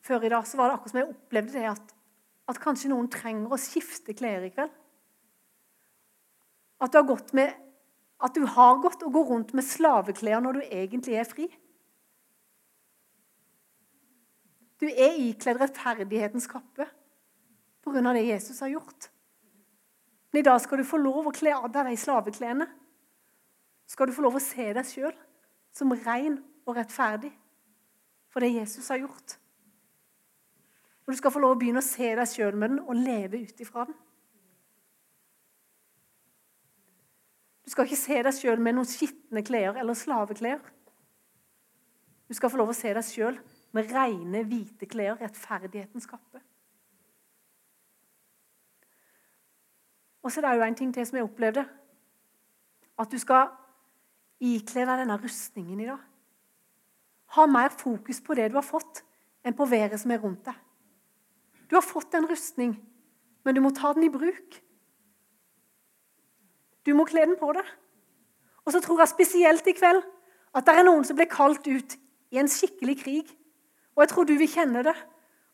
før 0.07 0.23
i 0.23 0.29
dag, 0.31 0.45
så 0.47 0.55
var 0.55 0.69
det 0.69 0.75
akkurat 0.77 0.93
som 0.93 0.99
jeg 1.01 1.09
opplevde 1.11 1.57
det 1.57 1.65
at, 1.67 1.89
at 2.47 2.59
kanskje 2.63 2.91
noen 2.93 3.09
trenger 3.11 3.51
å 3.51 3.59
skifte 3.59 4.15
klær 4.15 4.45
i 4.47 4.51
kveld. 4.53 4.71
At 6.81 6.93
du 6.93 7.01
har 7.01 7.09
gått, 7.09 7.33
med, 7.35 7.51
at 8.23 8.37
du 8.37 8.45
har 8.47 8.79
gått 8.81 9.03
og 9.03 9.17
går 9.17 9.27
rundt 9.33 9.51
med 9.57 9.67
slaveklær 9.67 10.39
når 10.45 10.57
du 10.57 10.61
egentlig 10.63 11.17
er 11.19 11.27
fri. 11.27 11.49
Du 14.79 14.87
er 14.87 15.19
ikledd 15.27 15.59
rettferdighetens 15.59 16.47
kappe 16.49 16.87
pga. 17.83 18.13
det 18.15 18.23
Jesus 18.29 18.63
har 18.63 18.71
gjort. 18.71 19.11
Men 20.31 20.39
i 20.39 20.47
dag 20.47 20.63
skal 20.63 20.79
du 20.79 20.87
få 20.87 21.03
lov 21.03 21.27
å 21.27 21.35
kle 21.35 21.51
av 21.59 21.67
deg 21.67 21.91
de 21.91 21.99
slaveklærne. 21.99 22.71
Skal 23.91 24.07
du 24.07 24.15
få 24.15 24.23
lov 24.23 24.39
å 24.39 24.45
se 24.47 24.71
deg 24.71 24.87
sjøl 24.87 25.13
som 25.75 25.91
ren 26.07 26.39
og 26.63 26.79
rettferdig 26.79 27.35
for 28.31 28.43
det 28.43 28.53
Jesus 28.55 28.87
har 28.87 29.01
gjort. 29.03 29.37
Og 31.05 31.13
du 31.13 31.17
skal 31.19 31.33
få 31.33 31.41
lov 31.43 31.55
å 31.55 31.59
begynne 31.59 31.81
å 31.81 31.85
se 31.85 32.07
deg 32.15 32.29
sjøl 32.29 32.55
med 32.55 32.73
den 32.73 32.83
og 32.85 32.95
leve 32.95 33.41
ut 33.43 33.63
ifra 33.63 33.85
den. 33.89 33.97
Du 37.65 37.73
skal 37.73 37.87
ikke 37.87 37.99
se 37.99 38.19
deg 38.23 38.35
sjøl 38.35 38.61
med 38.63 38.77
noen 38.77 38.89
skitne 38.89 39.43
klær 39.47 39.79
eller 39.79 39.97
slaveklær. 39.97 40.61
Du 42.27 42.35
skal 42.35 42.51
få 42.51 42.59
lov 42.61 42.71
å 42.71 42.77
se 42.77 42.93
deg 42.95 43.03
sjøl 43.03 43.39
med 43.75 43.91
rene, 43.91 44.43
hvite 44.47 44.87
klær, 44.87 45.17
rettferdighetens 45.19 46.07
kappe. 46.07 46.41
Og 50.21 50.31
så 50.31 50.41
er 50.41 50.47
det 50.47 50.57
jo 50.59 50.67
en 50.67 50.77
ting 50.77 50.93
til 50.93 51.07
som 51.07 51.17
jeg 51.17 51.25
opplevde. 51.25 51.65
At 52.99 53.11
du 53.11 53.17
skal 53.19 53.49
ikle 54.41 54.85
deg 54.85 55.03
denne 55.03 55.17
rustningen 55.19 55.81
i 55.81 55.89
dag. 55.89 56.10
Ha 57.35 57.45
mer 57.47 57.71
fokus 57.71 58.21
på 58.21 58.35
det 58.35 58.49
du 58.51 58.57
har 58.59 58.65
fått, 58.65 59.03
enn 59.45 59.55
på 59.57 59.65
været 59.65 59.99
som 59.99 60.11
er 60.11 60.21
rundt 60.21 60.45
deg. 60.45 60.57
Du 61.69 61.77
har 61.77 61.85
fått 61.85 62.13
en 62.17 62.27
rustning, 62.27 62.75
men 63.45 63.55
du 63.55 63.61
må 63.63 63.71
ta 63.75 63.93
den 63.95 64.03
i 64.03 64.11
bruk. 64.11 64.57
Du 66.85 66.93
må 66.97 67.05
kle 67.07 67.23
den 67.25 67.37
på 67.39 67.53
deg. 67.55 67.67
Og 68.65 68.75
så 68.75 68.81
tror 68.83 69.01
jeg 69.01 69.13
spesielt 69.13 69.67
i 69.67 69.75
kveld 69.77 70.01
at 70.51 70.67
det 70.67 70.75
er 70.75 70.85
noen 70.85 71.05
som 71.07 71.17
blir 71.17 71.29
kalt 71.31 71.65
ut 71.67 71.95
i 72.31 72.39
en 72.41 72.51
skikkelig 72.51 72.97
krig. 73.03 73.31
Og 73.95 74.03
jeg 74.03 74.11
tror 74.11 74.27
du 74.27 74.35
vil 74.39 74.51
kjenne 74.51 74.83
det. 74.85 74.95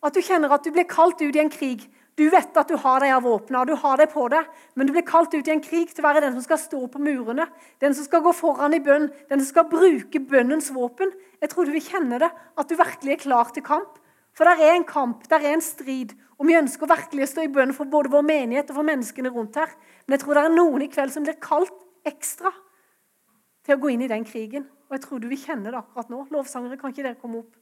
At 0.04 0.16
du 0.16 0.22
kjenner 0.22 0.54
at 0.54 0.66
du 0.66 0.72
blir 0.74 0.88
kalt 0.90 1.22
ut 1.22 1.36
i 1.36 1.42
en 1.42 1.54
krig. 1.54 1.86
Du 2.18 2.26
vet 2.34 2.56
at 2.58 2.72
du 2.72 2.74
har 2.82 3.04
de 3.04 3.12
våpnene, 3.22 3.68
du 3.70 3.76
har 3.78 4.00
det 4.02 4.08
på 4.10 4.24
deg, 4.34 4.48
men 4.74 4.88
du 4.88 4.94
blir 4.96 5.06
kalt 5.06 5.36
ut 5.36 5.48
i 5.48 5.54
en 5.54 5.62
krig 5.62 5.92
til 5.92 6.02
å 6.02 6.08
være 6.08 6.24
den 6.26 6.34
som 6.34 6.46
skal 6.48 6.58
stå 6.58 6.80
på 6.90 7.02
murene, 7.02 7.46
den 7.84 7.94
som 7.94 8.08
skal 8.08 8.24
gå 8.26 8.34
foran 8.34 8.74
i 8.74 8.82
bønn, 8.82 9.12
den 9.30 9.44
som 9.44 9.52
skal 9.52 9.68
bruke 9.70 10.22
bønnens 10.32 10.72
våpen. 10.74 11.14
Jeg 11.44 11.52
tror 11.52 11.70
du 11.70 11.76
vil 11.76 11.86
kjenne 11.86 12.18
det, 12.24 12.32
at 12.34 12.72
du 12.72 12.74
virkelig 12.80 13.14
er 13.14 13.22
klar 13.22 13.54
til 13.54 13.66
kamp. 13.68 14.00
For 14.38 14.50
det 14.50 14.66
er 14.66 14.80
en 14.80 14.88
kamp, 14.90 15.28
det 15.30 15.38
er 15.38 15.52
en 15.52 15.62
strid. 15.66 16.16
Og 16.38 16.50
vi 16.50 16.58
ønsker 16.58 16.90
virkelig 16.90 17.28
å 17.28 17.30
stå 17.36 17.46
i 17.46 17.54
bønn 17.54 17.76
for 17.78 17.90
både 17.90 18.10
vår 18.14 18.26
menighet 18.26 18.74
og 18.74 18.80
for 18.80 18.90
menneskene 18.90 19.34
rundt 19.34 19.58
her. 19.62 19.70
Men 20.06 20.18
jeg 20.18 20.26
tror 20.26 20.38
det 20.38 20.44
er 20.46 20.58
noen 20.58 20.86
i 20.86 20.90
kveld 20.94 21.14
som 21.14 21.26
blir 21.26 21.38
kalt 21.42 21.86
ekstra 22.06 22.54
til 23.66 23.78
å 23.78 23.82
gå 23.82 23.94
inn 23.94 24.06
i 24.06 24.10
den 24.10 24.26
krigen. 24.26 24.66
Og 24.90 24.98
jeg 24.98 25.06
tror 25.06 25.22
du 25.22 25.30
vil 25.30 25.42
kjenne 25.42 25.70
det 25.70 25.78
akkurat 25.78 26.10
nå. 26.14 26.26
Lovsangere, 26.34 26.78
kan 26.82 26.94
ikke 26.94 27.06
dere 27.06 27.22
komme 27.22 27.42
opp? 27.44 27.54